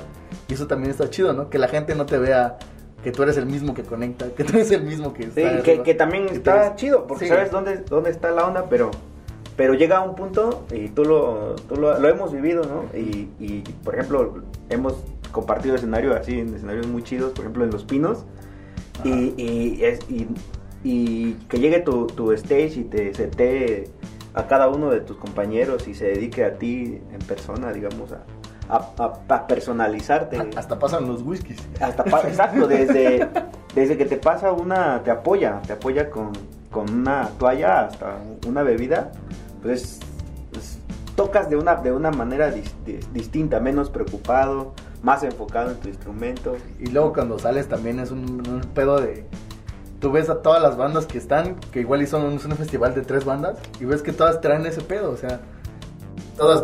Y 0.48 0.55
eso 0.55 0.66
también 0.66 0.90
está 0.90 1.09
chido, 1.09 1.33
¿no? 1.33 1.48
Que 1.48 1.59
la 1.59 1.68
gente 1.68 1.94
no 1.94 2.05
te 2.05 2.18
vea 2.18 2.59
que 3.02 3.11
tú 3.11 3.22
eres 3.22 3.38
el 3.38 3.46
mismo 3.46 3.72
que 3.72 3.83
conecta, 3.83 4.29
que 4.37 4.44
tú 4.44 4.52
eres 4.52 4.70
el 4.70 4.83
mismo 4.83 5.14
que 5.14 5.24
está. 5.24 5.62
Sí, 5.64 5.79
que, 5.83 5.94
también 5.94 6.29
está 6.29 6.76
chido, 6.76 7.07
porque 7.07 7.26
sabes 7.26 7.50
dónde, 7.50 7.79
dónde 7.79 8.11
está 8.11 8.31
la 8.31 8.46
onda, 8.46 8.66
pero 8.68 8.90
pero 9.57 9.72
llega 9.72 9.96
a 9.96 10.02
un 10.02 10.14
punto, 10.14 10.66
y 10.70 10.88
tú 10.88 11.02
lo, 11.07 11.57
tú 11.66 11.76
lo, 11.76 12.07
hemos 12.07 12.30
vivido, 12.30 12.62
¿no? 12.64 12.84
Y, 12.95 13.30
y, 13.40 13.64
por 13.82 13.95
ejemplo, 13.95 14.43
hemos 14.68 14.97
compartido 15.32 15.74
escenario 15.76 16.14
así, 16.14 16.40
en 16.40 16.55
escenarios 16.55 16.86
muy 16.86 17.03
chidos, 17.03 17.32
por 17.32 17.40
ejemplo, 17.40 17.64
en 17.64 17.70
Los 17.70 17.84
Pinos, 17.84 18.26
y, 19.03 19.32
y, 19.43 19.82
es, 19.82 20.01
y, 20.11 20.26
y, 20.84 21.32
que 21.49 21.59
llegue 21.59 21.80
tu, 21.80 22.07
tu 22.07 22.32
stage 22.32 22.80
y 22.80 22.84
te 22.84 23.12
te 23.12 23.88
a 24.37 24.47
cada 24.47 24.68
uno 24.68 24.91
de 24.91 25.01
tus 25.01 25.16
compañeros 25.16 25.89
y 25.89 25.95
se 25.95 26.05
dedique 26.05 26.45
a 26.45 26.57
ti 26.59 27.01
en 27.11 27.18
persona, 27.26 27.72
digamos, 27.72 28.14
a, 28.68 29.47
personalizarte. 29.49 30.39
Hasta 30.57 30.78
pasan 30.78 31.09
los 31.09 31.22
whiskies. 31.22 31.59
Hasta 31.80 32.03
exacto, 32.28 32.68
desde, 32.68 33.28
desde 33.74 33.97
que 33.97 34.05
te 34.05 34.18
pasa 34.18 34.53
una, 34.53 35.03
te 35.03 35.11
apoya, 35.11 35.61
te 35.66 35.72
apoya 35.72 36.11
con, 36.11 36.32
con 36.70 36.89
una 36.93 37.30
toalla 37.39 37.87
hasta 37.87 38.18
una 38.47 38.62
bebida, 38.62 39.11
pues 39.62 40.01
tocas 41.16 41.49
de 41.49 41.57
una, 41.57 41.76
de 41.76 41.93
una 41.93 42.11
manera 42.11 42.53
distinta, 43.12 43.59
menos 43.59 43.89
preocupado, 43.89 44.74
más 45.03 45.22
enfocado 45.22 45.70
en 45.70 45.78
tu 45.78 45.89
instrumento. 45.89 46.57
Y 46.78 46.87
luego 46.89 47.14
cuando 47.14 47.39
sales 47.39 47.68
también 47.68 47.99
es 47.99 48.11
un, 48.11 48.61
pedo 48.74 49.01
de... 49.01 49.26
Tú 50.07 50.12
ves 50.12 50.30
a 50.30 50.40
todas 50.40 50.62
las 50.62 50.76
bandas 50.76 51.04
que 51.04 51.18
están, 51.18 51.57
que 51.72 51.80
igual 51.80 52.00
y 52.00 52.07
son 52.07 52.22
un, 52.22 52.38
festival 52.38 52.94
de 52.94 53.02
tres 53.02 53.24
bandas, 53.24 53.57
y 53.80 53.86
ves 53.86 54.02
que 54.02 54.12
todas 54.12 54.40
traen 54.40 54.64
ese 54.64 54.80
pedo, 54.80 55.11
o 55.11 55.16
sea 55.16 55.40
todas, 56.36 56.62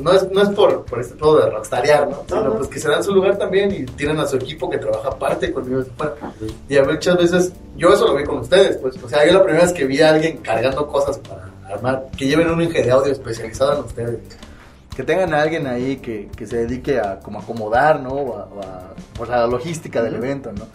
no 0.00 0.10
es, 0.10 0.28
no 0.32 0.42
es 0.42 0.48
por, 0.48 0.84
por 0.84 0.98
este 1.00 1.14
pedo 1.14 1.36
de 1.36 1.48
rockstarear, 1.48 2.08
¿no? 2.08 2.24
Sino 2.26 2.56
pues 2.56 2.66
que 2.66 2.80
se 2.80 2.88
dan 2.88 3.04
su 3.04 3.14
lugar 3.14 3.38
también 3.38 3.70
y 3.70 3.84
tienen 3.84 4.18
a 4.18 4.26
su 4.26 4.34
equipo 4.34 4.68
que 4.68 4.78
trabaja 4.78 5.10
aparte 5.10 5.52
conmigo. 5.52 5.84
Y 6.68 6.76
a 6.76 6.82
muchas 6.82 7.16
veces, 7.16 7.52
yo 7.76 7.92
eso 7.92 8.04
lo 8.08 8.16
vi 8.16 8.24
con 8.24 8.38
ustedes, 8.38 8.78
pues, 8.78 9.00
o 9.00 9.08
sea, 9.08 9.24
yo 9.24 9.34
la 9.34 9.44
primera 9.44 9.62
vez 9.62 9.72
que 9.72 9.84
vi 9.84 10.00
a 10.00 10.08
alguien 10.08 10.38
cargando 10.38 10.84
cosas 10.88 11.18
para 11.18 11.52
armar, 11.72 12.06
que 12.18 12.26
lleven 12.26 12.50
un 12.50 12.62
ingenio 12.62 12.84
de 12.84 12.90
audio 12.90 13.12
especializado 13.12 13.74
en 13.74 13.84
ustedes 13.84 14.18
que 14.96 15.04
tengan 15.04 15.32
a 15.34 15.42
alguien 15.42 15.68
ahí 15.68 15.98
que, 15.98 16.28
que 16.36 16.48
se 16.48 16.66
dedique 16.66 16.98
a 16.98 17.20
como 17.20 17.38
acomodar, 17.38 18.00
¿no? 18.00 18.10
O 18.10 18.38
a, 18.38 18.92
pues, 19.14 19.30
la 19.30 19.46
logística 19.46 20.02
del 20.02 20.16
evento, 20.16 20.50
¿no? 20.50 20.66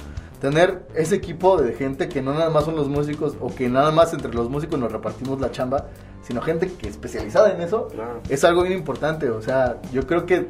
Tener 0.42 0.86
ese 0.94 1.16
equipo 1.16 1.60
de 1.60 1.74
gente 1.74 2.10
que 2.10 2.22
no 2.22 2.34
nada 2.34 2.50
más 2.50 2.66
son 2.66 2.76
los 2.76 2.88
músicos 2.88 3.36
o 3.42 3.54
que 3.54 3.70
nada 3.70 3.92
más 3.92 4.14
entre 4.14 4.34
los 4.34 4.50
músicos 4.50 4.80
nos 4.80 4.92
repartimos 4.92 5.42
la 5.42 5.52
chamba, 5.52 5.88
sino 6.22 6.42
gente 6.42 6.72
que 6.72 6.88
especializada 6.88 7.54
en 7.54 7.62
eso, 7.62 7.88
es 8.30 8.44
algo 8.44 8.64
bien 8.64 8.78
importante. 8.78 9.30
O 9.30 9.42
sea, 9.42 9.78
yo 9.92 10.06
creo 10.06 10.26
que, 10.26 10.48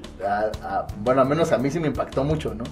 bueno, 1.04 1.22
al 1.22 1.30
menos 1.30 1.52
a 1.52 1.58
mí 1.58 1.70
sí 1.70 1.80
me 1.80 1.88
impactó 1.88 2.24
mucho, 2.24 2.54
¿no? 2.54 2.66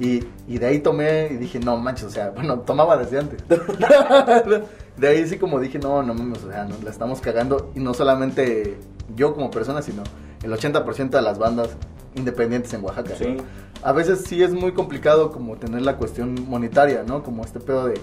Y, 0.00 0.24
y 0.48 0.58
de 0.58 0.66
ahí 0.66 0.78
tomé 0.80 1.28
y 1.30 1.36
dije, 1.36 1.60
no 1.60 1.76
manches, 1.76 2.04
o 2.06 2.10
sea, 2.10 2.30
bueno, 2.34 2.60
tomaba 2.60 2.96
desde 2.96 3.18
antes. 3.18 3.42
de 4.96 5.08
ahí 5.08 5.26
sí 5.26 5.38
como 5.38 5.60
dije, 5.60 5.78
no, 5.78 6.02
no 6.02 6.14
mames, 6.14 6.42
o 6.44 6.50
sea, 6.50 6.64
nos 6.64 6.82
la 6.82 6.90
estamos 6.90 7.20
cagando. 7.20 7.70
Y 7.74 7.80
no 7.80 7.92
solamente 7.94 8.78
yo 9.14 9.34
como 9.34 9.50
persona, 9.50 9.82
sino 9.82 10.02
el 10.42 10.52
80% 10.52 11.10
de 11.10 11.22
las 11.22 11.38
bandas 11.38 11.70
independientes 12.14 12.72
en 12.74 12.84
Oaxaca. 12.84 13.14
Sí. 13.16 13.36
A 13.82 13.92
veces 13.92 14.22
sí 14.26 14.42
es 14.42 14.52
muy 14.52 14.72
complicado 14.72 15.32
como 15.32 15.56
tener 15.56 15.82
la 15.82 15.96
cuestión 15.96 16.36
monetaria, 16.48 17.02
¿no? 17.06 17.22
Como 17.24 17.44
este 17.44 17.58
pedo 17.58 17.86
de, 17.86 17.94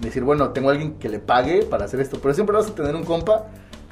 decir, 0.00 0.24
bueno, 0.24 0.50
tengo 0.50 0.70
alguien 0.70 0.94
que 0.94 1.08
le 1.08 1.18
pague 1.18 1.62
para 1.62 1.84
hacer 1.84 2.00
esto, 2.00 2.18
pero 2.22 2.32
siempre 2.32 2.56
vas 2.56 2.68
a 2.68 2.74
tener 2.74 2.94
un 2.94 3.04
compa 3.04 3.46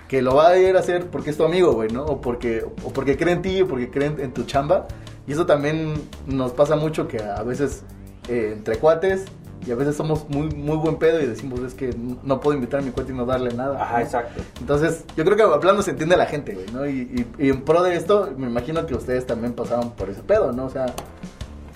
que 0.08 0.22
lo 0.22 0.34
va 0.34 0.48
a 0.48 0.58
ir 0.58 0.76
a 0.76 0.80
hacer 0.80 1.06
porque 1.06 1.30
es 1.30 1.36
tu 1.36 1.44
amigo, 1.44 1.72
güey, 1.72 1.90
¿no? 1.90 2.04
O 2.04 2.20
porque, 2.20 2.64
o 2.84 2.92
porque 2.92 3.16
cree 3.16 3.34
en 3.34 3.42
ti, 3.42 3.60
o 3.60 3.68
porque 3.68 3.90
cree 3.90 4.06
en, 4.06 4.32
tu 4.32 4.44
chamba. 4.44 4.86
Y 5.26 5.32
eso 5.32 5.44
también 5.44 5.94
nos 6.26 6.52
pasa 6.52 6.76
mucho 6.76 7.08
que 7.08 7.22
a 7.22 7.42
veces 7.42 7.84
eh, 8.28 8.52
entre 8.54 8.76
cuates 8.76 9.24
y 9.66 9.70
a 9.70 9.74
veces 9.74 9.96
somos 9.96 10.28
muy, 10.28 10.48
muy 10.48 10.76
buen 10.76 10.96
pedo 10.96 11.20
y 11.20 11.26
decimos, 11.26 11.60
es 11.60 11.74
que 11.74 11.94
no 12.22 12.40
puedo 12.40 12.54
invitar 12.54 12.80
a 12.80 12.82
mi 12.82 12.90
cuate 12.90 13.12
y 13.12 13.14
no 13.14 13.24
darle 13.24 13.54
nada. 13.54 13.82
Ajá, 13.82 14.02
exacto. 14.02 14.42
Entonces, 14.60 15.04
yo 15.16 15.24
creo 15.24 15.36
que 15.36 15.42
hablando 15.42 15.82
se 15.82 15.92
entiende 15.92 16.16
la 16.16 16.26
gente, 16.26 16.54
güey, 16.54 16.66
¿no? 16.72 16.86
Y, 16.86 17.26
y, 17.38 17.48
en 17.48 17.62
pro 17.62 17.82
de 17.82 17.96
esto, 17.96 18.30
me 18.36 18.46
imagino 18.46 18.84
que 18.86 18.94
ustedes 18.94 19.26
también 19.26 19.54
pasaron 19.54 19.92
por 19.92 20.10
ese 20.10 20.22
pedo, 20.22 20.52
¿no? 20.52 20.66
O 20.66 20.70
sea... 20.70 20.86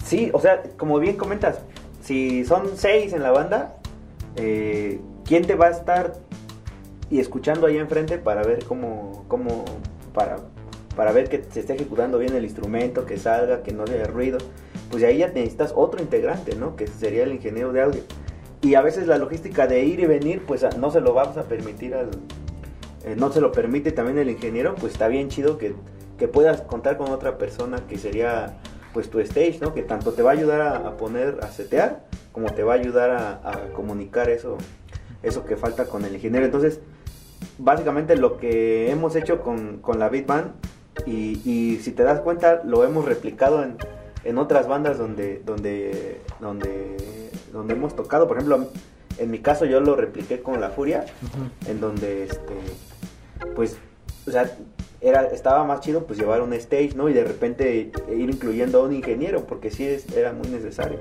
Sí, 0.09 0.31
o 0.33 0.41
sea, 0.41 0.63
como 0.79 0.99
bien 0.99 1.17
comentas, 1.17 1.61
si 2.03 2.45
son 2.45 2.77
seis 2.77 3.13
en 3.13 3.23
la 3.23 3.31
banda, 3.31 3.77
eh, 4.37 5.01
¿quién 5.25 5.47
te 5.47 5.55
va 5.55 5.67
a 5.67 5.71
estar 5.71 6.15
y 7.11 7.21
escuchando 7.21 7.67
ahí 7.67 7.77
enfrente 7.77 8.17
para 8.17 8.43
ver 8.43 8.65
cómo, 8.65 9.27
cómo 9.29 9.67
para, 10.15 10.39
para 10.97 11.13
ver 11.13 11.29
que 11.29 11.45
se 11.51 11.61
esté 11.61 11.75
ejecutando 11.75 12.19
bien 12.19 12.35
el 12.35 12.45
instrumento, 12.45 13.05
que 13.05 13.19
salga, 13.19 13.63
que 13.63 13.73
no 13.73 13.85
haya 13.85 14.05
ruido? 14.05 14.39
pues 14.91 15.05
ahí 15.05 15.19
ya 15.19 15.29
necesitas 15.29 15.73
otro 15.77 16.01
integrante, 16.01 16.57
¿no? 16.57 16.77
Que 16.77 16.87
sería 16.87 17.25
el 17.25 17.33
ingeniero 17.33 17.73
de 17.73 17.83
audio. 17.83 18.01
Y 18.63 18.75
a 18.75 18.81
veces 18.81 19.07
la 19.07 19.19
logística 19.19 19.67
de 19.67 19.85
ir 19.85 20.01
y 20.01 20.07
venir, 20.07 20.43
pues 20.47 20.65
no 20.79 20.91
se 20.91 21.01
lo 21.01 21.15
vamos 21.15 21.37
a 21.37 21.45
permitir 21.45 21.95
al... 21.95 22.11
Eh, 23.05 23.15
no 23.17 23.31
se 23.31 23.41
lo 23.41 23.53
permite 23.53 23.93
también 23.93 24.19
el 24.19 24.31
ingeniero, 24.31 24.75
pues 24.75 24.95
está 24.95 25.09
bien 25.09 25.29
chido 25.29 25.59
que, 25.59 25.75
que, 26.19 26.27
puedas 26.27 26.63
contar 26.63 26.97
con 26.97 27.11
otra 27.11 27.39
persona 27.39 27.79
que 27.87 27.97
sería 27.97 28.59
pues 28.93 29.11
tu 29.11 29.21
stage, 29.21 29.59
¿no? 29.61 29.75
Que 29.75 29.83
tanto 29.83 30.13
te 30.13 30.23
va 30.23 30.31
a 30.31 30.35
ayudar 30.35 30.61
a, 30.61 30.97
poner, 30.97 31.39
a 31.43 31.49
setear, 31.49 32.05
como 32.33 32.51
te 32.53 32.63
va 32.63 32.75
a 32.75 32.77
ayudar 32.77 33.11
a, 33.11 33.73
comunicar 33.75 34.31
eso, 34.31 34.59
eso 35.23 35.45
que 35.45 35.57
falta 35.57 35.87
con 35.87 36.05
el 36.05 36.15
ingeniero. 36.15 36.47
Entonces, 36.47 36.81
básicamente 37.59 38.17
lo 38.17 38.39
que 38.39 38.91
hemos 38.91 39.17
hecho 39.17 39.41
con, 39.41 39.79
con 39.79 39.99
la 39.99 40.09
Beat 40.09 40.27
Band, 40.27 40.53
y, 41.07 41.41
y 41.45 41.79
si 41.79 41.93
te 41.93 42.03
das 42.03 42.21
cuenta, 42.21 42.63
lo 42.65 42.85
hemos 42.85 43.05
replicado 43.05 43.63
en, 43.63 43.77
en 44.25 44.39
otras 44.39 44.67
bandas 44.67 44.99
donde, 44.99 45.43
donde, 45.45 46.21
donde, 46.41 47.31
donde 47.53 47.75
hemos 47.75 47.95
tocado. 47.95 48.27
Por 48.27 48.37
ejemplo, 48.37 48.69
en 49.19 49.31
mi 49.31 49.39
caso 49.41 49.65
yo 49.65 49.81
lo 49.81 49.97
repliqué 49.97 50.43
con 50.43 50.61
La 50.61 50.71
Furia, 50.71 51.07
en 51.67 51.81
donde, 51.81 52.25
este, 52.25 52.55
pues, 53.55 53.79
o 54.29 54.33
sea, 54.33 54.51
era, 55.01 55.25
estaba 55.27 55.65
más 55.65 55.81
chido 55.81 56.05
pues 56.05 56.19
llevar 56.19 56.43
un 56.43 56.53
stage, 56.55 56.93
¿no? 56.95 57.09
Y 57.09 57.13
de 57.13 57.25
repente 57.25 57.91
ir 58.09 58.31
incluyendo 58.31 58.81
a 58.81 58.85
un 58.85 58.93
ingeniero, 58.95 59.45
porque 59.45 59.71
sí 59.71 59.85
es, 59.85 60.11
era 60.17 60.33
muy 60.33 60.49
necesario. 60.49 60.99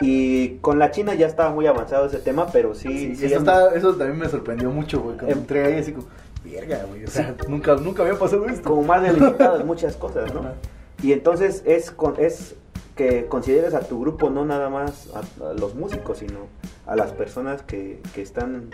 Y 0.00 0.56
con 0.60 0.78
la 0.78 0.90
China 0.90 1.14
ya 1.14 1.26
estaba 1.26 1.50
muy 1.50 1.66
avanzado 1.66 2.06
ese 2.06 2.18
tema, 2.18 2.46
pero 2.50 2.74
sí... 2.74 3.12
eso, 3.20 3.70
eso, 3.74 3.94
también 3.96 4.18
me 4.18 4.28
sorprendió 4.28 4.70
mucho, 4.70 5.00
güey, 5.00 5.16
cuando 5.16 5.34
em- 5.34 5.40
entré 5.40 5.64
ahí 5.66 5.74
así 5.74 5.92
como, 5.92 6.06
verga, 6.42 6.84
güey, 6.88 7.04
o 7.04 7.08
sea, 7.08 7.34
nunca, 7.48 7.74
nunca 7.76 8.02
había 8.02 8.18
pasado 8.18 8.46
esto. 8.46 8.70
Como 8.70 8.82
más 8.82 9.02
delimitado 9.02 9.60
en 9.60 9.66
muchas 9.66 9.96
cosas, 9.96 10.32
¿no? 10.32 10.42
Y 11.02 11.12
entonces 11.12 11.62
es, 11.66 11.94
es 12.18 12.54
que 12.96 13.26
consideres 13.26 13.74
a 13.74 13.80
tu 13.80 14.00
grupo 14.00 14.30
no 14.30 14.44
nada 14.44 14.68
más 14.68 15.08
a, 15.14 15.52
los 15.54 15.74
músicos, 15.74 16.18
sino 16.18 16.48
a 16.90 16.96
las 16.96 17.12
personas 17.12 17.62
que, 17.62 18.02
que 18.14 18.20
están 18.20 18.68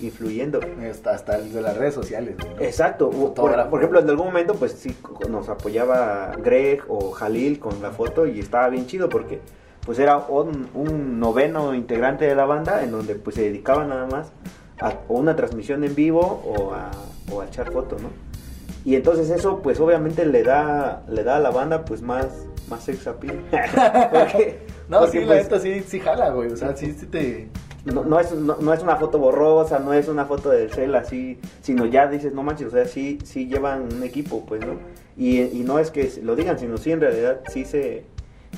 influyendo. 0.00 0.60
Hasta, 0.90 1.12
hasta 1.12 1.36
el 1.36 1.52
de 1.52 1.62
las 1.62 1.76
redes 1.76 1.94
sociales. 1.94 2.34
Exacto. 2.58 3.10
Por, 3.10 3.52
ejemplo, 3.78 4.00
en 4.00 4.10
algún 4.10 4.26
momento, 4.26 4.54
pues 4.54 4.72
sí, 4.72 4.96
nos 5.28 5.48
apoyaba 5.48 6.32
Greg 6.42 6.82
o 6.88 7.12
Jalil 7.12 7.60
con 7.60 7.80
la 7.80 7.92
foto 7.92 8.26
y 8.26 8.40
estaba 8.40 8.68
bien 8.68 8.86
chido 8.86 9.08
porque 9.08 9.40
pues 9.86 10.00
era 10.00 10.18
un, 10.18 10.68
un 10.74 11.20
noveno 11.20 11.72
integrante 11.74 12.24
de 12.26 12.34
la 12.34 12.44
banda 12.44 12.82
en 12.82 12.90
donde 12.90 13.14
pues 13.14 13.36
se 13.36 13.42
dedicaba 13.42 13.84
nada 13.84 14.06
más 14.06 14.32
a 14.80 14.94
una 15.08 15.36
transmisión 15.36 15.84
en 15.84 15.94
vivo 15.94 16.20
o 16.20 16.74
a, 16.74 16.90
o 17.32 17.40
a 17.40 17.46
echar 17.46 17.70
fotos, 17.70 18.02
¿no? 18.02 18.08
Y 18.84 18.96
entonces 18.96 19.30
eso 19.30 19.60
pues 19.62 19.78
obviamente 19.78 20.24
le 20.24 20.42
da 20.42 21.02
le 21.08 21.22
da 21.22 21.36
a 21.36 21.40
la 21.40 21.50
banda 21.50 21.84
pues 21.84 22.02
más 22.02 22.46
más 22.70 22.84
sex 22.84 23.06
appeal. 23.06 23.42
no, 24.88 25.06
sí, 25.08 25.20
la 25.20 25.26
pues, 25.26 25.42
neta 25.44 25.60
sí, 25.60 25.82
sí 25.86 26.00
jala, 26.00 26.30
güey. 26.30 26.52
O 26.52 26.56
sea, 26.56 26.76
sí, 26.76 26.94
sí 26.98 27.06
te... 27.06 27.48
No, 27.84 28.04
no, 28.04 28.20
es, 28.20 28.32
no, 28.32 28.74
es 28.74 28.82
una 28.82 28.96
foto 28.96 29.18
borrosa, 29.18 29.78
no 29.78 29.94
es 29.94 30.06
una 30.08 30.26
foto 30.26 30.50
del 30.50 30.70
cel 30.70 30.94
así, 30.94 31.38
sino 31.62 31.86
ya 31.86 32.06
dices, 32.08 32.34
no 32.34 32.42
manches, 32.42 32.66
o 32.66 32.70
sea, 32.70 32.84
sí, 32.84 33.18
sí 33.24 33.46
llevan 33.46 33.88
un 33.94 34.02
equipo, 34.02 34.44
pues, 34.44 34.60
¿no? 34.64 34.74
Y, 35.16 35.40
y 35.40 35.62
no 35.64 35.78
es 35.78 35.90
que 35.90 36.12
lo 36.22 36.36
digan, 36.36 36.58
sino 36.58 36.76
sí 36.76 36.92
en 36.92 37.00
realidad 37.00 37.40
sí 37.48 37.64
se... 37.64 38.04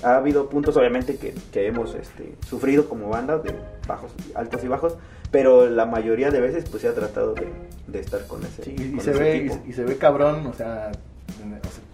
Ha 0.02 0.16
habido 0.16 0.48
puntos, 0.48 0.76
obviamente, 0.76 1.16
que, 1.16 1.34
que 1.52 1.66
hemos 1.66 1.94
este, 1.94 2.34
sufrido 2.48 2.88
como 2.88 3.10
banda, 3.10 3.38
de 3.38 3.54
bajos, 3.86 4.10
altos 4.34 4.64
y 4.64 4.68
bajos, 4.68 4.96
pero 5.30 5.68
la 5.68 5.86
mayoría 5.86 6.30
de 6.30 6.40
veces 6.40 6.64
pues 6.70 6.82
se 6.82 6.88
ha 6.88 6.94
tratado 6.94 7.34
de, 7.34 7.48
de 7.88 8.00
estar 8.00 8.26
con 8.26 8.44
ese 8.44 8.62
sí, 8.62 8.94
y, 8.96 9.00
se 9.00 9.12
ve 9.12 9.50
y, 9.66 9.72
se 9.72 9.84
ve 9.84 9.96
cabrón 9.96 10.46
o 10.46 10.52
sea, 10.52 10.92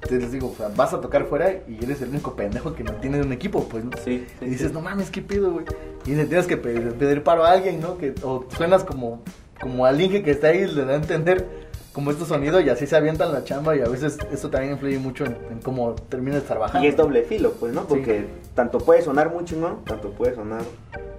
te 0.01 0.19
les 0.19 0.33
digo, 0.33 0.51
o 0.53 0.55
sea, 0.55 0.69
vas 0.75 0.93
a 0.95 1.01
tocar 1.01 1.27
fuera 1.27 1.53
y 1.69 1.83
eres 1.83 2.01
el 2.03 2.11
único 2.11 2.35
pendejo 2.35 2.75
que 2.75 2.85
no 2.85 2.93
tiene 2.95 3.21
un 3.21 3.33
equipo, 3.33 3.65
pues, 3.69 3.85
¿no? 3.85 3.91
Sí, 4.05 4.27
y 4.41 4.45
dices, 4.47 4.73
no 4.73 4.81
mames, 4.81 5.11
¿qué 5.11 5.23
pido, 5.23 5.51
güey? 5.51 5.67
Y 6.07 6.15
le 6.15 6.25
tienes 6.25 6.47
que 6.47 6.57
pedir, 6.57 7.23
paro 7.23 7.45
a 7.45 7.53
alguien, 7.53 7.81
¿no? 7.81 7.99
Que, 7.99 8.15
o 8.23 8.47
suenas 8.57 8.85
como, 8.85 9.23
como 9.61 9.85
al 9.85 10.01
Inge 10.01 10.23
que 10.23 10.31
está 10.31 10.49
ahí, 10.49 10.67
le 10.67 10.85
da 10.85 10.93
a 10.93 10.97
entender 10.97 11.69
como 11.93 12.11
este 12.13 12.25
sonido 12.27 12.61
y 12.61 12.69
así 12.69 12.87
se 12.87 12.97
avientan 12.97 13.33
la 13.33 13.43
chamba 13.43 13.77
y 13.77 13.81
a 13.81 13.89
veces 13.89 14.19
esto 14.31 14.51
también 14.51 14.75
influye 14.75 14.99
mucho 14.99 15.25
en, 15.25 15.37
cómo 15.63 15.95
terminas 16.09 16.45
trabajando. 16.45 16.87
Y 16.87 16.91
es 16.91 16.97
doble 16.97 17.25
filo, 17.25 17.53
pues, 17.53 17.73
¿no? 17.73 17.85
Porque 17.87 18.27
tanto 18.55 18.79
puede 18.79 19.03
sonar 19.03 19.31
mucho, 19.31 19.57
¿no? 19.57 19.81
Tanto 19.85 20.11
puede 20.11 20.35
sonar 20.35 20.63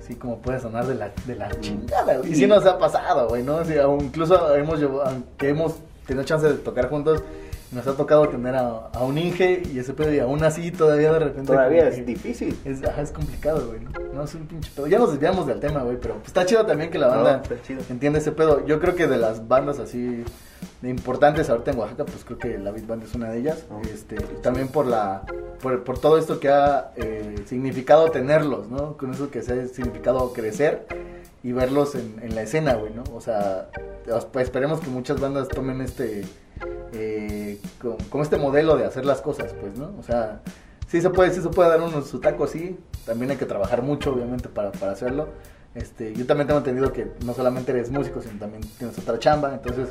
Sí, 0.09 0.15
como 0.15 0.39
puede 0.39 0.59
sonar 0.59 0.87
de 0.87 0.95
la, 0.95 1.11
de 1.27 1.35
la 1.35 1.51
chingada, 1.59 2.17
güey. 2.17 2.31
Y 2.31 2.35
sí 2.35 2.47
nos 2.47 2.65
ha 2.65 2.79
pasado, 2.79 3.27
güey, 3.27 3.43
¿no? 3.43 3.61
incluso 4.01 4.55
hemos 4.55 4.79
llevado, 4.79 5.03
aunque 5.03 5.49
hemos 5.49 5.75
tenido 6.07 6.25
chance 6.25 6.47
de 6.47 6.55
tocar 6.55 6.89
juntos, 6.89 7.21
nos 7.71 7.85
ha 7.85 7.95
tocado 7.95 8.27
tener 8.29 8.55
a, 8.55 8.89
un 9.01 9.17
Inge 9.17 9.61
y 9.71 9.79
ese 9.79 9.93
pedo 9.93 10.13
y 10.13 10.19
aún 10.19 10.43
así 10.43 10.71
todavía 10.71 11.11
de 11.13 11.19
repente... 11.19 11.53
Todavía 11.53 11.87
es 11.87 12.05
difícil. 12.05 12.57
Es, 12.65 12.81
es 12.81 13.11
complicado, 13.11 13.67
güey. 13.67 13.81
¿no? 14.13 14.23
es 14.23 14.33
un 14.33 14.47
pinche 14.47 14.71
pedo. 14.75 14.87
Ya 14.87 14.97
nos 14.97 15.11
desviamos 15.11 15.45
del 15.45 15.59
tema, 15.59 15.83
güey, 15.83 15.97
pero 16.01 16.15
está 16.25 16.45
chido 16.45 16.65
también 16.65 16.89
que 16.89 16.97
la 16.97 17.07
banda 17.07 17.43
entiende 17.89 18.19
ese 18.19 18.31
pedo. 18.31 18.65
Yo 18.65 18.79
creo 18.79 18.95
que 18.95 19.07
de 19.07 19.17
las 19.17 19.47
bandas 19.47 19.79
así 19.79 20.23
importantes 20.81 21.49
ahorita 21.49 21.71
en 21.71 21.79
Oaxaca, 21.79 22.05
pues 22.05 22.23
creo 22.25 22.37
que 22.39 22.57
la 22.57 22.71
Beat 22.71 22.87
Band 22.87 23.03
es 23.03 23.13
una 23.13 23.29
de 23.29 23.39
ellas. 23.39 23.65
Este, 23.93 24.15
también 24.41 24.69
por 24.69 24.87
la 24.87 25.23
por, 25.61 25.83
por, 25.83 25.99
todo 25.99 26.17
esto 26.17 26.39
que 26.39 26.49
ha 26.49 26.91
eh, 26.95 27.35
significado 27.45 28.09
tenerlos, 28.09 28.69
¿no? 28.69 28.97
Con 28.97 29.13
eso 29.13 29.29
que 29.29 29.43
se 29.43 29.53
ha 29.53 29.67
significado 29.67 30.33
crecer 30.33 30.87
y 31.43 31.51
verlos 31.51 31.95
en, 31.95 32.15
en 32.21 32.33
la 32.33 32.41
escena, 32.41 32.75
güey, 32.75 32.93
¿no? 32.93 33.03
O 33.13 33.21
sea, 33.21 33.69
esperemos 34.39 34.79
que 34.79 34.87
muchas 34.87 35.19
bandas 35.19 35.47
tomen 35.49 35.81
este 35.81 36.23
eh, 36.93 37.38
como, 38.09 38.23
este 38.23 38.37
modelo 38.37 38.77
de 38.77 38.85
hacer 38.85 39.05
las 39.05 39.21
cosas, 39.21 39.53
pues, 39.59 39.77
¿no? 39.77 39.91
O 39.99 40.03
sea, 40.03 40.41
sí 40.87 41.01
se 41.01 41.09
puede, 41.09 41.31
sí 41.31 41.41
se 41.41 41.49
puede 41.49 41.69
dar 41.69 41.81
uno 41.81 42.01
su 42.01 42.19
taco 42.19 42.43
así, 42.43 42.77
también 43.05 43.31
hay 43.31 43.37
que 43.37 43.45
trabajar 43.45 43.81
mucho, 43.81 44.13
obviamente, 44.13 44.49
para, 44.49 44.71
para 44.71 44.91
hacerlo. 44.91 45.29
Este, 45.75 46.13
yo 46.15 46.25
también 46.25 46.47
tengo 46.47 46.59
entendido 46.59 46.91
que 46.91 47.11
no 47.25 47.33
solamente 47.33 47.71
eres 47.71 47.91
músico, 47.91 48.21
sino 48.21 48.39
también 48.39 48.63
tienes 48.77 48.97
otra 48.97 49.19
chamba, 49.19 49.53
entonces 49.53 49.89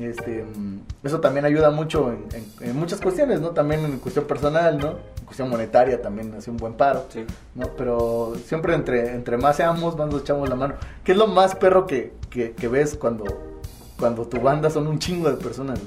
Este, 0.00 0.44
mm, 0.44 0.80
eso 1.04 1.20
también 1.20 1.44
ayuda 1.44 1.70
mucho 1.70 2.12
en, 2.12 2.76
muchas 2.76 3.00
cuestiones, 3.00 3.40
¿no? 3.40 3.50
También 3.50 3.84
en 3.84 3.98
cuestión 3.98 4.26
personal, 4.26 4.78
¿no? 4.78 4.98
En 5.18 5.24
cuestión 5.24 5.50
monetaria 5.50 6.00
también 6.00 6.34
hace 6.34 6.50
un 6.50 6.56
buen 6.56 6.74
paro, 6.74 7.06
Sí. 7.10 7.24
¿no? 7.54 7.68
Pero 7.76 8.34
siempre 8.46 8.74
entre, 8.74 9.12
entre 9.14 9.36
más 9.36 9.56
seamos, 9.56 9.96
más 9.96 10.08
nos 10.08 10.22
echamos 10.22 10.48
la 10.48 10.54
mano. 10.56 10.74
¿Qué 11.04 11.12
es 11.12 11.18
lo 11.18 11.26
más 11.26 11.54
perro 11.54 11.86
que, 11.86 12.12
que, 12.30 12.52
que 12.52 12.68
ves 12.68 12.96
cuando, 12.96 13.24
cuando 14.04 14.26
tu 14.26 14.38
banda 14.38 14.68
son 14.68 14.86
un 14.86 14.98
chingo 14.98 15.30
de 15.30 15.42
personas? 15.42 15.80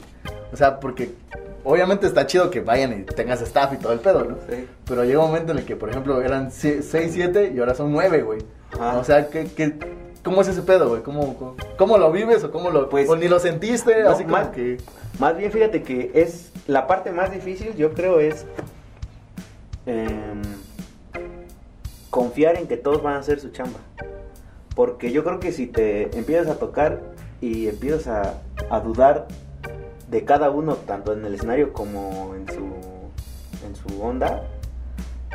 O 0.51 0.57
sea, 0.57 0.79
porque 0.79 1.11
obviamente 1.63 2.07
está 2.07 2.25
chido 2.25 2.49
que 2.49 2.61
vayan 2.61 3.01
y 3.01 3.03
tengas 3.03 3.43
staff 3.43 3.71
y 3.73 3.77
todo 3.77 3.93
el 3.93 3.99
pedo, 3.99 4.23
¿no? 4.23 4.37
Sí. 4.49 4.65
Pero 4.85 5.03
llega 5.03 5.19
un 5.19 5.27
momento 5.27 5.51
en 5.51 5.59
el 5.59 5.65
que, 5.65 5.75
por 5.75 5.91
ejemplo, 5.91 6.19
eran 6.23 6.51
6, 6.51 6.83
7 6.83 7.51
y 7.53 7.59
ahora 7.59 7.75
son 7.75 7.91
9, 7.91 8.23
güey. 8.23 8.39
Ajá. 8.73 8.97
O 8.97 9.03
sea, 9.03 9.29
¿qué, 9.29 9.45
qué, 9.55 9.75
¿cómo 10.23 10.41
es 10.41 10.47
ese 10.47 10.63
pedo, 10.63 10.89
güey? 10.89 11.03
¿Cómo, 11.03 11.37
cómo, 11.37 11.55
cómo 11.77 11.99
lo 11.99 12.11
vives 12.11 12.43
o 12.43 12.49
cómo 12.49 12.71
lo... 12.71 12.89
Pues, 12.89 13.07
o 13.07 13.15
ni 13.15 13.27
lo 13.27 13.37
sentiste? 13.37 14.01
no, 14.01 14.09
así 14.09 14.23
como 14.23 14.37
más- 14.37 14.47
que... 14.47 14.77
Más 15.19 15.37
bien, 15.37 15.51
fíjate 15.51 15.83
que 15.83 16.09
es 16.15 16.51
la 16.65 16.87
parte 16.87 17.11
más 17.11 17.31
difícil, 17.31 17.75
yo 17.75 17.93
creo, 17.93 18.19
es 18.19 18.47
em, 19.85 20.41
confiar 22.09 22.57
en 22.57 22.67
que 22.67 22.77
todos 22.77 23.03
van 23.03 23.13
a 23.13 23.19
hacer 23.19 23.39
su 23.39 23.49
chamba. 23.51 23.79
Porque 24.75 25.11
yo 25.11 25.23
creo 25.23 25.39
que 25.39 25.51
si 25.51 25.67
te 25.67 26.17
empiezas 26.17 26.47
a 26.47 26.55
tocar 26.57 27.15
y 27.41 27.67
empiezas 27.67 28.07
a, 28.07 28.41
a 28.69 28.79
dudar 28.79 29.27
de 30.09 30.23
cada 30.23 30.49
uno, 30.49 30.75
tanto 30.75 31.13
en 31.13 31.25
el 31.25 31.35
escenario 31.35 31.73
como 31.73 32.33
en 32.35 32.47
su, 32.47 32.63
en 33.65 33.75
su 33.75 34.01
onda, 34.01 34.43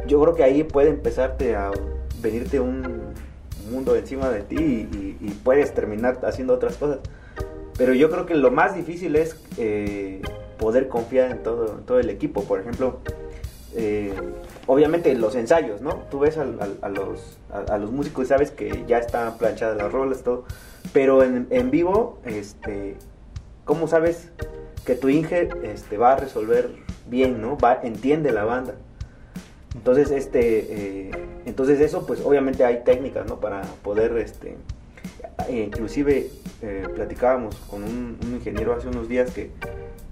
yo 0.07 0.20
creo 0.22 0.34
que 0.34 0.44
ahí 0.44 0.64
puede 0.64 0.90
empezarte 0.90 1.55
a 1.55 1.70
venirte 2.20 2.61
un 2.61 3.12
mundo 3.70 3.94
encima 3.96 4.28
de 4.30 4.42
ti 4.42 4.57
y, 4.57 5.12
puedes 5.44 5.74
terminar 5.74 6.20
haciendo 6.24 6.55
otras 6.55 6.76
cosas. 6.76 6.98
Pero 7.76 7.94
yo 7.94 8.11
creo 8.11 8.26
que 8.26 8.34
lo 8.34 8.50
más 8.50 8.76
difícil 8.76 9.16
es 9.16 9.36
eh, 9.57 10.22
poder 10.59 10.88
confiar 10.88 11.30
en 11.30 11.42
todo, 11.42 11.80
todo 11.84 11.98
el 11.98 12.11
equipo. 12.11 12.44
Por 12.44 12.61
ejemplo, 12.61 13.00
eh, 13.74 14.12
obviamente 14.66 15.12
los 15.14 15.34
ensayos, 15.34 15.80
¿no? 15.80 16.03
Tú 16.11 16.20
ves 16.20 16.38
a, 16.38 16.44
los, 16.44 17.38
a 17.50 17.78
los 17.78 17.90
músicos 17.90 18.26
y 18.26 18.28
sabes 18.28 18.50
que 18.53 18.84
ya 18.86 18.98
están 18.98 19.36
planchadas 19.36 19.76
las 19.76 19.90
rolas, 19.90 20.22
todo. 20.22 20.44
Pero 20.92 21.22
en, 21.22 21.46
en 21.50 21.70
vivo, 21.70 22.18
este, 22.24 22.96
¿cómo 23.64 23.88
sabes 23.88 24.28
que 24.84 24.94
tu 24.94 25.08
Inge 25.08 25.48
este, 25.62 25.96
va 25.96 26.12
a 26.12 26.16
resolver 26.16 26.70
bien, 27.06 27.40
¿no? 27.40 27.56
Va, 27.56 27.80
entiende 27.82 28.32
la 28.32 28.44
banda. 28.44 28.74
Entonces, 29.74 30.10
este, 30.10 31.08
eh, 31.08 31.10
entonces 31.46 31.80
eso, 31.80 32.06
pues 32.06 32.20
obviamente 32.20 32.64
hay 32.64 32.82
técnicas, 32.84 33.26
¿no? 33.26 33.40
Para 33.40 33.62
poder, 33.82 34.16
este, 34.18 34.56
eh, 35.48 35.64
inclusive 35.66 36.30
eh, 36.60 36.86
platicábamos 36.94 37.56
con 37.70 37.84
un, 37.84 38.18
ingeniero 38.32 38.74
hace 38.74 38.88
unos 38.88 39.08
días 39.08 39.30
que, 39.30 39.50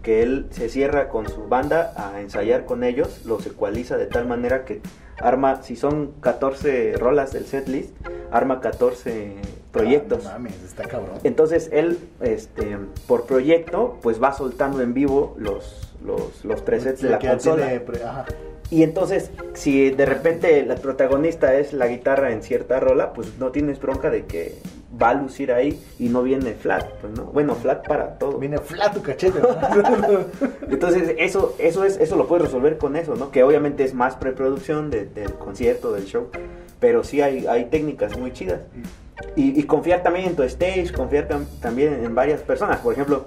que 0.02 0.22
él 0.22 0.46
se 0.50 0.68
cierra 0.68 1.08
con 1.08 1.28
su 1.28 1.46
banda 1.46 1.92
a 1.96 2.20
ensayar 2.20 2.64
con 2.64 2.84
ellos, 2.84 3.24
los 3.24 3.46
ecualiza 3.46 3.96
de 3.96 4.06
tal 4.06 4.26
manera 4.26 4.64
que 4.64 4.80
arma, 5.18 5.62
si 5.62 5.76
son 5.76 6.12
14 6.20 6.94
rolas 6.96 7.32
del 7.32 7.44
setlist, 7.44 7.94
arma 8.30 8.60
14 8.60 9.36
proyectos. 9.72 10.26
Ah, 10.26 10.32
no 10.34 10.38
mames, 10.40 10.62
está 10.62 10.84
cabrón. 10.84 11.16
Entonces 11.24 11.68
él, 11.72 11.98
este, 12.20 12.76
por 13.06 13.26
proyecto, 13.26 13.98
pues 14.02 14.22
va 14.22 14.32
soltando 14.32 14.80
en 14.82 14.94
vivo 14.94 15.34
los, 15.38 15.92
los, 16.04 16.44
los 16.44 16.60
presets 16.62 17.00
de 17.02 17.10
la 17.10 17.18
consola. 17.18 17.66
tiene 17.66 17.80
pre- 17.80 18.02
ajá. 18.04 18.24
Y 18.72 18.84
entonces, 18.84 19.32
si 19.54 19.90
de 19.90 20.06
repente 20.06 20.64
la 20.64 20.76
protagonista 20.76 21.54
es 21.54 21.72
la 21.72 21.88
guitarra 21.88 22.30
en 22.30 22.40
cierta 22.42 22.78
rola, 22.78 23.12
pues 23.12 23.36
no 23.38 23.50
tienes 23.50 23.80
bronca 23.80 24.10
de 24.10 24.26
que 24.26 24.54
va 25.00 25.10
a 25.10 25.14
lucir 25.14 25.50
ahí 25.52 25.82
y 25.98 26.08
no 26.08 26.22
viene 26.22 26.52
flat, 26.52 26.88
pues 27.00 27.12
no. 27.14 27.24
Bueno, 27.24 27.56
flat 27.56 27.84
para 27.88 28.16
todo. 28.16 28.38
Viene 28.38 28.58
flat 28.58 28.94
tu 28.94 29.02
cachete. 29.02 29.40
Entonces, 30.70 31.14
eso, 31.18 31.56
eso 31.58 31.84
es, 31.84 31.96
eso 31.98 32.14
lo 32.16 32.28
puedes 32.28 32.46
resolver 32.46 32.78
con 32.78 32.94
eso, 32.96 33.16
¿no? 33.16 33.30
Que 33.32 33.42
obviamente 33.42 33.82
es 33.84 33.92
más 33.94 34.14
preproducción 34.16 34.90
de- 34.90 35.06
del 35.06 35.34
concierto, 35.34 35.92
del 35.92 36.04
show. 36.04 36.28
Pero 36.78 37.02
sí 37.04 37.20
hay, 37.20 37.46
hay 37.46 37.66
técnicas 37.66 38.16
muy 38.18 38.32
chidas. 38.32 38.60
Y, 39.36 39.58
y 39.58 39.62
confiar 39.64 40.02
también 40.02 40.26
en 40.26 40.36
tu 40.36 40.42
stage, 40.44 40.92
confiar 40.92 41.28
tam- 41.28 41.46
también 41.60 42.04
en 42.04 42.14
varias 42.14 42.40
personas. 42.40 42.78
Por 42.78 42.92
ejemplo, 42.94 43.26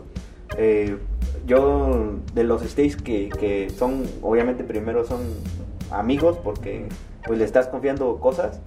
eh, 0.57 0.97
yo 1.45 2.13
de 2.33 2.43
los 2.43 2.61
stages 2.63 2.97
que, 2.97 3.29
que 3.29 3.69
son, 3.69 4.03
obviamente 4.21 4.63
primero 4.63 5.05
son 5.05 5.21
amigos 5.91 6.37
porque 6.43 6.87
pues 7.25 7.39
le 7.39 7.45
estás 7.45 7.67
confiando 7.67 8.17
cosas. 8.17 8.59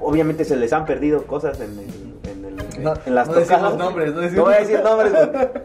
Obviamente 0.00 0.44
se 0.44 0.56
les 0.56 0.72
han 0.72 0.84
perdido 0.86 1.24
cosas 1.24 1.60
en, 1.60 1.78
el- 1.78 2.30
en, 2.30 2.44
el- 2.44 2.82
No, 2.82 2.94
en 3.06 3.14
las 3.14 3.28
no 3.28 3.34
tocadas. 3.34 3.76
nombres, 3.76 4.14
no 4.14 4.20
decimos- 4.20 4.44
voy 4.46 4.54
a 4.54 4.58
decir 4.60 4.80
nombres 4.82 5.12
porque, 5.12 5.60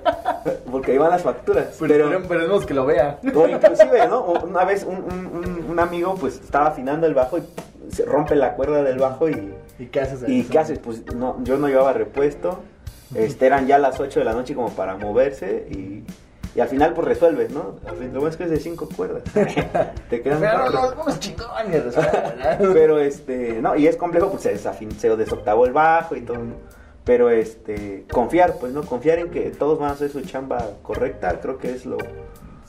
porque 0.71 0.91
ahí 0.93 0.97
van 0.97 1.11
las 1.11 1.21
facturas. 1.21 1.75
Pero, 1.79 2.09
pero, 2.09 2.17
esperemos- 2.19 2.65
que 2.65 2.73
lo 2.73 2.85
vea. 2.85 3.19
o 3.35 3.47
inclusive, 3.47 4.07
¿no? 4.07 4.23
Una 4.23 4.65
vez 4.65 4.83
un, 4.83 4.95
un- 4.97 5.27
un- 5.27 5.65
un 5.69 5.79
amigo 5.79 6.15
pues 6.15 6.35
estaba 6.43 6.67
afinando 6.67 7.05
el 7.07 7.13
bajo 7.13 7.37
y 7.37 7.43
se 7.89 8.05
rompe 8.05 8.35
la 8.35 8.53
cuerda 8.55 8.81
del 8.83 8.97
bajo 8.99 9.29
y, 9.29 9.53
¿Y 9.79 9.85
qué 9.87 10.01
haces? 10.01 10.23
¿y 10.27 10.43
qué 10.43 10.59
haces? 10.59 10.79
Pues 10.79 11.03
no, 11.15 11.37
yo 11.43 11.57
no 11.57 11.67
llevaba 11.67 11.93
repuesto, 11.93 12.59
este, 13.15 13.45
eran 13.47 13.67
ya 13.67 13.77
las 13.77 13.99
8 13.99 14.19
de 14.19 14.25
la 14.25 14.33
noche 14.33 14.55
como 14.55 14.69
para 14.69 14.95
moverse 14.97 15.67
y, 15.69 16.03
y 16.55 16.59
al 16.59 16.67
final 16.67 16.93
pues 16.93 17.07
resuelves, 17.07 17.51
¿no? 17.51 17.75
Al 17.87 17.95
fin- 17.95 18.07
Lo 18.13 18.19
bueno 18.19 18.27
es 18.29 18.37
que 18.37 18.43
es 18.45 18.49
de 18.51 18.59
5 18.59 18.89
cuerdas, 18.95 19.23
te 20.09 20.21
quedan 20.21 20.39
Pero 20.39 20.59
cuatro. 20.59 20.79
unos. 20.79 21.19
Pero 22.73 22.99
este, 22.99 23.61
no, 23.61 23.75
y 23.75 23.87
es 23.87 23.95
complejo, 23.97 24.29
pues 24.29 24.43
se 24.43 24.49
desafin, 24.51 24.91
se 24.91 25.15
desoctavó 25.15 25.65
el 25.65 25.73
bajo 25.73 26.15
y 26.15 26.21
todo. 26.21 26.37
¿no? 26.37 26.53
Pero 27.03 27.29
este, 27.29 28.05
confiar, 28.11 28.53
pues 28.59 28.71
no, 28.71 28.83
confiar 28.83 29.19
en 29.19 29.29
que 29.29 29.49
todos 29.49 29.77
van 29.79 29.89
a 29.89 29.93
hacer 29.93 30.09
su 30.09 30.21
chamba 30.21 30.65
correcta, 30.83 31.39
creo 31.41 31.57
que 31.57 31.71
es 31.71 31.85
lo, 31.85 31.97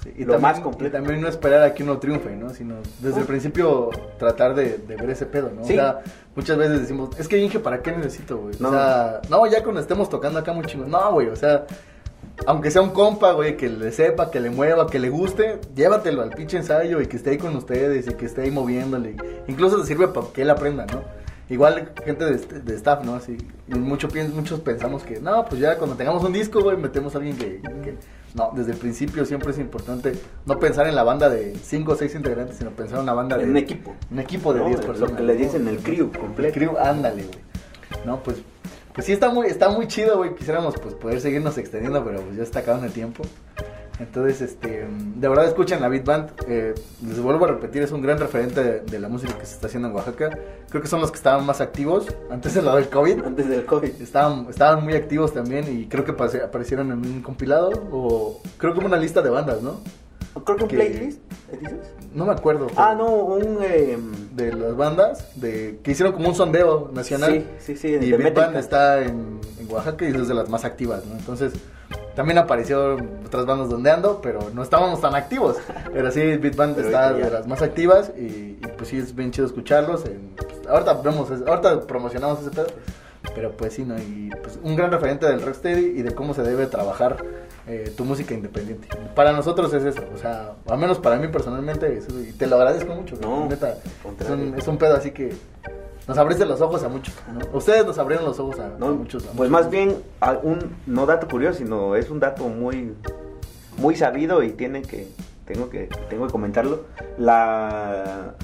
Sí, 0.04 0.12
y 0.18 0.24
lo 0.24 0.32
también, 0.34 0.42
más 0.42 0.60
completo. 0.60 0.96
Y 0.96 1.00
también 1.00 1.20
no 1.20 1.28
esperar 1.28 1.62
a 1.62 1.74
que 1.74 1.82
uno 1.82 1.98
triunfe, 1.98 2.36
¿no? 2.36 2.50
Sino 2.50 2.76
desde 3.00 3.20
el 3.20 3.26
principio 3.26 3.88
tratar 4.18 4.54
de, 4.54 4.78
de 4.78 4.96
ver 4.96 5.10
ese 5.10 5.24
pedo, 5.26 5.50
¿no? 5.50 5.64
Sí. 5.64 5.72
O 5.72 5.76
sea, 5.76 6.00
muchas 6.36 6.56
veces 6.58 6.80
decimos, 6.82 7.10
es 7.18 7.26
que 7.26 7.38
Inge, 7.38 7.58
¿para 7.58 7.80
qué 7.82 7.90
necesito, 7.92 8.36
güey? 8.38 8.54
No. 8.60 8.68
O 8.68 8.72
sea, 8.72 9.20
no, 9.30 9.46
ya 9.46 9.62
cuando 9.62 9.80
estemos 9.80 10.08
tocando 10.10 10.38
acá 10.38 10.52
muy 10.52 10.64
chingón. 10.66 10.90
No, 10.90 11.12
güey, 11.12 11.28
o 11.28 11.36
sea, 11.36 11.64
aunque 12.46 12.70
sea 12.70 12.82
un 12.82 12.90
compa, 12.90 13.32
güey, 13.32 13.56
que 13.56 13.68
le 13.68 13.92
sepa, 13.92 14.30
que 14.30 14.40
le 14.40 14.50
mueva, 14.50 14.86
que 14.88 14.98
le 14.98 15.08
guste, 15.08 15.58
llévatelo 15.74 16.22
al 16.22 16.30
pinche 16.30 16.56
ensayo 16.58 17.00
y 17.00 17.06
que 17.06 17.16
esté 17.16 17.30
ahí 17.30 17.38
con 17.38 17.56
ustedes 17.56 18.06
y 18.06 18.14
que 18.14 18.26
esté 18.26 18.42
ahí 18.42 18.50
moviéndole. 18.50 19.16
Incluso 19.48 19.80
te 19.80 19.86
sirve 19.86 20.08
para 20.08 20.26
que 20.34 20.42
él 20.42 20.50
aprenda, 20.50 20.84
¿no? 20.86 21.02
Igual 21.48 21.92
gente 22.04 22.24
de, 22.24 22.36
de 22.38 22.74
staff, 22.74 23.04
¿no? 23.04 23.14
Así, 23.14 23.36
mucho, 23.68 24.08
muchos 24.34 24.60
pensamos 24.60 25.02
que, 25.02 25.20
no, 25.20 25.44
pues 25.44 25.60
ya 25.60 25.76
cuando 25.78 25.94
tengamos 25.96 26.24
un 26.24 26.32
disco, 26.32 26.60
güey, 26.62 26.76
metemos 26.76 27.14
a 27.14 27.18
alguien 27.18 27.36
que, 27.36 27.60
que- 27.60 27.96
No, 28.34 28.50
desde 28.54 28.72
el 28.72 28.78
principio 28.78 29.24
siempre 29.24 29.52
es 29.52 29.58
importante 29.58 30.12
no 30.44 30.58
pensar 30.58 30.88
en 30.88 30.96
la 30.96 31.04
banda 31.04 31.30
de 31.30 31.54
5 31.54 31.92
o 31.92 31.94
6 31.96 32.16
integrantes, 32.16 32.56
sino 32.56 32.70
pensar 32.70 32.96
en 32.98 33.04
una 33.04 33.12
banda 33.14 33.38
de... 33.38 33.44
un 33.44 33.56
equipo. 33.56 33.94
Un 34.10 34.18
equipo 34.18 34.52
de 34.52 34.60
¿no? 34.60 34.66
10 34.66 34.80
Lo 34.80 34.86
personas. 34.86 35.16
que 35.16 35.22
le 35.22 35.34
dicen 35.36 35.68
el 35.68 35.78
crew 35.78 36.10
completo. 36.10 36.48
El 36.48 36.52
crew, 36.52 36.76
ándale, 36.78 37.22
güey. 37.24 37.38
No, 38.04 38.20
pues, 38.24 38.38
pues 38.92 39.06
sí 39.06 39.12
está 39.12 39.30
muy, 39.30 39.46
está 39.46 39.68
muy 39.70 39.86
chido, 39.86 40.16
güey. 40.18 40.34
Quisiéramos 40.34 40.74
pues 40.82 40.94
poder 40.94 41.20
seguirnos 41.20 41.56
extendiendo, 41.58 42.04
pero 42.04 42.20
pues 42.22 42.36
ya 42.36 42.42
está 42.42 42.58
acabando 42.58 42.86
el 42.86 42.92
tiempo. 42.92 43.22
Entonces, 44.00 44.40
este, 44.40 44.86
de 44.88 45.28
verdad 45.28 45.46
escuchen 45.46 45.80
la 45.80 45.88
Beat 45.88 46.04
Band. 46.04 46.30
eh, 46.48 46.74
les 47.06 47.20
vuelvo 47.20 47.44
a 47.44 47.48
repetir, 47.48 47.82
es 47.82 47.92
un 47.92 48.02
gran 48.02 48.18
referente 48.18 48.62
de, 48.62 48.80
de 48.80 48.98
la 48.98 49.08
música 49.08 49.38
que 49.38 49.46
se 49.46 49.54
está 49.54 49.68
haciendo 49.68 49.88
en 49.88 49.94
Oaxaca. 49.94 50.36
Creo 50.68 50.82
que 50.82 50.88
son 50.88 51.00
los 51.00 51.10
que 51.12 51.16
estaban 51.16 51.46
más 51.46 51.60
activos 51.60 52.06
antes 52.30 52.54
de 52.54 52.62
lo 52.62 52.74
del 52.74 52.88
COVID. 52.88 53.24
Antes 53.24 53.48
del 53.48 53.64
COVID. 53.64 54.00
Estaban, 54.02 54.46
estaban 54.50 54.82
muy 54.82 54.94
activos 54.94 55.32
también 55.32 55.64
y 55.80 55.86
creo 55.86 56.04
que 56.04 56.10
aparecieron 56.10 56.90
en 56.90 56.98
un 56.98 57.22
compilado 57.22 57.70
o 57.92 58.40
creo 58.58 58.74
que 58.74 58.80
una 58.84 58.96
lista 58.96 59.22
de 59.22 59.30
bandas, 59.30 59.62
¿no? 59.62 59.80
Creo 60.44 60.56
que 60.56 60.62
un 60.64 60.68
Que- 60.68 60.76
playlist, 60.76 61.18
¿eh, 61.52 61.58
dices? 61.60 61.76
No 62.12 62.26
me 62.26 62.32
acuerdo. 62.32 62.66
Ah, 62.76 62.96
no, 62.98 63.06
un... 63.08 63.58
eh, 63.62 63.96
De 64.34 64.52
las 64.52 64.76
bandas 64.76 65.40
de 65.40 65.78
que 65.84 65.92
hicieron 65.92 66.12
como 66.12 66.28
un 66.30 66.34
sondeo 66.34 66.90
nacional. 66.92 67.44
Sí, 67.60 67.76
sí, 67.76 67.98
sí, 67.98 68.04
Y 68.04 68.10
Beat 68.12 68.34
Band 68.34 68.56
está 68.56 69.02
en, 69.02 69.38
en 69.60 69.70
Oaxaca 69.70 70.04
y 70.04 70.08
es 70.08 70.26
de 70.26 70.34
las 70.34 70.48
más 70.48 70.64
activas, 70.64 71.06
¿no? 71.06 71.14
Entonces, 71.16 71.52
también 72.14 72.38
aparecieron 72.38 73.20
otras 73.26 73.44
bandas 73.46 73.68
dondeando, 73.68 74.20
pero 74.22 74.38
no 74.54 74.62
estábamos 74.62 75.00
tan 75.00 75.14
activos. 75.14 75.56
Pero 75.92 76.10
sí, 76.10 76.36
Beat 76.36 76.56
Band 76.56 76.76
Pero 76.76 76.88
está 76.88 77.12
de 77.12 77.30
las 77.30 77.46
más 77.46 77.62
activas 77.62 78.12
y, 78.16 78.22
y, 78.22 78.60
pues 78.76 78.88
sí 78.90 78.98
es 78.98 79.14
bien 79.14 79.30
chido 79.30 79.46
escucharlos. 79.46 80.04
en- 80.06 80.30
pues, 80.36 80.66
ahorita 80.68 80.94
vemos, 81.02 81.28
ahorita 81.30 81.80
promocionamos 81.82 82.40
ese 82.40 82.50
pedo. 82.50 82.66
Pero 83.34 83.52
pues 83.52 83.72
sí, 83.72 83.84
¿no? 83.84 83.96
Y 83.96 84.30
pues 84.42 84.58
un 84.62 84.76
gran 84.76 84.90
referente 84.90 85.24
del 85.26 85.40
rocksteady 85.40 85.98
y 85.98 86.02
de 86.02 86.14
cómo 86.14 86.34
se 86.34 86.42
debe 86.42 86.66
trabajar 86.66 87.16
eh, 87.66 87.90
tu 87.96 88.04
música 88.04 88.34
independiente. 88.34 88.86
Para 89.14 89.32
nosotros 89.32 89.72
es 89.72 89.82
eso, 89.82 90.02
o 90.14 90.18
sea, 90.18 90.52
al 90.68 90.76
menos 90.78 90.98
para 90.98 91.16
mí 91.16 91.28
personalmente, 91.28 91.96
eso, 91.96 92.20
y 92.20 92.32
te 92.32 92.46
lo 92.46 92.56
agradezco 92.56 92.94
mucho. 92.94 93.16
No, 93.22 93.46
neta, 93.46 93.78
es 94.20 94.28
un, 94.28 94.54
es 94.58 94.68
un 94.68 94.76
pedo 94.76 94.94
así 94.94 95.12
que 95.12 95.32
nos 96.06 96.18
abriste 96.18 96.44
los 96.44 96.60
ojos 96.60 96.82
a 96.82 96.88
muchos. 96.88 97.14
¿no? 97.32 97.56
Ustedes 97.56 97.84
nos 97.86 97.98
abrieron 97.98 98.26
los 98.26 98.38
ojos 98.38 98.58
a, 98.60 98.68
muchos. 98.78 99.24
a 99.24 99.26
pues 99.28 99.50
muchos. 99.50 99.50
más 99.50 99.70
bien, 99.70 99.96
un, 100.42 100.58
no 100.86 101.06
dato 101.06 101.28
curioso, 101.28 101.58
sino 101.58 101.96
es 101.96 102.10
un 102.10 102.20
dato 102.20 102.48
muy, 102.48 102.94
muy 103.78 103.96
sabido 103.96 104.42
y 104.42 104.50
tiene 104.52 104.82
que, 104.82 105.08
tengo 105.46 105.70
que, 105.70 105.88
tengo 106.10 106.26
que 106.26 106.32
comentarlo. 106.32 106.84
La, 107.18 108.34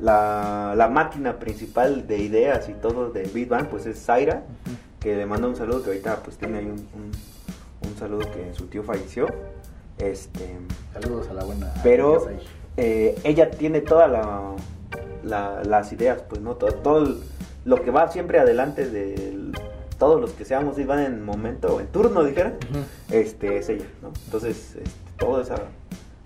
la, 0.00 0.74
la 0.76 0.88
máquina 0.88 1.38
principal 1.38 2.06
de 2.06 2.18
ideas 2.18 2.68
y 2.68 2.72
todo 2.74 3.10
de 3.10 3.22
Big 3.24 3.48
Bang, 3.48 3.66
pues 3.68 3.86
es 3.86 4.02
Zaira, 4.04 4.42
que 4.98 5.16
le 5.16 5.26
manda 5.26 5.48
un 5.48 5.56
saludo 5.56 5.82
que 5.82 5.90
ahorita 5.90 6.16
pues 6.22 6.36
tiene 6.36 6.58
ahí 6.58 6.64
un, 6.66 6.72
un- 6.72 7.30
un 7.82 7.96
saludo 7.98 8.30
que 8.30 8.52
su 8.54 8.66
tío 8.66 8.82
falleció. 8.82 9.26
Este, 9.98 10.56
Saludos 10.92 11.28
a 11.30 11.34
la 11.34 11.44
buena. 11.44 11.72
pero 11.82 12.26
eh, 12.76 13.18
ella 13.24 13.50
tiene 13.50 13.80
todas 13.80 14.10
la, 14.10 14.52
la- 15.24 15.62
las 15.64 15.92
ideas, 15.92 16.22
pues, 16.28 16.40
¿no? 16.40 16.54
Todo, 16.56 16.72
todo 16.72 17.16
lo 17.64 17.82
que 17.82 17.90
va 17.90 18.08
siempre 18.10 18.38
adelante 18.38 18.88
de 18.88 19.52
todos 19.98 20.20
los 20.20 20.30
que 20.32 20.44
seamos 20.44 20.78
y 20.78 20.84
van 20.84 21.00
en 21.00 21.22
momento, 21.24 21.78
en 21.80 21.86
turno, 21.88 22.24
dijera, 22.24 22.54
este, 23.10 23.58
es 23.58 23.68
ella, 23.68 23.84
¿no? 24.02 24.10
Entonces, 24.24 24.76
este, 24.76 24.82
toda 25.18 25.42
esa, 25.42 25.56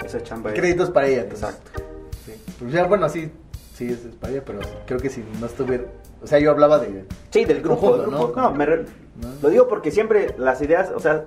esa 0.04 0.22
chamba 0.22 0.50
es- 0.52 0.58
Créditos 0.60 0.90
para 0.90 1.08
ella, 1.08 1.22
entonces. 1.22 1.48
Exacto. 1.48 1.82
Sí. 2.24 2.32
Pues 2.60 2.72
ya, 2.72 2.86
bueno, 2.86 3.08
sí, 3.08 3.30
sí, 3.74 3.86
es, 3.90 4.04
es 4.04 4.14
para 4.14 4.32
ella, 4.34 4.42
pero 4.46 4.60
creo 4.86 5.00
que 5.00 5.10
si 5.10 5.24
no 5.40 5.46
estuviera. 5.46 5.84
O 6.22 6.26
sea, 6.26 6.38
yo 6.38 6.52
hablaba 6.52 6.78
de. 6.78 7.04
Sí, 7.30 7.44
del 7.44 7.60
grupo. 7.62 7.96
No, 7.96 8.50
me 8.52 8.64
re- 8.64 8.84
¿no? 9.20 9.28
Lo 9.42 9.48
digo 9.50 9.68
porque 9.68 9.90
siempre 9.90 10.34
las 10.38 10.62
ideas, 10.62 10.90
o 10.94 11.00
sea, 11.00 11.26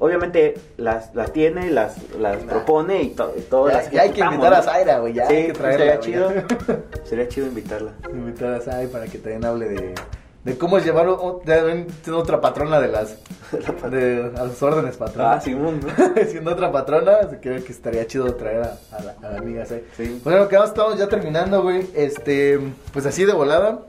obviamente 0.00 0.54
las, 0.76 1.14
las 1.14 1.32
tiene, 1.32 1.70
las, 1.70 1.96
las 2.18 2.38
propone 2.38 3.02
y, 3.02 3.10
to- 3.10 3.32
y 3.38 3.42
todas 3.42 3.72
Ya, 3.74 3.82
las 3.82 3.90
ya 3.92 4.02
hay 4.02 4.10
que 4.10 4.20
invitar 4.22 4.54
a 4.54 4.56
¿no? 4.58 4.62
Zaira, 4.64 4.98
güey. 4.98 5.12
Ya 5.14 5.28
Sí, 5.28 5.34
hay 5.34 5.46
que 5.46 5.52
traerla. 5.52 5.78
sería 5.78 6.00
chido. 6.00 6.32
Sería 7.04 7.28
chido 7.28 7.46
invitarla. 7.46 7.92
Invitar 8.12 8.54
a 8.54 8.60
Zaira 8.60 8.90
para 8.90 9.06
que 9.06 9.18
también 9.18 9.44
hable 9.44 9.68
de. 9.68 9.94
De 10.42 10.56
cómo 10.56 10.78
es 10.78 10.86
llevar 10.86 11.06
o- 11.06 11.42
siendo 11.44 12.18
otra 12.18 12.40
patrona 12.40 12.80
de 12.80 12.88
las 12.88 13.18
de, 13.90 14.32
a 14.38 14.48
sus 14.48 14.62
órdenes 14.62 14.96
patrona. 14.96 15.32
Ah, 15.34 15.40
Simón, 15.42 15.80
¿no? 15.80 16.22
siendo 16.30 16.52
otra 16.52 16.72
patrona, 16.72 17.18
creo 17.42 17.62
que 17.62 17.70
estaría 17.72 18.06
chido 18.06 18.34
traer 18.36 18.62
a, 18.62 18.78
a 18.96 19.02
la, 19.02 19.16
a 19.22 19.32
la 19.32 19.38
amiga 19.38 19.66
Zay. 19.66 19.84
Sí. 19.98 20.18
Bueno, 20.24 20.48
que 20.48 20.56
estamos 20.56 20.98
ya 20.98 21.08
terminando, 21.10 21.62
güey. 21.62 21.86
Este, 21.94 22.58
pues 22.90 23.04
así 23.04 23.26
de 23.26 23.34
volada. 23.34 23.80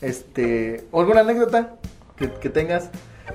Este, 0.00 0.84
¿o 0.90 1.00
¿alguna 1.00 1.20
anécdota 1.20 1.74
que, 2.16 2.30
que 2.32 2.48
tengas? 2.48 2.88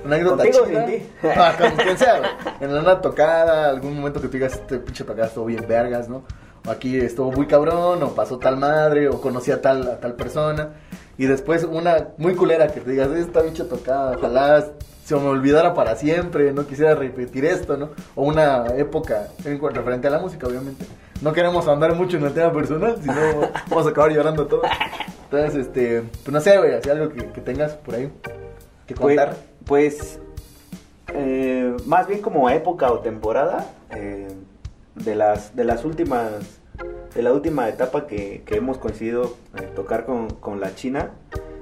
Una 0.05 0.15
anécdota 0.15 0.43
¿Contigo 0.43 0.63
o 0.63 0.67
chida. 0.67 0.87
sin 0.87 0.99
ti? 0.99 1.09
Ah, 1.35 1.55
con 1.57 1.71
quien 1.71 1.97
sea, 1.97 2.19
güey. 2.19 2.31
En 2.61 2.71
una 2.77 3.01
tocada, 3.01 3.69
algún 3.69 3.95
momento 3.95 4.21
que 4.21 4.27
tú 4.27 4.33
digas, 4.33 4.53
este 4.53 4.79
pinche 4.79 5.03
tocada 5.03 5.27
estuvo 5.27 5.45
bien 5.45 5.65
vergas, 5.67 6.07
¿no? 6.09 6.23
O 6.67 6.71
aquí 6.71 6.97
estuvo 6.97 7.31
muy 7.31 7.47
cabrón, 7.47 8.03
o 8.03 8.09
pasó 8.13 8.37
tal 8.37 8.57
madre, 8.57 9.09
o 9.09 9.19
conocí 9.21 9.51
a 9.51 9.61
tal, 9.61 9.87
a 9.89 9.99
tal 9.99 10.13
persona. 10.13 10.69
Y 11.17 11.25
después 11.25 11.63
una 11.63 12.09
muy 12.17 12.35
culera 12.35 12.67
que 12.67 12.81
te 12.81 12.91
digas, 12.91 13.09
esta 13.09 13.41
pinche 13.41 13.63
tocada, 13.63 14.15
ojalá 14.17 14.65
se 15.03 15.15
me 15.15 15.27
olvidara 15.27 15.73
para 15.73 15.95
siempre, 15.95 16.53
no 16.53 16.67
quisiera 16.67 16.93
repetir 16.93 17.43
esto, 17.45 17.75
¿no? 17.77 17.89
O 18.15 18.23
una 18.23 18.67
época 18.77 19.27
en 19.43 19.59
referente 19.59 20.07
a 20.07 20.11
la 20.11 20.19
música, 20.19 20.47
obviamente. 20.47 20.85
No 21.21 21.33
queremos 21.33 21.67
andar 21.67 21.95
mucho 21.95 22.17
en 22.17 22.25
el 22.25 22.33
tema 22.33 22.53
personal, 22.53 22.95
si 23.01 23.07
no 23.07 23.15
vamos 23.69 23.87
a 23.87 23.89
acabar 23.89 24.11
llorando 24.11 24.45
todo. 24.45 24.61
Entonces, 25.23 25.67
este, 25.67 26.03
pues 26.23 26.31
no 26.31 26.39
sé, 26.39 26.57
güey, 26.57 26.75
así 26.75 26.89
algo 26.89 27.09
que, 27.09 27.25
que 27.31 27.41
tengas 27.41 27.73
por 27.73 27.95
ahí 27.95 28.11
que 28.87 28.93
contar. 28.95 29.35
Pues 29.69 30.19
eh, 31.13 31.77
más 31.85 32.07
bien 32.07 32.21
como 32.21 32.49
época 32.49 32.91
o 32.91 32.99
temporada 33.01 33.71
eh, 33.91 34.27
de 34.95 35.15
las 35.15 35.55
de 35.55 35.63
las 35.63 35.85
últimas 35.85 36.31
de 37.13 37.21
la 37.21 37.31
última 37.31 37.69
etapa 37.69 38.07
que, 38.07 38.41
que 38.47 38.55
hemos 38.55 38.79
coincidido 38.79 39.35
eh, 39.59 39.69
tocar 39.75 40.05
con, 40.05 40.31
con 40.31 40.59
la 40.59 40.73
China. 40.73 41.11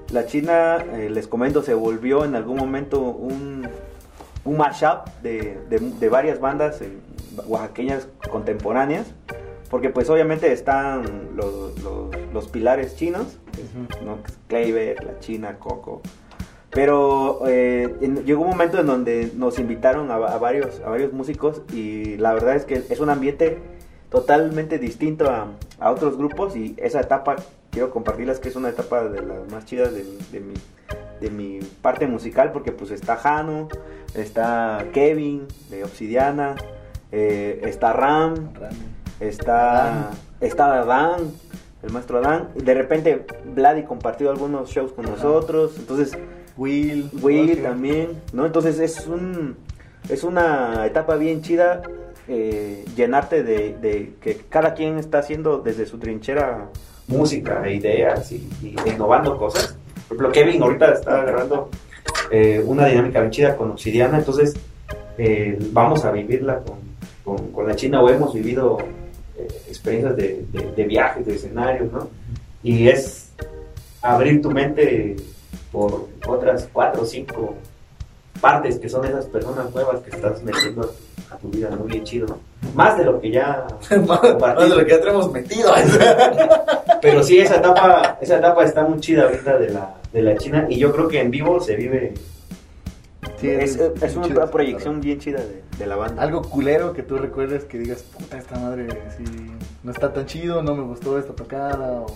La 0.10 0.26
China, 0.26 0.78
les 0.78 1.28
comento, 1.28 1.64
se 1.64 1.74
volvió 1.74 2.24
en 2.24 2.36
algún 2.36 2.56
momento 2.56 3.02
un, 3.02 3.68
un 4.46 4.58
mashup 4.58 5.10
de, 5.22 5.60
de, 5.70 5.80
de 5.80 6.10
varias 6.10 6.40
bandas 6.40 6.80
oaxaqueñas 7.46 8.08
contemporáneas, 8.32 9.06
porque 9.70 9.90
pues 9.90 10.10
obviamente 10.10 10.54
están 10.54 11.36
los, 11.36 11.78
los, 11.84 12.16
los 12.34 12.48
pilares 12.48 12.96
chinos, 12.96 13.38
Kleiber, 14.48 15.04
la 15.04 15.20
China, 15.20 15.58
Coco. 15.60 16.02
Pero 16.78 17.42
eh, 17.48 17.96
en- 18.02 18.24
llegó 18.24 18.44
un 18.44 18.50
momento 18.52 18.80
en 18.80 18.86
donde 18.86 19.32
nos 19.36 19.58
invitaron 19.58 20.12
a, 20.12 20.14
a 20.18 20.38
varios, 20.38 20.80
a 20.82 20.90
varios 20.90 21.12
músicos 21.12 21.64
y 21.74 22.18
la 22.18 22.36
verdad 22.36 22.56
es 22.56 22.66
que 22.66 22.76
es 22.88 23.00
un 23.00 23.10
ambiente 23.10 23.58
totalmente 24.12 24.78
distinto 24.78 25.28
a, 25.28 25.48
a 25.80 25.90
otros 25.92 26.18
grupos 26.20 26.56
y 26.56 26.76
esa 26.78 27.00
etapa 27.02 27.38
quiero 27.72 27.90
compartirlas 27.90 28.40
que 28.40 28.50
es 28.50 28.56
una 28.56 28.70
etapa 28.70 29.06
de 29.06 29.24
las 29.24 29.52
más 29.52 29.66
chidas 29.66 29.92
de, 29.92 30.04
mi- 30.04 30.18
de 30.32 30.40
mi, 30.40 30.54
de 31.20 31.30
mi 31.32 31.60
parte 31.82 32.06
musical 32.06 32.52
porque 32.52 32.72
pues 32.72 32.92
está 32.92 33.16
Jano, 33.16 33.70
está 34.14 34.86
Kevin 34.94 35.48
de 35.72 35.84
Obsidiana, 35.84 36.58
eh, 37.12 37.60
está 37.64 37.92
Ram, 37.94 38.52
está, 39.20 39.82
Adán. 40.04 40.10
está 40.42 40.80
Adán, 40.82 41.32
el 41.82 41.92
maestro 41.92 42.20
Adán. 42.20 42.50
Y 42.56 42.62
de 42.62 42.74
repente 42.76 43.26
Vladi 43.56 43.82
compartió 43.82 44.30
algunos 44.30 44.70
shows 44.70 44.92
con 44.94 45.06
Ajá. 45.08 45.16
nosotros. 45.16 45.74
Entonces, 45.80 46.16
Will, 46.58 47.10
Will 47.22 47.62
también, 47.62 48.10
¿no? 48.34 48.46
Entonces 48.46 48.80
es 48.80 49.06
un 49.08 49.56
es 50.10 50.24
una 50.24 50.86
etapa 50.86 51.16
bien 51.16 51.42
chida 51.42 51.82
eh, 52.28 52.84
llenarte 52.96 53.44
de, 53.44 53.76
de 53.82 54.14
que 54.22 54.38
cada 54.50 54.74
quien 54.74 54.98
está 54.98 55.20
haciendo 55.20 55.60
desde 55.60 55.86
su 55.86 55.98
trinchera 55.98 56.70
música 57.08 57.62
e 57.66 57.76
ideas 57.76 58.32
y, 58.32 58.48
y 58.62 58.76
innovando 58.90 59.38
cosas. 59.38 59.76
Por 60.08 60.18
ejemplo, 60.18 60.32
Kevin 60.32 60.62
ahorita 60.64 60.94
está 60.94 61.22
agarrando 61.22 61.70
eh, 62.32 62.62
una 62.66 62.88
dinámica 62.88 63.20
bien 63.20 63.32
chida 63.32 63.56
con 63.56 63.72
Obsidiana, 63.72 64.18
entonces 64.20 64.56
eh, 65.18 65.58
vamos 65.72 66.06
a 66.06 66.12
vivirla 66.12 66.60
con, 66.60 66.78
con, 67.24 67.52
con 67.52 67.68
la 67.68 67.76
China 67.76 68.02
o 68.02 68.10
hemos 68.10 68.34
vivido 68.34 68.78
experiencias 69.70 70.16
de, 70.16 70.44
de- 70.52 70.72
de 70.76 70.84
viajes, 70.86 71.26
de 71.26 71.36
escenarios, 71.36 71.92
¿no? 71.92 72.10
Y 72.64 72.88
es 72.88 73.30
abrir 74.02 74.42
tu 74.42 74.52
mente 74.52 75.16
por 75.72 76.08
otras 76.28 76.68
cuatro 76.72 77.02
o 77.04 77.06
cinco 77.06 77.56
partes 78.42 78.78
que 78.80 78.88
son 78.90 79.06
esas 79.06 79.26
personas 79.26 79.74
nuevas 79.74 80.00
que 80.02 80.12
estás 80.16 80.42
metiendo 80.44 80.94
a 81.32 81.38
tu 81.38 81.50
vida, 81.50 81.70
¿no? 81.72 81.84
Bien 81.86 82.04
chido, 82.04 82.28
¿no? 82.28 82.38
Más 82.76 82.98
de 82.98 83.04
lo 83.06 83.20
que 83.20 83.32
ya 83.32 83.66
más, 84.08 84.22
más 84.40 84.58
de 84.60 84.70
lo 84.76 84.86
que 84.86 84.92
ya 84.92 85.00
tenemos 85.00 85.32
metido. 85.32 85.72
Pero 87.02 87.24
sí, 87.24 87.40
esa 87.40 87.58
etapa, 87.58 88.18
esa 88.22 88.38
etapa 88.38 88.64
está 88.64 88.84
muy 88.84 89.00
chida 89.00 89.24
ahorita 89.24 89.58
de 89.58 89.70
la, 89.70 89.96
de 90.14 90.22
la 90.22 90.38
China 90.38 90.66
y 90.70 90.78
yo 90.78 90.92
creo 90.92 91.08
que 91.08 91.20
en 91.22 91.32
vivo 91.32 91.60
se 91.60 91.76
vive... 91.76 92.14
Sí, 93.40 93.50
es, 93.50 93.76
es- 93.76 94.02
es 94.04 94.16
una 94.16 94.28
chido, 94.28 94.50
proyección 94.50 95.02
bien 95.02 95.20
chida 95.20 95.40
de, 95.40 95.64
de 95.78 95.86
la 95.86 95.96
banda. 95.96 96.22
Algo 96.24 96.42
culero 96.44 96.94
que 96.94 97.04
tú 97.04 97.18
recuerdes 97.18 97.66
que 97.66 97.78
digas, 97.78 98.02
puta, 98.04 98.38
esta 98.38 98.58
madre 98.58 98.88
sí, 99.18 99.24
no 99.84 99.92
está 99.92 100.12
tan 100.14 100.26
chido, 100.26 100.64
no 100.64 100.74
me 100.76 100.84
gustó 100.84 101.20
esta 101.20 101.34
tocada, 101.34 102.02
o 102.02 102.08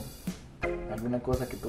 alguna 0.91 1.19
cosa 1.19 1.47
que 1.47 1.57
tú. 1.57 1.67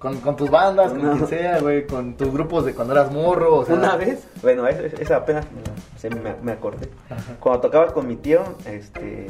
Con, 0.00 0.16
con 0.20 0.34
tus 0.34 0.50
bandas, 0.50 0.90
con 0.92 1.02
No. 1.02 1.12
quien 1.12 1.26
sea, 1.28 1.60
güey, 1.60 1.86
con 1.86 2.14
tus 2.16 2.32
grupos 2.32 2.64
de 2.64 2.74
cuando 2.74 2.94
eras 2.94 3.12
morro, 3.12 3.56
o 3.56 3.64
sea. 3.66 3.74
Una 3.76 3.96
vez, 3.96 4.26
bueno, 4.42 4.66
esa, 4.66 4.86
esa 5.00 5.16
apenas 5.16 5.44
me, 5.52 5.98
se 6.00 6.08
me, 6.10 6.34
me 6.42 6.52
acordé. 6.52 6.88
Ajá. 7.10 7.36
Cuando 7.38 7.60
tocaba 7.60 7.92
con 7.92 8.08
mi 8.08 8.16
tío, 8.16 8.40
este, 8.64 9.26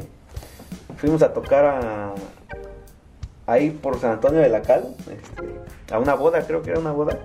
fuimos 0.97 1.21
a 1.23 1.33
tocar 1.33 1.65
a, 1.65 2.13
ahí 3.47 3.69
por 3.71 3.99
San 3.99 4.11
Antonio 4.11 4.39
de 4.39 4.47
la 4.47 4.61
Cal, 4.61 4.95
este, 5.11 5.93
a 5.93 5.99
una 5.99 6.13
boda, 6.13 6.41
creo 6.47 6.61
que 6.61 6.71
era 6.71 6.79
una 6.79 6.93
boda. 6.93 7.19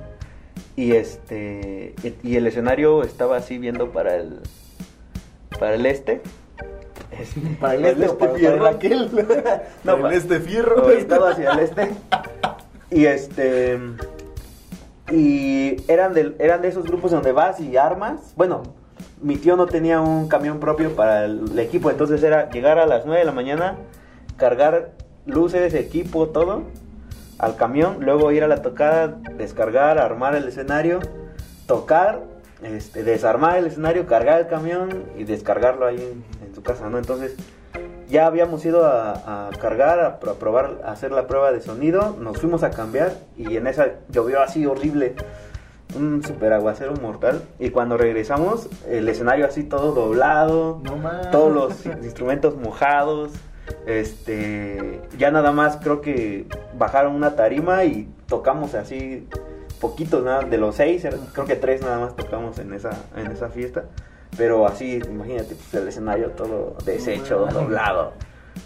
Y 0.74 0.92
este, 0.92 1.94
y, 2.24 2.36
el 2.36 2.46
escenario 2.48 3.02
estaba 3.02 3.36
así 3.36 3.58
viendo 3.58 3.92
para 3.92 4.16
el, 4.16 4.40
para 5.60 5.74
el 5.76 5.86
este. 5.86 6.20
Este, 7.12 7.40
Para 7.60 7.74
el 7.76 7.84
este, 7.86 8.08
o 8.08 8.18
para, 8.18 8.32
para 8.32 8.48
el 8.54 8.66
aquel. 8.66 9.10
No, 9.84 9.92
para 9.92 10.02
pa- 10.02 10.08
el 10.10 10.14
este 10.14 10.40
fierro. 10.40 10.84
orientado 10.84 11.28
hacia 11.28 11.52
el 11.52 11.60
este. 11.60 11.90
Y 12.90 13.06
este. 13.06 13.78
Y 15.10 15.76
eran 15.88 16.14
de, 16.14 16.34
eran 16.38 16.62
de 16.62 16.68
esos 16.68 16.84
grupos 16.84 17.10
donde 17.10 17.32
vas 17.32 17.60
y 17.60 17.76
armas. 17.76 18.32
Bueno, 18.36 18.62
mi 19.20 19.36
tío 19.36 19.56
no 19.56 19.66
tenía 19.66 20.00
un 20.00 20.28
camión 20.28 20.60
propio 20.60 20.94
para 20.94 21.24
el, 21.24 21.58
equipo, 21.58 21.90
entonces 21.90 22.22
era 22.22 22.50
llegar 22.50 22.78
a 22.78 22.86
las 22.86 23.06
9 23.06 23.20
de 23.20 23.24
la 23.24 23.32
mañana, 23.32 23.76
cargar 24.36 24.92
luces, 25.26 25.74
equipo, 25.74 26.28
todo 26.28 26.64
al 27.38 27.56
camión, 27.56 27.98
luego 28.00 28.32
ir 28.32 28.42
a 28.44 28.48
la 28.48 28.62
tocada, 28.62 29.18
descargar, 29.36 29.98
armar 29.98 30.34
el 30.34 30.48
escenario, 30.48 31.00
tocar, 31.66 32.22
este, 32.62 33.02
desarmar 33.02 33.58
el 33.58 33.66
escenario, 33.66 34.06
cargar 34.06 34.40
el 34.40 34.46
camión 34.46 35.04
y 35.18 35.24
descargarlo 35.24 35.86
ahí 35.86 35.96
en, 35.96 36.24
en 36.46 36.52
tu 36.52 36.62
casa, 36.62 36.88
¿no? 36.88 36.98
Entonces 36.98 37.36
ya 38.08 38.26
habíamos 38.26 38.64
ido 38.64 38.84
a, 38.86 39.48
a 39.48 39.50
cargar, 39.60 40.00
a, 40.00 40.18
pro- 40.20 40.32
a 40.32 40.34
probar, 40.34 40.80
a 40.84 40.92
hacer 40.92 41.12
la 41.12 41.26
prueba 41.26 41.52
de 41.52 41.60
sonido, 41.60 42.16
nos 42.20 42.38
fuimos 42.38 42.62
a 42.62 42.70
cambiar 42.70 43.12
y 43.36 43.56
en 43.56 43.66
esa 43.66 43.88
llovió 44.10 44.40
así 44.42 44.64
horrible, 44.66 45.14
un 45.96 46.22
super 46.24 46.52
aguacero 46.52 46.94
mortal 47.00 47.42
y 47.58 47.70
cuando 47.70 47.96
regresamos 47.96 48.68
el 48.88 49.08
escenario 49.08 49.46
así 49.46 49.62
todo 49.64 49.92
doblado, 49.92 50.80
No 50.84 51.30
todos 51.30 51.52
los 51.52 51.86
instrumentos 52.04 52.56
mojados. 52.56 53.32
Este, 53.86 55.00
ya 55.18 55.30
nada 55.30 55.50
más 55.52 55.76
creo 55.78 56.00
que 56.00 56.46
bajaron 56.78 57.14
una 57.14 57.34
tarima 57.34 57.84
y 57.84 58.08
tocamos 58.28 58.74
así 58.74 59.28
poquitos 59.80 60.22
nada, 60.24 60.42
de 60.42 60.58
los 60.58 60.76
seis, 60.76 61.04
creo 61.32 61.46
que 61.46 61.56
tres 61.56 61.82
nada 61.82 61.98
más 61.98 62.14
tocamos 62.16 62.58
en 62.58 62.72
esa, 62.74 62.90
en 63.16 63.30
esa 63.32 63.48
fiesta. 63.48 63.84
Pero 64.36 64.66
así, 64.66 65.00
imagínate, 65.08 65.54
pues, 65.54 65.74
el 65.74 65.88
escenario 65.88 66.30
todo 66.30 66.76
deshecho, 66.84 67.46
doblado. 67.52 68.12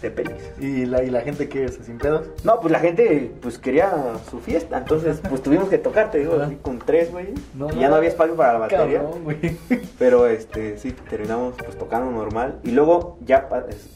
de 0.01 0.09
pelis. 0.09 0.51
¿Y 0.59 0.85
la, 0.85 1.03
¿Y 1.03 1.09
la 1.09 1.21
gente 1.21 1.47
qué 1.49 1.65
es? 1.65 1.79
¿Sin 1.83 1.97
pedos? 1.97 2.27
No, 2.43 2.59
pues 2.59 2.71
la 2.71 2.79
gente 2.79 3.31
pues 3.41 3.57
quería 3.57 3.91
su 4.29 4.39
fiesta, 4.39 4.77
entonces 4.77 5.21
pues 5.29 5.43
tuvimos 5.43 5.69
que 5.69 5.77
tocar, 5.77 6.11
te 6.11 6.19
digo, 6.19 6.39
así 6.41 6.55
con 6.55 6.79
tres, 6.79 7.11
güey. 7.11 7.33
No, 7.53 7.69
y 7.71 7.79
ya 7.79 7.89
no 7.89 7.95
había 7.95 8.09
espacio 8.09 8.35
para 8.35 8.53
la 8.53 8.59
batería. 8.59 9.01
Cabrón. 9.01 9.37
Pero 9.99 10.27
este, 10.27 10.77
sí, 10.77 10.91
terminamos 11.09 11.55
pues 11.57 11.77
tocando 11.77 12.11
normal. 12.11 12.59
Y 12.63 12.71
luego 12.71 13.17
ya 13.25 13.47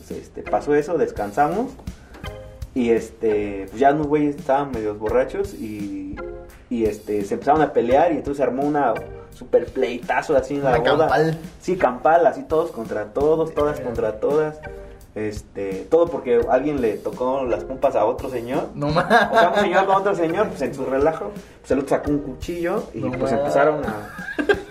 este, 0.10 0.44
pasó 0.44 0.76
eso, 0.76 0.98
descansamos. 0.98 1.72
Y 2.74 2.90
este, 2.90 3.68
pues 3.70 3.80
ya 3.80 3.94
unos 3.94 4.08
güeyes 4.08 4.36
estaban 4.36 4.72
medios 4.72 5.00
borrachos 5.00 5.54
y, 5.54 6.18
y 6.70 6.84
este, 6.84 7.24
se 7.24 7.36
empezaron 7.36 7.62
a 7.62 7.72
pelear 7.72 8.12
y 8.12 8.18
entonces 8.18 8.38
se 8.38 8.44
armó 8.44 8.64
una 8.64 8.94
super 9.36 9.66
pleitazo 9.66 10.36
así 10.36 10.56
en 10.56 10.64
la 10.64 10.78
boda. 10.78 10.84
campal. 10.98 11.38
Sí, 11.62 11.78
campal, 11.78 12.26
así 12.26 12.44
todos 12.44 12.72
contra 12.72 13.06
todos, 13.14 13.54
todas 13.54 13.80
contra 13.80 14.20
todas. 14.20 14.60
Este, 15.14 15.88
todo 15.90 16.08
porque 16.08 16.42
alguien 16.50 16.82
le 16.82 16.98
tocó 16.98 17.44
las 17.46 17.64
pompas 17.64 17.96
a 17.96 18.04
otro 18.04 18.30
señor. 18.30 18.70
No 18.76 18.88
O 18.88 18.92
sea, 18.92 19.30
un 19.48 19.52
más. 19.54 19.62
señor 19.62 19.86
con 19.86 19.96
otro 19.96 20.14
señor, 20.14 20.50
pues 20.50 20.62
en 20.62 20.76
su 20.76 20.84
relajo, 20.86 21.32
pues 21.62 21.72
el 21.72 21.80
otro 21.80 21.90
sacó 21.90 22.12
un 22.12 22.20
cuchillo 22.20 22.84
y 22.94 23.00
No 23.00 23.12
pues 23.12 23.32
empezaron 23.32 23.82
a, 23.86 24.10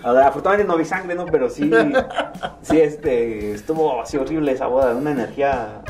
a- 0.07 0.27
Afortunadamente 0.27 0.71
no 0.71 0.77
vi 0.77 0.85
sangre, 0.85 1.15
¿no? 1.15 1.25
Pero 1.25 1.49
sí, 1.49 1.71
sí, 2.61 2.79
este, 2.79 3.53
estuvo 3.53 3.99
así 3.99 4.17
horrible 4.17 4.51
esa 4.51 4.67
boda, 4.67 4.93
una 4.93 5.11
energía 5.11 5.81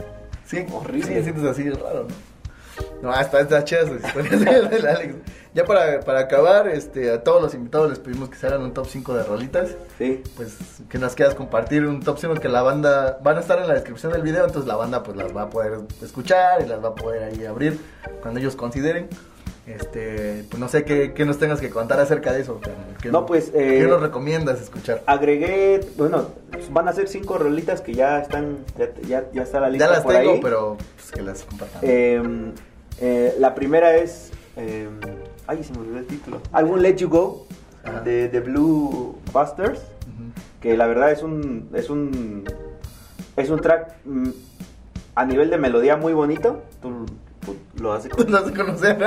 Sí, 0.45 0.65
Horrible. 0.71 1.07
Sí, 1.17 1.23
sientes 1.23 1.43
así 1.43 1.69
raro, 1.71 2.05
¿no? 3.01 3.09
No, 3.11 3.19
está, 3.19 3.41
está 3.41 3.63
chida 3.63 3.85
su 3.87 3.95
historia 3.95 4.61
del 4.69 4.87
Alex. 4.87 5.15
Ya 5.55 5.63
para, 5.65 6.01
para 6.01 6.19
acabar, 6.19 6.67
este, 6.67 7.09
a 7.11 7.23
todos 7.23 7.41
los 7.41 7.53
invitados 7.53 7.89
les 7.89 7.97
pedimos 7.99 8.29
que 8.29 8.35
se 8.35 8.45
hagan 8.45 8.61
un 8.61 8.73
top 8.73 8.87
5 8.87 9.13
de 9.15 9.23
rolitas. 9.23 9.69
Sí, 9.97 10.21
Pues 10.35 10.53
que 10.89 10.97
nos 10.99 11.15
quieras 11.15 11.33
compartir 11.33 11.85
un 11.85 12.01
top 12.01 12.17
5 12.19 12.35
que 12.35 12.49
la 12.49 12.61
banda 12.61 13.19
van 13.23 13.37
a 13.37 13.39
estar 13.39 13.57
en 13.59 13.67
la 13.69 13.73
descripción 13.73 14.11
del 14.11 14.21
video, 14.21 14.43
entonces 14.45 14.67
la 14.67 14.75
banda 14.75 15.01
pues 15.01 15.15
las 15.15 15.33
va 15.35 15.43
a 15.43 15.49
poder 15.49 15.79
escuchar 16.03 16.61
y 16.61 16.65
las 16.67 16.83
va 16.83 16.89
a 16.89 16.95
poder 16.95 17.23
ahí 17.23 17.45
abrir 17.45 17.79
cuando 18.21 18.41
ellos 18.41 18.57
consideren. 18.57 19.07
Este, 19.65 20.43
pues 20.49 20.59
no 20.59 20.67
sé 20.67 20.83
qué, 20.83 21.13
qué 21.13 21.25
nos 21.25 21.39
tengas 21.39 21.59
que 21.61 21.69
contar 21.69 21.99
acerca 22.01 22.33
de 22.33 22.41
eso. 22.41 22.59
Carmen. 22.59 22.97
¿Qué, 23.01 23.09
No, 23.09 23.25
pues, 23.25 23.47
eh, 23.55 23.79
¿Qué 23.79 23.87
nos 23.87 24.01
recomiendas 24.01 24.61
escuchar? 24.61 25.01
agregué, 25.07 25.79
bueno, 25.97 26.27
van 26.71 26.87
a 26.89 26.93
ser 26.93 27.07
cinco 27.07 27.37
rolitas 27.37 27.79
que 27.81 27.93
ya 27.93 28.19
están, 28.19 28.57
ya, 28.77 28.89
ya, 29.07 29.23
ya 29.33 29.41
está 29.41 29.61
la 29.61 29.69
lista 29.69 29.85
Ya 29.87 29.91
las 29.93 30.03
por 30.03 30.13
tengo, 30.13 30.33
ahí. 30.33 30.39
pero 30.43 30.77
pues 30.97 31.11
que 31.11 31.21
las 31.21 31.43
compartan. 31.43 31.79
Eh, 31.81 32.21
eh, 32.99 33.35
la 33.39 33.55
primera 33.55 33.95
es, 33.95 34.31
eh, 34.57 34.87
ay, 35.47 35.63
se 35.63 35.73
me 35.73 35.79
olvidó 35.79 35.99
el 35.99 36.07
título, 36.07 36.41
álbum 36.51 36.77
Let 36.79 36.97
You 36.97 37.09
Go 37.09 37.47
Ajá. 37.83 38.01
de 38.01 38.29
The 38.29 38.39
Blue 38.39 39.15
Busters. 39.33 39.79
Ujú. 39.79 40.31
que 40.61 40.75
la 40.77 40.87
verdad 40.87 41.11
es 41.11 41.21
un 41.23 41.69
es 41.73 41.89
un 41.89 42.43
es 43.35 43.49
un 43.49 43.59
track 43.59 43.95
mm, 44.05 44.29
a 45.15 45.25
nivel 45.25 45.49
de 45.49 45.57
melodía 45.57 45.97
muy 45.97 46.13
bonito 46.13 46.63
tú, 46.81 47.05
tú 47.45 47.55
lo 47.81 47.93
haces 47.93 48.11
conocer. 48.55 48.97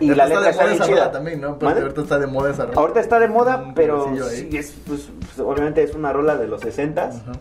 y 0.00 0.14
la 0.14 0.26
letra 0.26 0.50
está 0.50 0.66
de 0.66 0.74
moda 0.74 0.74
está 0.74 0.84
bien 0.86 0.96
chida 0.98 1.12
también, 1.12 1.40
¿no? 1.40 1.58
Porque 1.58 1.80
ahorita 1.80 2.00
está 2.02 2.18
de 2.18 2.26
moda 2.26 2.50
esa 2.50 2.66
rola. 2.66 2.80
ahorita 2.80 3.00
está 3.00 3.18
de 3.18 3.28
moda 3.28 3.56
Un 3.66 3.74
pero 3.74 4.14
sí, 4.28 4.48
es, 4.52 4.74
pues, 4.86 5.08
pues, 5.18 5.38
obviamente 5.46 5.82
es 5.82 5.94
una 5.94 6.12
rola 6.12 6.36
de 6.36 6.46
los 6.46 6.60
60 6.60 7.02
Ajá. 7.02 7.32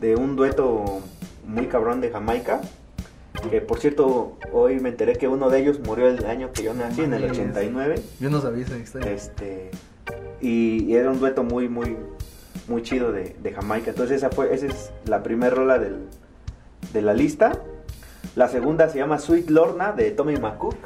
de 0.00 0.16
un 0.16 0.34
dueto 0.36 1.00
muy 1.46 1.66
cabrón 1.66 2.00
de 2.00 2.10
Jamaica 2.10 2.60
que 3.48 3.60
por 3.60 3.78
cierto 3.80 4.36
hoy 4.52 4.80
me 4.80 4.90
enteré 4.90 5.14
que 5.16 5.28
uno 5.28 5.48
de 5.50 5.60
ellos 5.60 5.80
murió 5.80 6.08
el 6.08 6.24
año 6.26 6.50
que 6.52 6.64
yo 6.64 6.74
nací 6.74 7.02
en 7.02 7.14
el 7.14 7.22
Mames. 7.22 7.38
89 7.38 7.94
Yo 8.20 8.30
no 8.30 8.40
sabía 8.40 8.64
esa 8.64 8.76
historia. 8.78 9.12
este 9.12 9.70
y, 10.40 10.84
y 10.84 10.94
era 10.94 11.10
un 11.10 11.20
dueto 11.20 11.42
muy 11.42 11.68
muy 11.68 11.96
muy 12.68 12.82
chido 12.82 13.12
de, 13.12 13.36
de 13.42 13.52
Jamaica 13.52 13.90
entonces 13.90 14.18
esa 14.18 14.30
fue 14.30 14.54
esa 14.54 14.66
es 14.66 14.90
la 15.06 15.22
primera 15.22 15.54
rola 15.54 15.78
del, 15.78 15.96
de 16.92 17.02
la 17.02 17.14
lista 17.14 17.52
la 18.36 18.48
segunda 18.48 18.88
se 18.88 18.98
llama 18.98 19.18
Sweet 19.18 19.50
Lorna 19.50 19.92
de 19.92 20.10
Tommy 20.10 20.36
McCook 20.36 20.76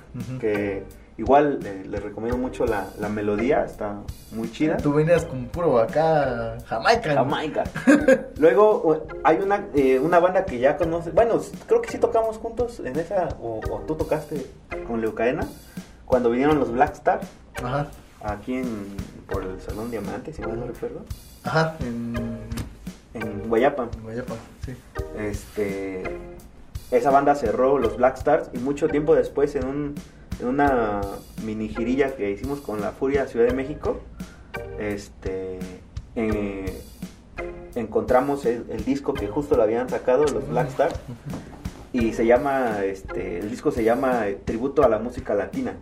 que 0.40 0.82
igual 1.16 1.60
eh, 1.64 1.84
les 1.88 2.02
recomiendo 2.02 2.36
mucho 2.36 2.66
la, 2.66 2.86
la 2.98 3.08
melodía 3.08 3.64
está 3.64 3.96
muy 4.32 4.50
chida 4.50 4.76
Tú 4.78 4.92
venías 4.92 5.24
con 5.24 5.44
puro 5.46 5.78
acá 5.78 6.56
Jamaica. 6.66 7.14
Jamaica 7.14 7.64
luego 8.38 9.06
hay 9.22 9.36
una 9.38 9.66
eh, 9.74 9.98
una 10.00 10.18
banda 10.18 10.44
que 10.44 10.58
ya 10.58 10.76
conoces 10.76 11.14
bueno 11.14 11.40
creo 11.66 11.80
que 11.82 11.90
sí 11.90 11.98
tocamos 11.98 12.38
juntos 12.38 12.80
en 12.80 12.98
esa 12.98 13.28
o, 13.40 13.60
o 13.70 13.80
tú 13.86 13.94
tocaste 13.94 14.44
con 14.88 15.00
Leucaena 15.00 15.46
cuando 16.04 16.30
vinieron 16.30 16.58
los 16.58 16.72
Black 16.72 16.94
Star 16.94 17.20
Ajá. 17.62 17.86
aquí 18.24 18.54
en 18.54 18.96
por 19.28 19.44
el 19.44 19.60
Salón 19.60 19.90
Diamante 19.92 20.32
si 20.32 20.42
mal 20.42 20.58
no 20.58 20.66
recuerdo 20.66 21.04
Ajá. 21.44 21.76
En, 21.80 22.14
en 23.14 23.48
Guayapan. 23.48 23.88
en 23.96 24.02
Guayapa, 24.02 24.34
sí. 24.64 24.74
Este, 25.18 26.02
esa 26.90 27.10
banda 27.10 27.34
cerró 27.34 27.78
los 27.78 27.96
Black 27.98 28.16
Stars 28.16 28.50
y 28.54 28.58
mucho 28.58 28.88
tiempo 28.88 29.14
después 29.14 29.54
en, 29.56 29.66
un, 29.66 29.94
en 30.40 30.46
una 30.46 31.00
mini 31.44 31.68
girilla 31.68 32.14
que 32.16 32.30
hicimos 32.30 32.60
con 32.60 32.80
la 32.80 32.92
Furia 32.92 33.26
Ciudad 33.26 33.46
de 33.46 33.54
México, 33.54 34.00
este, 34.78 35.58
eh, 36.16 36.80
encontramos 37.74 38.44
el, 38.46 38.64
el 38.70 38.84
disco 38.84 39.14
que 39.14 39.28
justo 39.28 39.56
lo 39.56 39.62
habían 39.62 39.88
sacado 39.88 40.24
los 40.24 40.48
Black 40.48 40.68
Stars 40.68 40.94
y 41.92 42.12
se 42.12 42.26
llama, 42.26 42.84
este, 42.84 43.38
el 43.38 43.50
disco 43.50 43.70
se 43.70 43.84
llama 43.84 44.24
Tributo 44.44 44.82
a 44.84 44.88
la 44.88 44.98
Música 44.98 45.34
Latina 45.34 45.74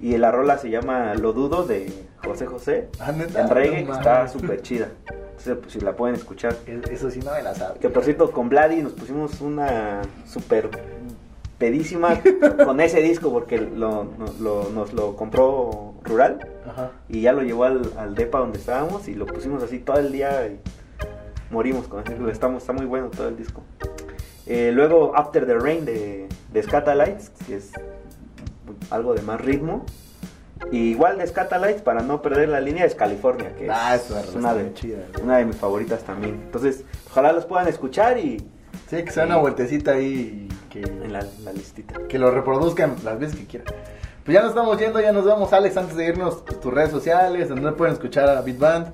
y 0.00 0.16
la 0.16 0.30
rola 0.32 0.58
se 0.58 0.70
llama 0.70 1.14
Lo 1.14 1.32
Dudo 1.32 1.64
de 1.64 1.92
José 2.24 2.46
José 2.46 2.88
Ah, 2.98 3.12
¿neta? 3.12 3.42
en 3.42 3.48
reggae 3.50 3.84
No 3.84 3.94
está 3.94 4.26
súper 4.28 4.62
chida. 4.62 4.88
Entonces, 5.08 5.56
pues, 5.60 5.72
si 5.74 5.80
la 5.80 5.94
pueden 5.94 6.16
escuchar. 6.16 6.56
Es- 6.66 6.90
Eso 6.90 7.10
sí 7.10 7.20
no 7.20 7.30
me 7.32 7.42
la 7.42 7.54
sabe. 7.54 7.78
Que 7.78 7.88
por 7.90 8.02
cierto, 8.04 8.30
con 8.32 8.48
Vladi 8.48 8.82
nos 8.82 8.94
pusimos 8.94 9.40
una 9.42 10.00
super 10.26 10.70
pedísima 11.58 12.20
con 12.64 12.80
ese 12.80 13.00
disco 13.00 13.30
porque 13.32 13.58
lo, 13.58 14.04
no- 14.04 14.32
lo- 14.40 14.70
nos 14.70 14.92
lo 14.92 15.16
compró 15.16 15.94
Rural 16.04 16.38
Ajá. 16.68 16.90
y 17.08 17.22
ya 17.22 17.32
lo 17.32 17.42
llevó 17.42 17.64
al, 17.64 17.92
al 17.96 18.14
depa 18.14 18.38
donde 18.40 18.58
estábamos 18.58 19.08
y 19.08 19.14
lo 19.14 19.26
pusimos 19.26 19.62
así 19.62 19.78
todo 19.78 19.98
el 19.98 20.12
día 20.12 20.46
y 20.48 20.60
morimos 21.50 21.88
con 21.88 22.02
ese. 22.02 22.16
Estamos, 22.30 22.62
está 22.62 22.72
muy 22.72 22.86
bueno 22.86 23.08
todo 23.10 23.28
el 23.28 23.36
disco. 23.36 23.62
Eh, 24.46 24.70
luego 24.72 25.12
After 25.16 25.46
the 25.46 25.54
Rain 25.54 25.84
de, 25.84 26.28
de 26.52 26.62
Scatalites, 26.62 27.30
que 27.46 27.56
es 27.56 27.70
algo 28.90 29.14
de 29.14 29.22
más 29.22 29.40
ritmo. 29.40 29.84
Y 30.72 30.90
igual 30.90 31.18
de 31.18 31.26
Scatalites, 31.26 31.82
para 31.82 32.00
no 32.02 32.22
perder 32.22 32.48
la 32.48 32.60
línea, 32.60 32.84
es 32.86 32.94
California, 32.94 33.54
que 33.54 33.68
Ah, 33.70 33.94
es, 33.94 34.10
es 34.10 34.34
una, 34.34 34.54
de, 34.54 34.72
chida, 34.72 34.98
una 35.22 35.36
de 35.36 35.44
mis 35.44 35.56
favoritas 35.56 36.02
también. 36.02 36.34
Entonces, 36.46 36.82
ojalá 37.10 37.32
los 37.32 37.44
puedan 37.44 37.68
escuchar 37.68 38.18
y 38.18 38.42
Sí, 38.88 39.02
que 39.04 39.10
se 39.10 39.20
da 39.20 39.26
una 39.26 39.36
vueltecita 39.38 39.92
ahí 39.92 40.48
y 40.48 40.68
que, 40.72 40.80
en 40.82 41.12
la, 41.12 41.26
la 41.42 41.52
listita. 41.52 41.94
que 42.08 42.18
lo 42.18 42.30
reproduzcan 42.30 42.94
las 43.04 43.18
veces 43.18 43.36
que 43.36 43.46
quieran. 43.46 43.74
Pues 44.24 44.34
ya 44.34 44.40
nos 44.42 44.50
estamos 44.50 44.78
yendo, 44.78 45.00
ya 45.00 45.12
nos 45.12 45.24
vamos, 45.24 45.52
Alex, 45.52 45.76
antes 45.76 45.96
de 45.96 46.06
irnos, 46.06 46.36
pues, 46.46 46.60
tus 46.60 46.72
redes 46.72 46.90
sociales, 46.90 47.48
donde 47.48 47.72
pueden 47.72 47.94
escuchar 47.94 48.28
a 48.28 48.40
Beat 48.42 48.58
Band, 48.58 48.86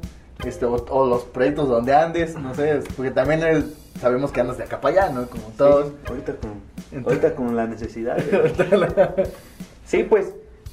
este, 0.45 0.64
o, 0.66 0.74
o 0.74 1.07
los 1.07 1.24
proyectos 1.24 1.68
donde 1.68 1.95
andes, 1.95 2.36
no 2.36 2.55
sé, 2.55 2.80
porque 2.97 3.11
también 3.11 3.43
él- 3.43 3.72
sabemos 4.01 4.32
que 4.32 4.40
andas 4.40 4.59
de 4.59 4.64
acá 4.64 4.80
para 4.80 5.03
allá, 5.05 5.12
¿no? 5.14 5.26
Como 5.28 5.45
todos. 5.57 5.86
Sí, 5.88 5.93
ahorita, 6.09 6.32
con, 6.36 6.51
Entonces- 6.90 7.07
ahorita 7.24 7.34
con 7.34 7.57
la 7.57 7.66
necesidad. 7.66 8.16
de- 8.16 9.26
Sí, 9.86 10.05
pues, 10.05 10.32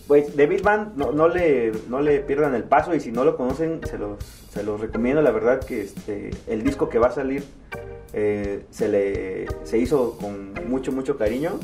pues 0.10 0.36
Big 0.36 0.64
Band 0.64 0.98
no, 0.98 1.12
no 1.12 1.28
le 1.28 1.72
no 1.88 2.02
le 2.02 2.22
pierdan 2.22 2.56
el 2.56 2.64
paso 2.64 2.96
y 2.96 3.00
si 3.00 3.12
no 3.12 3.24
lo 3.24 3.38
conocen 3.38 3.80
se 3.88 4.00
los 4.00 4.18
se 4.52 4.64
los 4.64 4.82
recomiendo. 4.82 5.22
La 5.22 5.30
verdad 5.30 5.64
que 5.64 5.84
este 5.84 6.32
el 6.48 6.64
disco 6.64 6.90
que 6.90 6.98
va 6.98 7.08
a 7.08 7.12
salir 7.12 7.44
eh, 8.14 8.66
se 8.72 8.88
le 8.90 9.46
se 9.66 9.78
hizo 9.78 10.18
con 10.18 10.56
mucho 10.68 10.92
mucho 10.92 11.16
cariño. 11.16 11.60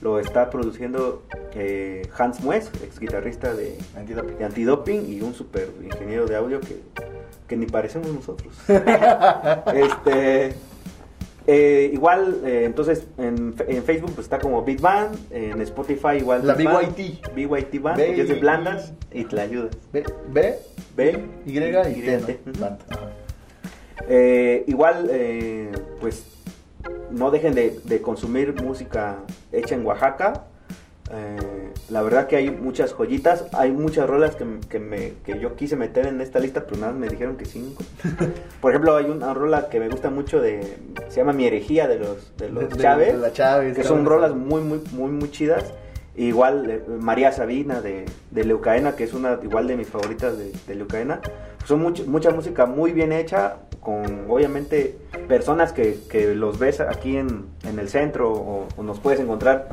Lo 0.00 0.18
está 0.18 0.48
produciendo 0.48 1.24
eh, 1.54 2.08
Hans 2.16 2.40
Mues 2.40 2.70
ex 2.82 2.98
guitarrista 2.98 3.52
de, 3.52 3.76
Antidoping. 3.94 4.38
de 4.38 4.44
Antidoping 4.46 5.12
y 5.12 5.20
un 5.20 5.34
super 5.34 5.68
ingeniero 5.84 6.24
de 6.24 6.36
audio 6.36 6.58
que, 6.60 6.80
que 7.46 7.56
ni 7.58 7.66
parecemos 7.66 8.08
nosotros. 8.08 8.54
Este 9.74 10.54
eh, 11.52 11.90
igual, 11.92 12.42
eh, 12.44 12.62
entonces 12.64 13.04
en, 13.18 13.54
Facebook 13.54 14.12
pues, 14.14 14.26
está 14.26 14.38
como 14.38 14.62
Big 14.62 14.80
Band, 14.80 15.16
en 15.32 15.60
Spotify 15.62 16.18
igual. 16.18 16.46
La 16.46 16.54
Big 16.54 16.68
BYT. 16.68 17.34
BYT 17.34 17.82
Band, 17.82 17.96
B- 17.96 18.06
porque 18.06 18.22
es 18.22 18.28
de 18.28 18.34
blandas 18.36 18.92
y 19.12 19.24
te 19.24 19.34
la 19.34 19.42
ayudas. 19.42 19.76
B, 19.92 20.04
B, 20.28 20.54
B, 20.96 21.24
Y 21.46 21.58
y 21.58 22.02
T. 22.02 22.40
Eh, 24.08 24.64
igual, 24.68 25.10
pues 26.00 26.24
no 27.10 27.30
dejen 27.32 27.54
de, 27.54 27.80
de 27.84 28.00
consumir 28.00 28.54
música 28.62 29.18
hecha 29.50 29.74
en 29.74 29.84
Oaxaca. 29.84 30.44
La 31.90 32.02
verdad 32.02 32.26
que 32.28 32.36
hay 32.36 32.50
muchas 32.50 32.92
joyitas, 32.94 33.46
hay 33.52 33.72
muchas 33.72 34.08
rolas 34.08 34.36
que, 34.36 34.44
que 34.68 34.78
me, 34.78 35.14
que 35.24 35.38
yo 35.40 35.56
quise 35.56 35.74
meter 35.76 36.06
en 36.06 36.20
esta 36.20 36.38
lista, 36.38 36.64
pero 36.64 36.80
nada, 36.80 36.92
me 36.92 37.08
dijeron 37.08 37.36
que 37.36 37.44
cinco. 37.46 37.82
Por 38.60 38.70
ejemplo, 38.72 38.96
hay 38.96 39.06
una 39.06 39.34
rola 39.34 39.68
que 39.68 39.80
me 39.80 39.88
gusta 39.88 40.08
mucho 40.10 40.40
de, 40.40 40.76
se 41.08 41.16
llama 41.16 41.32
Mi 41.32 41.46
herejía 41.46 41.88
de 41.88 41.98
los, 41.98 42.36
de 42.36 42.48
los 42.48 42.70
De- 42.70 42.76
Chávez, 42.76 43.12
de 43.14 43.18
la 43.18 43.32
Chávez, 43.32 43.76
que 43.76 43.82
son 43.84 44.04
rolas 44.06 44.34
muy, 44.34 44.62
muy, 44.62 44.80
muy, 44.92 45.10
muy 45.10 45.30
chidas. 45.30 45.64
Igual 46.16 46.70
eh, 46.70 46.82
María 47.00 47.32
Sabina 47.32 47.80
de, 47.80 48.04
de 48.30 48.44
Leucaena, 48.44 48.94
que 48.94 49.04
es 49.04 49.12
una 49.14 49.38
igual 49.42 49.66
de 49.66 49.76
mis 49.76 49.88
favoritas 49.88 50.36
de, 50.38 50.52
de 50.66 50.74
Leucaena. 50.74 51.20
Son 51.64 51.80
mucha 51.80 52.30
música 52.30 52.66
muy 52.66 52.92
bien 52.92 53.12
hecha, 53.12 53.56
con 53.80 54.26
obviamente 54.28 54.96
personas 55.28 55.72
que, 55.72 55.98
que 56.10 56.34
los 56.34 56.58
ves 56.58 56.80
aquí 56.80 57.16
en, 57.16 57.46
en 57.64 57.78
el 57.78 57.88
centro 57.88 58.30
o, 58.32 58.66
o 58.76 58.82
nos 58.82 58.98
puedes 59.00 59.20
encontrar 59.20 59.68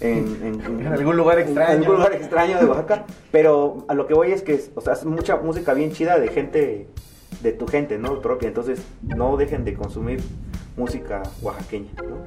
en, 0.00 0.60
en, 0.62 0.86
algún 0.86 1.16
lugar 1.16 1.38
extraño. 1.38 1.72
En 1.72 1.78
algún 1.80 1.96
lugar 1.96 2.14
extraño 2.14 2.58
de 2.58 2.64
Oaxaca. 2.64 3.04
Pero 3.30 3.84
a 3.88 3.94
lo 3.94 4.06
que 4.06 4.14
voy 4.14 4.32
es 4.32 4.42
que, 4.42 4.60
o 4.74 4.80
sea, 4.80 4.94
es 4.94 5.04
mucha 5.04 5.36
música 5.36 5.74
bien 5.74 5.92
chida 5.92 6.18
de 6.18 6.28
gente, 6.28 6.88
de 7.42 7.52
tu 7.52 7.66
gente, 7.66 7.98
¿no? 7.98 8.20
Propia. 8.20 8.48
Entonces, 8.48 8.80
no 9.02 9.36
dejen 9.36 9.64
de 9.64 9.74
consumir 9.74 10.20
música 10.76 11.22
oaxaqueña, 11.42 11.90
¿no? 12.08 12.24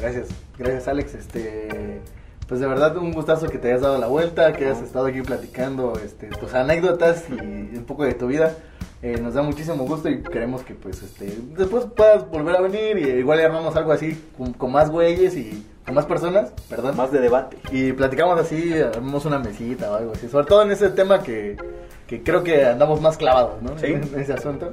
Gracias, 0.00 0.28
gracias 0.58 0.88
Alex. 0.88 1.14
Este, 1.14 2.00
pues 2.46 2.60
de 2.60 2.66
verdad 2.66 2.96
un 2.96 3.12
gustazo 3.12 3.48
que 3.48 3.58
te 3.58 3.68
hayas 3.68 3.82
dado 3.82 3.98
la 3.98 4.06
vuelta, 4.06 4.52
que 4.52 4.66
hayas 4.66 4.82
estado 4.82 5.06
aquí 5.06 5.22
platicando 5.22 5.94
este, 6.04 6.28
tus 6.28 6.54
anécdotas 6.54 7.24
y 7.30 7.76
un 7.76 7.84
poco 7.86 8.04
de 8.04 8.14
tu 8.14 8.26
vida. 8.26 8.54
Eh, 9.02 9.18
nos 9.20 9.34
da 9.34 9.42
muchísimo 9.42 9.84
gusto 9.84 10.08
y 10.08 10.22
queremos 10.22 10.62
que 10.62 10.74
pues 10.74 11.02
este 11.02 11.36
después 11.58 11.84
puedas 11.94 12.26
volver 12.30 12.56
a 12.56 12.62
venir 12.62 12.96
y 12.96 13.18
igual 13.18 13.38
armamos 13.40 13.76
algo 13.76 13.92
así 13.92 14.18
con, 14.38 14.54
con 14.54 14.72
más 14.72 14.88
güeyes 14.88 15.36
y 15.36 15.62
con 15.84 15.94
más 15.94 16.06
personas, 16.06 16.52
perdón. 16.68 16.96
Más 16.96 17.12
de 17.12 17.20
debate. 17.20 17.58
Y 17.70 17.92
platicamos 17.92 18.40
así, 18.40 18.72
armamos 18.72 19.24
una 19.26 19.38
mesita 19.38 19.90
o 19.90 19.94
algo 19.96 20.12
así. 20.12 20.28
Sobre 20.28 20.46
todo 20.46 20.62
en 20.62 20.70
ese 20.70 20.88
tema 20.90 21.22
que, 21.22 21.56
que 22.06 22.22
creo 22.22 22.42
que 22.42 22.64
andamos 22.64 23.00
más 23.00 23.16
clavados, 23.16 23.60
¿no? 23.62 23.78
Sí. 23.78 23.86
En, 23.86 24.02
ese 24.18 24.32
asunto. 24.32 24.70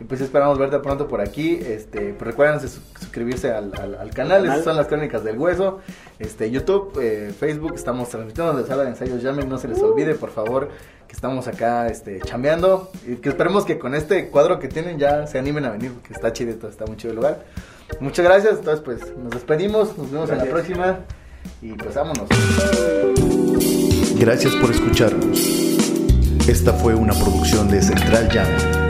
Y 0.00 0.04
pues 0.04 0.20
esperamos 0.22 0.58
verte 0.58 0.78
pronto 0.78 1.06
por 1.06 1.20
aquí. 1.20 1.60
Este, 1.62 2.14
pues 2.14 2.22
recuerden 2.22 2.58
suscribirse 2.60 3.52
al, 3.52 3.70
al, 3.78 3.94
al 3.96 4.10
canal. 4.10 4.46
Esas 4.46 4.64
son 4.64 4.76
las 4.76 4.86
crónicas 4.86 5.22
del 5.22 5.38
hueso. 5.38 5.80
Este, 6.18 6.50
YouTube, 6.50 6.98
eh, 7.00 7.32
Facebook, 7.38 7.74
estamos 7.74 8.08
transmitiendo 8.08 8.54
desde 8.54 8.68
sala 8.68 8.84
de 8.84 8.90
ensayos. 8.90 9.22
Llamen, 9.22 9.48
no 9.48 9.58
se 9.58 9.68
les 9.68 9.78
olvide, 9.80 10.14
por 10.14 10.30
favor, 10.30 10.70
que 11.06 11.14
estamos 11.14 11.46
acá 11.48 11.86
este, 11.88 12.20
chambeando. 12.20 12.90
Y 13.06 13.16
que 13.16 13.28
esperemos 13.28 13.66
que 13.66 13.78
con 13.78 13.94
este 13.94 14.30
cuadro 14.30 14.58
que 14.58 14.68
tienen 14.68 14.98
ya 14.98 15.26
se 15.26 15.38
animen 15.38 15.66
a 15.66 15.70
venir, 15.70 15.92
porque 15.92 16.14
está 16.14 16.32
chido, 16.32 16.68
está 16.68 16.86
muy 16.86 16.96
chido 16.96 17.10
el 17.10 17.16
lugar. 17.16 17.44
Muchas 18.00 18.24
gracias. 18.24 18.58
Entonces, 18.58 18.82
pues 18.82 19.00
nos 19.18 19.30
despedimos. 19.32 19.98
Nos 19.98 20.10
vemos 20.10 20.30
gracias. 20.30 20.48
en 20.48 20.48
la 20.48 20.54
próxima. 20.54 20.98
Y 21.60 21.72
pues 21.72 21.94
vámonos. 21.94 22.26
Gracias 24.18 24.54
por 24.56 24.70
escucharnos. 24.70 25.38
Esta 26.48 26.72
fue 26.72 26.94
una 26.94 27.12
producción 27.12 27.68
de 27.68 27.82
Central 27.82 28.28
Jam. 28.32 28.89